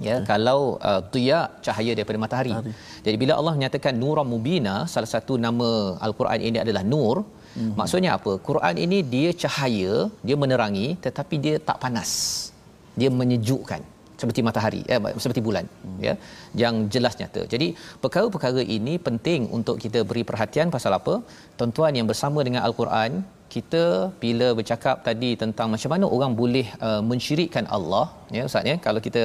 ya 0.08 0.16
kalau 0.30 0.60
uh, 0.90 1.02
tiya 1.14 1.40
cahaya 1.66 1.92
daripada 1.98 2.18
matahari. 2.24 2.52
Hari. 2.58 2.72
Jadi 3.06 3.16
bila 3.22 3.32
Allah 3.40 3.54
menyatakan 3.58 3.94
nuram 4.02 4.28
mubina 4.34 4.74
salah 4.94 5.10
satu 5.14 5.36
nama 5.46 5.70
al-Quran 6.06 6.40
ini 6.48 6.58
adalah 6.64 6.82
nur 6.92 7.16
mm-hmm. 7.22 7.74
maksudnya 7.80 8.10
apa 8.18 8.32
Quran 8.48 8.76
ini 8.84 8.98
dia 9.14 9.30
cahaya 9.44 9.94
dia 10.26 10.36
menerangi 10.44 10.88
tetapi 11.06 11.36
dia 11.46 11.56
tak 11.68 11.78
panas 11.84 12.12
dia 13.00 13.10
menyejukkan 13.20 13.82
seperti 14.22 14.40
matahari 14.48 14.80
eh, 14.92 14.98
seperti 15.22 15.40
bulan 15.46 15.66
hmm. 15.66 15.98
ya 16.06 16.14
yang 16.62 16.74
jelas 16.94 17.14
nyata 17.20 17.42
jadi 17.54 17.68
perkara-perkara 18.02 18.62
ini 18.76 18.94
penting 19.08 19.50
untuk 19.58 19.76
kita 19.84 20.00
beri 20.10 20.22
perhatian 20.30 20.70
pasal 20.76 20.94
apa 20.98 21.14
tuan-tuan 21.58 21.92
yang 21.98 22.06
bersama 22.10 22.40
dengan 22.46 22.62
al-Quran 22.68 23.12
kita 23.54 23.82
bila 24.22 24.46
bercakap 24.58 24.96
tadi 25.08 25.30
tentang 25.42 25.68
macam 25.74 25.90
mana 25.94 26.06
orang 26.16 26.32
boleh 26.40 26.66
uh, 26.88 27.02
mensyirikkan 27.10 27.66
Allah 27.76 28.06
ya 28.36 28.42
ustaz 28.48 28.70
ya 28.70 28.76
kalau 28.86 29.00
kita 29.06 29.24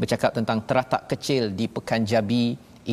bercakap 0.00 0.30
tentang 0.38 0.58
teratak 0.68 1.02
kecil 1.12 1.42
di 1.58 1.66
Pekan 1.76 2.02
Jabi 2.12 2.44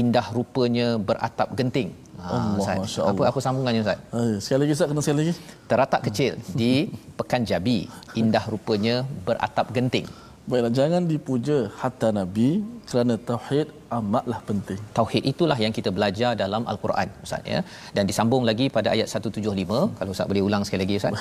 indah 0.01 0.25
rupanya 0.37 0.87
beratap 1.07 1.49
genting. 1.59 1.91
Ha, 2.21 2.37
Allah, 2.37 2.75
apa 3.11 3.21
apa 3.29 3.39
sambungannya 3.45 3.81
ustaz? 3.85 3.99
Eh, 4.19 4.35
sekali 4.43 4.59
lagi 4.63 4.73
ustaz 4.77 4.89
kena 4.91 5.01
sekali 5.05 5.19
lagi. 5.21 5.33
Teratak 5.71 6.01
kecil 6.07 6.33
di 6.61 6.73
Pekan 7.19 7.43
Jabi 7.51 7.77
indah 8.21 8.45
rupanya 8.53 8.95
beratap 9.27 9.69
genting 9.77 10.07
Baiklah, 10.51 10.73
jangan 10.79 11.03
dipuja 11.11 11.57
hatta 11.79 12.07
Nabi 12.17 12.47
kerana 12.89 13.15
tauhid 13.29 13.67
amatlah 13.97 14.39
penting. 14.49 14.79
Tauhid 14.97 15.23
itulah 15.31 15.55
yang 15.63 15.73
kita 15.77 15.89
belajar 15.97 16.31
dalam 16.41 16.67
Al-Quran, 16.71 17.07
Ustaz. 17.25 17.39
Ya? 17.53 17.59
Dan 17.95 18.03
disambung 18.09 18.43
lagi 18.49 18.65
pada 18.67 18.87
ayat 18.95 19.07
175. 19.07 19.47
Hmm. 19.47 19.95
Kalau 19.95 20.11
Ustaz 20.15 20.27
boleh 20.31 20.43
ulang 20.49 20.63
sekali 20.67 20.83
lagi, 20.83 20.95
Ustaz. 20.99 21.15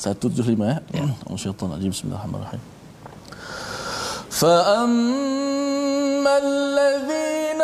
175, 0.08 0.72
eh. 0.72 0.78
ya. 0.96 1.04
Hmm, 1.04 1.12
Al-Syaitan 1.36 1.68
Bismillahirrahmanirrahim. 1.84 2.62
فَأَمَّا 4.40 6.34
الَّذِينَ 6.48 7.62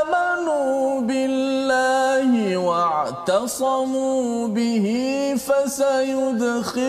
amanu 0.00 0.60
بِاللَّهِ 1.08 1.51
بالله 1.72 2.56
واعتصموا 2.56 4.48
به 4.48 4.86
فسيدخلهم 5.46 6.82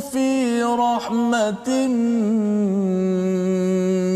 في 0.00 0.62
رحمة 0.62 1.68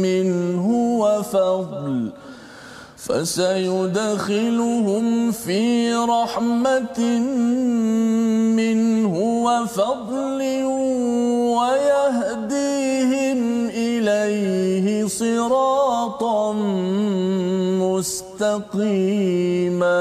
منه 0.04 0.66
وفضل. 1.02 2.10
فسيدخلهم 2.96 4.52
في 5.32 5.94
رحمة 5.94 7.00
منه 8.60 9.14
وفضل 9.46 10.40
ويهديهم 11.58 13.38
إليه 13.68 15.06
صراطا. 15.06 15.81
مستقيما 18.41 19.97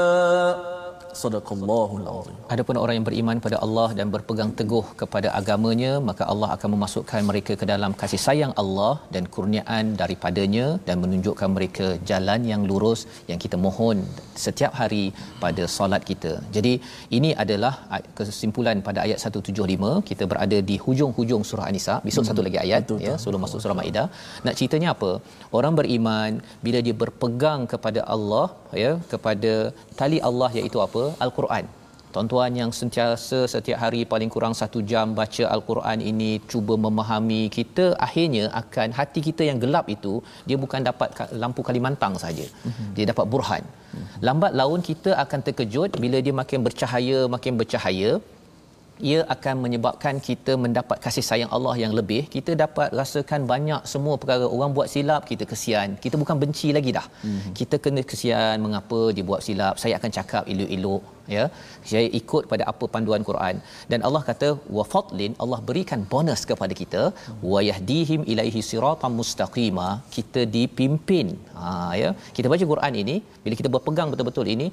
sadaqallahul 1.21 2.05
azim 2.17 2.35
Adapun 2.52 2.76
orang 2.80 2.94
yang 2.96 3.06
beriman 3.08 3.36
pada 3.44 3.56
Allah 3.64 3.86
dan 3.98 4.06
berpegang 4.14 4.50
teguh 4.58 4.84
kepada 5.00 5.28
agamanya 5.38 5.92
maka 6.08 6.22
Allah 6.32 6.48
akan 6.54 6.68
memasukkan 6.74 7.20
mereka 7.28 7.52
ke 7.60 7.64
dalam 7.70 7.92
kasih 8.00 8.20
sayang 8.24 8.52
Allah 8.62 8.92
dan 9.14 9.24
kurniaan 9.34 9.84
daripadanya 10.00 10.66
dan 10.88 10.96
menunjukkan 11.04 11.48
mereka 11.56 11.86
jalan 12.10 12.40
yang 12.50 12.62
lurus 12.70 13.00
yang 13.30 13.40
kita 13.44 13.58
mohon 13.64 14.04
setiap 14.44 14.72
hari 14.80 15.04
pada 15.44 15.64
solat 15.76 16.04
kita. 16.10 16.32
Jadi 16.56 16.74
ini 17.18 17.32
adalah 17.44 17.74
kesimpulan 18.20 18.84
pada 18.88 19.00
ayat 19.06 19.18
175 19.40 19.92
kita 20.10 20.26
berada 20.32 20.60
di 20.70 20.78
hujung-hujung 20.86 21.44
surah 21.50 21.68
An-Nisa. 21.72 21.96
Besok 22.08 22.22
hmm. 22.24 22.30
satu 22.30 22.42
lagi 22.48 22.60
ayat 22.66 22.82
betul, 22.86 23.00
ya 23.08 23.16
sebelum 23.22 23.42
masuk 23.46 23.60
surah 23.64 23.78
Maidah. 23.82 24.08
Nak 24.46 24.56
ceritanya 24.60 24.90
apa? 24.96 25.12
Orang 25.58 25.76
beriman 25.80 26.42
bila 26.66 26.80
dia 26.88 26.96
berpegang 27.04 27.62
kepada 27.74 28.02
Allah 28.16 28.46
ya 28.84 28.92
kepada 29.14 29.52
tali 30.00 30.20
Allah 30.30 30.50
iaitu 30.60 30.80
apa? 30.88 31.04
Al-Quran 31.26 31.66
tuan-tuan 32.14 32.52
yang 32.60 32.70
sentiasa 32.80 33.38
setiap 33.52 33.78
hari 33.84 34.00
paling 34.12 34.30
kurang 34.34 34.54
satu 34.60 34.80
jam 34.90 35.14
baca 35.20 35.44
Al-Quran 35.54 35.98
ini 36.10 36.30
cuba 36.52 36.74
memahami 36.86 37.42
kita 37.56 37.86
akhirnya 38.06 38.44
akan 38.62 38.88
hati 38.98 39.20
kita 39.28 39.42
yang 39.50 39.58
gelap 39.64 39.88
itu 39.96 40.14
dia 40.48 40.58
bukan 40.64 40.82
dapat 40.90 41.08
lampu 41.42 41.62
Kalimantan 41.68 42.14
saja 42.24 42.46
mm-hmm. 42.46 42.90
dia 42.98 43.06
dapat 43.12 43.26
burhan 43.32 43.64
mm-hmm. 43.64 44.20
lambat 44.28 44.52
laun 44.60 44.82
kita 44.90 45.10
akan 45.24 45.40
terkejut 45.48 45.90
bila 46.04 46.20
dia 46.26 46.34
makin 46.42 46.60
bercahaya 46.68 47.18
makin 47.36 47.54
bercahaya 47.62 48.12
ia 49.10 49.20
akan 49.34 49.54
menyebabkan 49.64 50.14
kita 50.28 50.52
mendapat 50.64 50.96
kasih 51.04 51.24
sayang 51.28 51.50
Allah 51.56 51.74
yang 51.82 51.92
lebih. 51.98 52.22
Kita 52.34 52.52
dapat 52.64 52.88
rasakan 53.00 53.40
banyak 53.52 53.82
semua 53.92 54.14
perkara. 54.22 54.46
Orang 54.56 54.70
buat 54.76 54.88
silap 54.94 55.22
kita 55.30 55.44
kesian. 55.52 55.88
Kita 56.04 56.16
bukan 56.22 56.36
benci 56.42 56.68
lagi 56.76 56.92
dah. 56.98 57.06
Mm-hmm. 57.26 57.52
kita 57.58 57.76
kena 57.84 58.02
kesian 58.10 58.56
mengapa 58.66 59.00
dia 59.16 59.24
buat 59.30 59.42
silap. 59.46 59.74
Saya 59.82 59.94
akan 59.98 60.10
cakap 60.18 60.42
elok-elok 60.52 61.02
ya. 61.36 61.44
Saya 61.90 62.06
ikut 62.20 62.44
pada 62.52 62.64
apa 62.72 62.84
panduan 62.94 63.24
Quran. 63.30 63.56
Dan 63.92 64.00
Allah 64.08 64.22
kata 64.30 64.48
wa 64.76 64.84
fadlin 64.94 65.34
Allah 65.44 65.60
berikan 65.70 66.02
bonus 66.14 66.42
kepada 66.50 66.76
kita. 66.82 67.02
Wa 67.52 67.62
yahdihim 67.70 68.22
ilaihi 68.34 68.62
siratan 68.70 69.14
mustaqima 69.20 69.88
kita 70.16 70.42
dipimpin. 70.56 71.28
Ha 71.60 71.70
ya. 72.02 72.10
Kita 72.38 72.48
baca 72.54 72.66
Quran 72.74 72.94
ini 73.04 73.16
bila 73.44 73.56
kita 73.62 73.72
berpegang 73.76 74.10
betul-betul 74.14 74.48
ini 74.56 74.68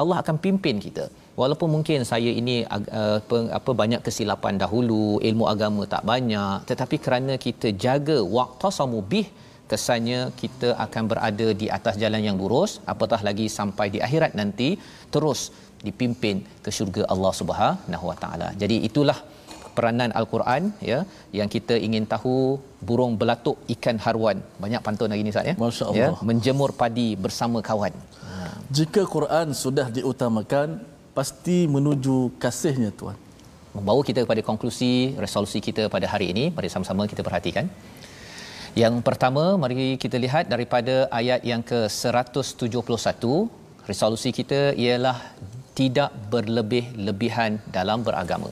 Allah 0.00 0.16
akan 0.22 0.36
pimpin 0.44 0.78
kita 0.86 1.04
walaupun 1.40 1.68
mungkin 1.74 2.00
saya 2.10 2.30
ini 2.40 2.56
uh, 2.76 3.18
apa, 3.20 3.38
apa 3.58 3.70
banyak 3.80 4.00
kesilapan 4.06 4.60
dahulu 4.62 5.02
ilmu 5.30 5.44
agama 5.54 5.82
tak 5.94 6.04
banyak 6.12 6.58
tetapi 6.70 6.98
kerana 7.06 7.34
kita 7.46 7.70
jaga 7.86 8.18
waqtasamu 8.36 9.00
bih 9.12 9.26
kesannya 9.72 10.20
kita 10.40 10.68
akan 10.84 11.04
berada 11.10 11.48
di 11.60 11.66
atas 11.76 11.94
jalan 12.02 12.22
yang 12.28 12.36
lurus 12.42 12.72
apatah 12.92 13.20
lagi 13.28 13.46
sampai 13.58 13.86
di 13.94 14.00
akhirat 14.06 14.32
nanti 14.40 14.68
terus 15.14 15.40
dipimpin 15.86 16.36
ke 16.64 16.70
syurga 16.76 17.02
Allah 17.12 17.32
Subhanahu 17.40 18.04
Wa 18.10 18.16
Taala. 18.22 18.48
Jadi 18.62 18.76
itulah 18.88 19.18
peranan 19.76 20.10
al-Quran 20.18 20.62
ya 20.90 20.98
yang 21.38 21.48
kita 21.54 21.74
ingin 21.86 22.04
tahu 22.14 22.34
burung 22.88 23.14
belatuk 23.20 23.56
ikan 23.74 23.96
harwan 24.04 24.38
banyak 24.64 24.80
pantun 24.86 25.12
hari 25.12 25.22
ini 25.24 25.32
Ustaz 25.34 25.50
ya. 25.50 25.54
Masya-Allah. 25.64 26.00
Ya, 26.00 26.26
menjemur 26.28 26.70
padi 26.82 27.08
bersama 27.24 27.60
kawan. 27.70 27.94
Jika 28.76 29.02
Quran 29.14 29.48
sudah 29.62 29.86
diutamakan 29.96 30.68
pasti 31.18 31.58
menuju 31.74 32.16
kasihnya 32.42 32.90
tuan. 33.00 33.16
Membawa 33.76 34.00
kita 34.08 34.20
kepada 34.24 34.42
konklusi 34.48 34.92
resolusi 35.24 35.58
kita 35.66 35.82
pada 35.94 36.06
hari 36.12 36.26
ini 36.32 36.44
mari 36.56 36.68
sama-sama 36.74 37.06
kita 37.12 37.22
perhatikan. 37.28 37.66
Yang 38.82 38.94
pertama 39.06 39.44
mari 39.62 39.86
kita 40.04 40.16
lihat 40.24 40.44
daripada 40.52 40.94
ayat 41.20 41.40
yang 41.50 41.62
ke-171 41.70 43.24
resolusi 43.90 44.30
kita 44.38 44.60
ialah 44.84 45.16
tidak 45.78 46.10
berlebih-lebihan 46.32 47.52
dalam 47.76 48.00
beragama. 48.06 48.50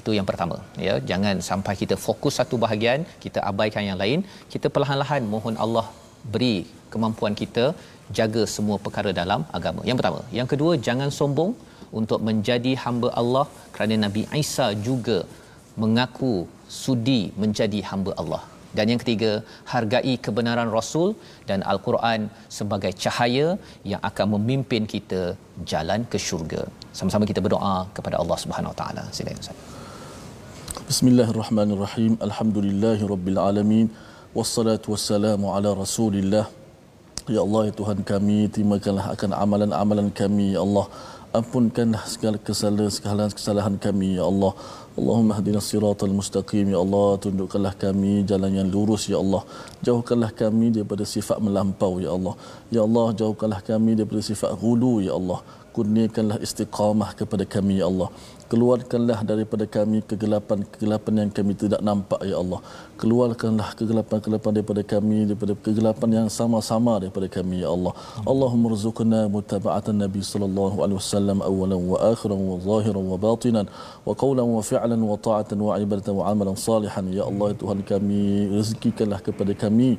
Itu 0.00 0.10
yang 0.16 0.26
pertama, 0.30 0.56
ya. 0.86 0.94
Jangan 1.10 1.38
sampai 1.48 1.74
kita 1.82 1.96
fokus 2.06 2.34
satu 2.40 2.56
bahagian, 2.64 3.00
kita 3.24 3.40
abaikan 3.50 3.84
yang 3.88 3.98
lain. 4.02 4.20
Kita 4.52 4.66
perlahan-lahan 4.74 5.22
mohon 5.34 5.54
Allah 5.64 5.86
beri 6.34 6.56
kemampuan 6.92 7.34
kita 7.42 7.64
jaga 8.18 8.42
semua 8.54 8.76
perkara 8.84 9.10
dalam 9.20 9.40
agama. 9.58 9.80
Yang 9.88 9.96
pertama, 10.00 10.20
yang 10.38 10.48
kedua 10.52 10.72
jangan 10.88 11.10
sombong 11.18 11.52
untuk 12.00 12.20
menjadi 12.28 12.72
hamba 12.84 13.08
Allah 13.20 13.46
kerana 13.74 13.96
Nabi 14.06 14.22
Isa 14.42 14.66
juga 14.88 15.18
mengaku 15.82 16.34
sudi 16.82 17.22
menjadi 17.42 17.80
hamba 17.90 18.12
Allah. 18.22 18.42
Dan 18.76 18.90
yang 18.90 19.00
ketiga, 19.02 19.32
hargai 19.72 20.14
kebenaran 20.26 20.68
Rasul 20.78 21.08
dan 21.48 21.58
Al-Quran 21.72 22.20
sebagai 22.56 22.90
cahaya 23.02 23.48
yang 23.90 24.00
akan 24.08 24.26
memimpin 24.34 24.82
kita 24.94 25.20
jalan 25.72 26.02
ke 26.12 26.18
syurga. 26.26 26.62
Sama-sama 26.98 27.24
kita 27.30 27.40
berdoa 27.46 27.76
kepada 27.96 28.18
Allah 28.22 28.38
Subhanahu 28.44 28.72
Wa 28.74 28.78
Taala. 28.80 29.04
Silakan 29.16 29.44
Ustaz. 29.44 29.60
Bismillahirrahmanirrahim. 30.90 32.12
Alhamdulillahirabbil 32.26 33.38
alamin. 33.48 33.86
Wassalatu 34.38 34.90
wassalamu 34.94 35.54
ala 35.54 35.70
Rasulillah. 35.84 36.46
Ya 37.34 37.40
Allah 37.46 37.62
ya 37.68 37.72
Tuhan 37.80 37.98
kami, 38.10 38.38
terimakanlah 38.54 39.06
akan 39.14 39.30
amalan-amalan 39.44 40.08
kami 40.20 40.46
ya 40.56 40.60
Allah. 40.66 40.86
Ampunkanlah 41.38 42.02
segala 42.06 42.38
kesalahan 42.38 43.32
kesalahan 43.38 43.74
kami 43.84 44.08
ya 44.18 44.24
Allah. 44.30 44.52
Allahumma 45.00 45.34
hadina 45.38 45.58
siratal 45.68 46.14
mustaqim 46.18 46.66
ya 46.74 46.78
Allah. 46.84 47.08
Tunjukkanlah 47.24 47.74
kami 47.84 48.12
jalan 48.30 48.52
yang 48.58 48.68
lurus 48.74 49.04
ya 49.12 49.18
Allah. 49.24 49.42
Jauhkanlah 49.86 50.30
kami 50.42 50.66
daripada 50.76 51.02
sifat 51.14 51.42
melampau 51.46 51.98
ya 52.04 52.14
Allah. 52.16 52.34
Ya 52.70 52.80
Allah 52.86 53.06
jauhkanlah 53.20 53.60
kami 53.70 53.98
daripada 53.98 54.22
sifat 54.30 54.54
ghulu 54.62 54.92
ya 55.08 55.12
Allah. 55.18 55.40
Kurniakanlah 55.74 56.38
istiqamah 56.46 57.10
kepada 57.18 57.42
kami 57.54 57.82
ya 57.82 57.90
Allah 57.90 58.08
keluarkanlah 58.52 59.18
daripada 59.30 59.64
kami 59.76 59.98
kegelapan-kegelapan 60.10 61.12
yang 61.20 61.30
kami 61.38 61.52
tidak 61.62 61.80
nampak 61.88 62.20
ya 62.30 62.36
Allah. 62.42 62.60
Keluarkanlah 63.00 63.68
kegelapan-kegelapan 63.78 64.52
daripada 64.56 64.82
kami 64.92 65.18
daripada 65.28 65.52
kegelapan 65.66 66.08
yang 66.18 66.28
sama-sama 66.38 66.92
daripada 67.02 67.26
kami 67.36 67.56
ya 67.64 67.70
Allah. 67.76 67.92
Allahumma 68.32 68.70
rzuqna 68.76 69.20
mutaba'atan 69.36 69.98
nabi 70.04 70.22
sallallahu 70.32 70.76
alaihi 70.84 70.98
wasallam 71.00 71.38
awalan 71.48 71.80
wa 71.92 71.98
akhiran 72.12 72.38
wa 72.50 72.60
zahiran 72.68 73.04
wa 73.12 73.16
batinan 73.26 73.66
wa 74.06 74.12
qawlan 74.22 74.46
wa 74.56 74.62
fi'lan 74.70 75.00
wa 75.10 75.16
ta'atan 75.26 75.58
wa 75.66 75.80
ibadatan 75.80 76.14
wa 76.20 76.24
amalan 76.30 76.54
salihan. 76.68 77.04
Ya 77.18 77.24
Allah 77.30 77.46
ya 77.52 77.56
Tuhan 77.64 77.80
kami 77.92 78.22
rezekikanlah 78.54 79.20
kepada 79.26 79.52
kami 79.64 79.90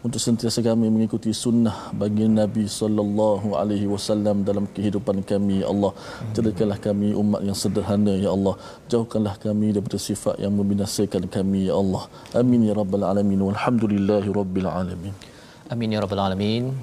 untuk 0.00 0.18
sentiasa 0.26 0.64
kami 0.64 0.88
mengikuti 0.88 1.30
sunnah 1.44 1.92
bagi 2.02 2.24
Nabi 2.24 2.64
sallallahu 2.80 3.52
alaihi 3.62 3.86
wasallam 3.94 4.42
dalam 4.48 4.64
kehidupan 4.76 5.22
kami 5.30 5.62
ya 5.62 5.68
Allah. 5.72 5.92
Jadikanlah 6.34 6.80
kami 6.80 7.12
umat 7.22 7.40
yang 7.46 7.58
sederhana 7.62 7.89
ya 8.18 8.30
Allah. 8.30 8.54
Jauhkanlah 8.86 9.34
kami 9.42 9.74
daripada 9.74 9.98
sifat 9.98 10.38
yang 10.38 10.54
membinasakan 10.54 11.26
kami 11.26 11.66
ya 11.70 11.74
Allah. 11.74 12.06
Amin 12.34 12.66
ya 12.68 12.74
rabbal 12.74 13.02
alamin. 13.02 13.40
Walhamdulillahi 13.42 14.28
rabbil 14.30 14.68
alamin. 14.70 15.14
Amin 15.70 15.88
ya 15.94 16.02
rabbal 16.02 16.22
alamin 16.30 16.74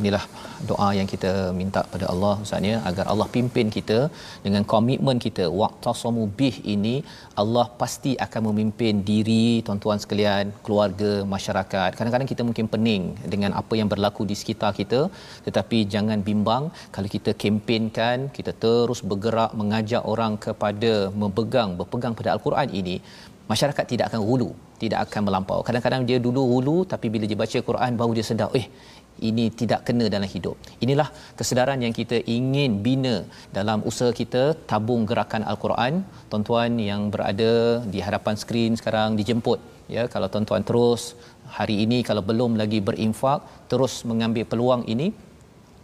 inilah 0.00 0.22
doa 0.70 0.88
yang 0.98 1.08
kita 1.12 1.32
minta 1.60 1.80
pada 1.92 2.06
Allah 2.12 2.34
Ustaz 2.44 2.68
ya. 2.70 2.76
Agar 2.90 3.04
Allah 3.12 3.26
pimpin 3.34 3.68
kita 3.76 3.98
dengan 4.46 4.62
komitmen 4.72 5.18
kita. 5.26 5.44
Waqtasamu 5.60 6.24
bih 6.38 6.56
ini 6.74 6.94
Allah 7.42 7.66
pasti 7.82 8.12
akan 8.26 8.42
memimpin 8.48 9.04
diri 9.10 9.46
tuan-tuan 9.66 10.00
sekalian 10.04 10.52
keluarga 10.66 11.12
masyarakat. 11.34 11.90
Kadang-kadang 11.98 12.30
kita 12.32 12.44
mungkin 12.48 12.68
pening 12.74 13.04
dengan 13.34 13.52
apa 13.62 13.74
yang 13.80 13.90
berlaku 13.94 14.24
di 14.30 14.36
sekitar 14.42 14.72
kita. 14.80 15.00
Tetapi 15.46 15.80
jangan 15.94 16.20
bimbang. 16.28 16.66
Kalau 16.96 17.10
kita 17.16 17.32
kempenkan 17.42 18.28
kita 18.38 18.54
terus 18.64 19.02
bergerak 19.10 19.52
mengajak 19.60 20.02
orang 20.14 20.34
kepada 20.46 20.92
memegang 21.20 21.70
berpegang 21.80 22.14
pada 22.18 22.30
al-Quran 22.34 22.68
ini 22.80 22.96
masyarakat 23.52 23.84
tidak 23.92 24.06
akan 24.10 24.22
hulu 24.30 24.50
tidak 24.82 24.98
akan 25.06 25.22
melampau. 25.26 25.60
Kadang-kadang 25.66 26.02
dia 26.08 26.18
dulu 26.26 26.42
hulu 26.52 26.76
tapi 26.92 27.06
bila 27.14 27.24
dia 27.30 27.38
baca 27.42 27.58
Quran 27.68 27.90
baru 28.00 28.12
dia 28.18 28.26
sedar 28.30 28.50
eh 28.60 28.66
ini 29.30 29.44
tidak 29.60 29.80
kena 29.86 30.06
dalam 30.14 30.28
hidup. 30.34 30.56
Inilah 30.84 31.08
kesedaran 31.38 31.80
yang 31.84 31.94
kita 32.00 32.18
ingin 32.36 32.80
bina 32.86 33.16
dalam 33.58 33.80
usaha 33.90 34.10
kita 34.20 34.42
tabung 34.70 35.02
gerakan 35.10 35.44
Al-Quran. 35.50 36.04
Tuan-tuan 36.30 36.72
yang 36.90 37.10
berada 37.14 37.82
di 37.94 38.00
hadapan 38.06 38.34
skrin 38.42 38.74
sekarang 38.80 39.18
dijemput. 39.20 39.60
Ya, 39.88 40.04
kalau 40.14 40.28
tuan-tuan 40.32 40.64
terus 40.68 41.16
hari 41.48 41.76
ini 41.84 42.04
kalau 42.08 42.20
belum 42.20 42.60
lagi 42.60 42.78
berinfak, 42.88 43.40
terus 43.72 44.04
mengambil 44.10 44.44
peluang 44.44 44.84
ini 44.84 45.08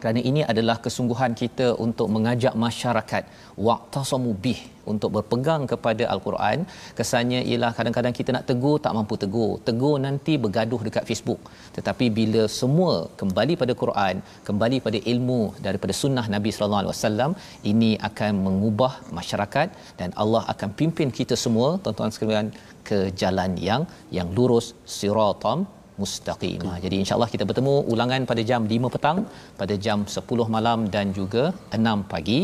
kerana 0.04 0.20
ini 0.30 0.40
adalah 0.52 0.76
kesungguhan 0.84 1.32
kita 1.40 1.66
untuk 1.84 2.08
mengajak 2.14 2.54
masyarakat 2.64 3.24
waqtasamu 3.66 4.32
bih 4.44 4.58
untuk 4.92 5.10
berpegang 5.14 5.62
kepada 5.70 6.04
al-Quran. 6.14 6.58
Kesannya 6.98 7.40
ialah 7.50 7.70
kadang-kadang 7.76 8.14
kita 8.18 8.30
nak 8.36 8.44
tegur 8.50 8.74
tak 8.84 8.92
mampu 8.96 9.16
tegur. 9.22 9.52
Tegur 9.68 9.94
nanti 10.06 10.32
bergaduh 10.42 10.80
dekat 10.86 11.04
Facebook. 11.10 11.40
Tetapi 11.76 12.08
bila 12.18 12.42
semua 12.60 12.94
kembali 13.20 13.54
pada 13.62 13.74
Quran 13.82 14.20
kembali 14.48 14.78
pada 14.86 14.98
ilmu 15.12 15.40
daripada 15.66 15.94
sunnah 16.02 16.26
Nabi 16.34 16.52
sallallahu 16.52 16.82
alaihi 16.82 16.94
wasallam 16.94 17.30
ini 17.72 17.90
akan 18.08 18.32
mengubah 18.46 18.92
masyarakat 19.20 19.68
dan 20.02 20.10
Allah 20.24 20.42
akan 20.54 20.70
pimpin 20.80 21.08
kita 21.20 21.36
semua 21.44 21.68
tuan-tuan 21.84 22.12
sekalian 22.16 22.48
ke 22.90 22.98
jalan 23.22 23.52
yang 23.68 23.84
yang 24.18 24.28
lurus 24.36 24.68
siratam 24.98 25.60
mustaqim. 26.00 26.60
Ha, 26.68 26.78
jadi 26.84 26.96
insya-Allah 27.02 27.30
kita 27.34 27.44
bertemu 27.50 27.74
ulangan 27.94 28.22
pada 28.30 28.42
jam 28.50 28.62
5 28.74 28.94
petang, 28.94 29.18
pada 29.60 29.74
jam 29.86 29.98
10 30.16 30.46
malam 30.56 30.78
dan 30.94 31.06
juga 31.18 31.44
6 31.78 32.02
pagi. 32.12 32.38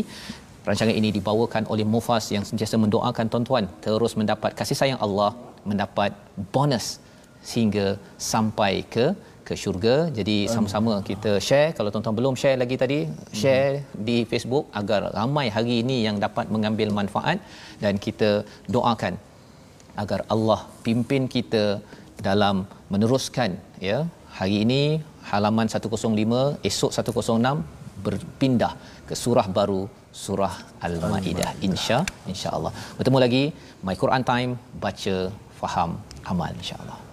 Rancangan 0.67 0.95
ini 1.01 1.09
dibawakan 1.17 1.63
oleh 1.73 1.85
Mufas 1.93 2.25
yang 2.35 2.43
sentiasa 2.49 2.77
mendoakan 2.83 3.27
tuan-tuan 3.33 3.65
terus 3.85 4.13
mendapat 4.19 4.51
kasih 4.59 4.77
sayang 4.81 4.99
Allah, 5.05 5.31
mendapat 5.69 6.11
bonus 6.55 6.87
sehingga 7.51 7.85
sampai 8.31 8.73
ke 8.93 9.05
ke 9.47 9.53
syurga. 9.61 9.95
Jadi 10.17 10.35
sama-sama 10.53 10.93
kita 11.09 11.31
share 11.47 11.69
kalau 11.77 11.89
tuan-tuan 11.93 12.15
belum 12.19 12.35
share 12.41 12.57
lagi 12.63 12.75
tadi, 12.83 12.99
share 13.41 13.73
di 14.07 14.17
Facebook 14.31 14.65
agar 14.81 15.01
ramai 15.17 15.45
hari 15.55 15.75
ini 15.83 15.97
yang 16.07 16.17
dapat 16.25 16.45
mengambil 16.55 16.89
manfaat 16.99 17.39
dan 17.83 17.95
kita 18.05 18.31
doakan 18.75 19.15
agar 20.03 20.19
Allah 20.33 20.59
pimpin 20.85 21.23
kita 21.35 21.63
dalam 22.27 22.55
meneruskan 22.93 23.57
ya. 23.89 23.99
Hari 24.39 24.63
ini 24.63 24.81
halaman 25.31 25.67
105, 25.67 26.61
esok 26.69 26.91
106 26.95 27.61
berpindah 28.05 28.73
ke 29.07 29.13
surah 29.23 29.47
baru 29.57 29.81
surah 30.23 30.53
Al-Maidah 30.87 31.51
insya 31.67 31.97
insya-Allah. 32.31 32.71
Bertemu 32.97 33.17
lagi 33.25 33.43
My 33.85 33.95
Quran 34.01 34.23
Time 34.31 34.51
baca 34.83 35.15
faham 35.59 35.91
amal 36.31 36.51
insya-Allah. 36.61 37.10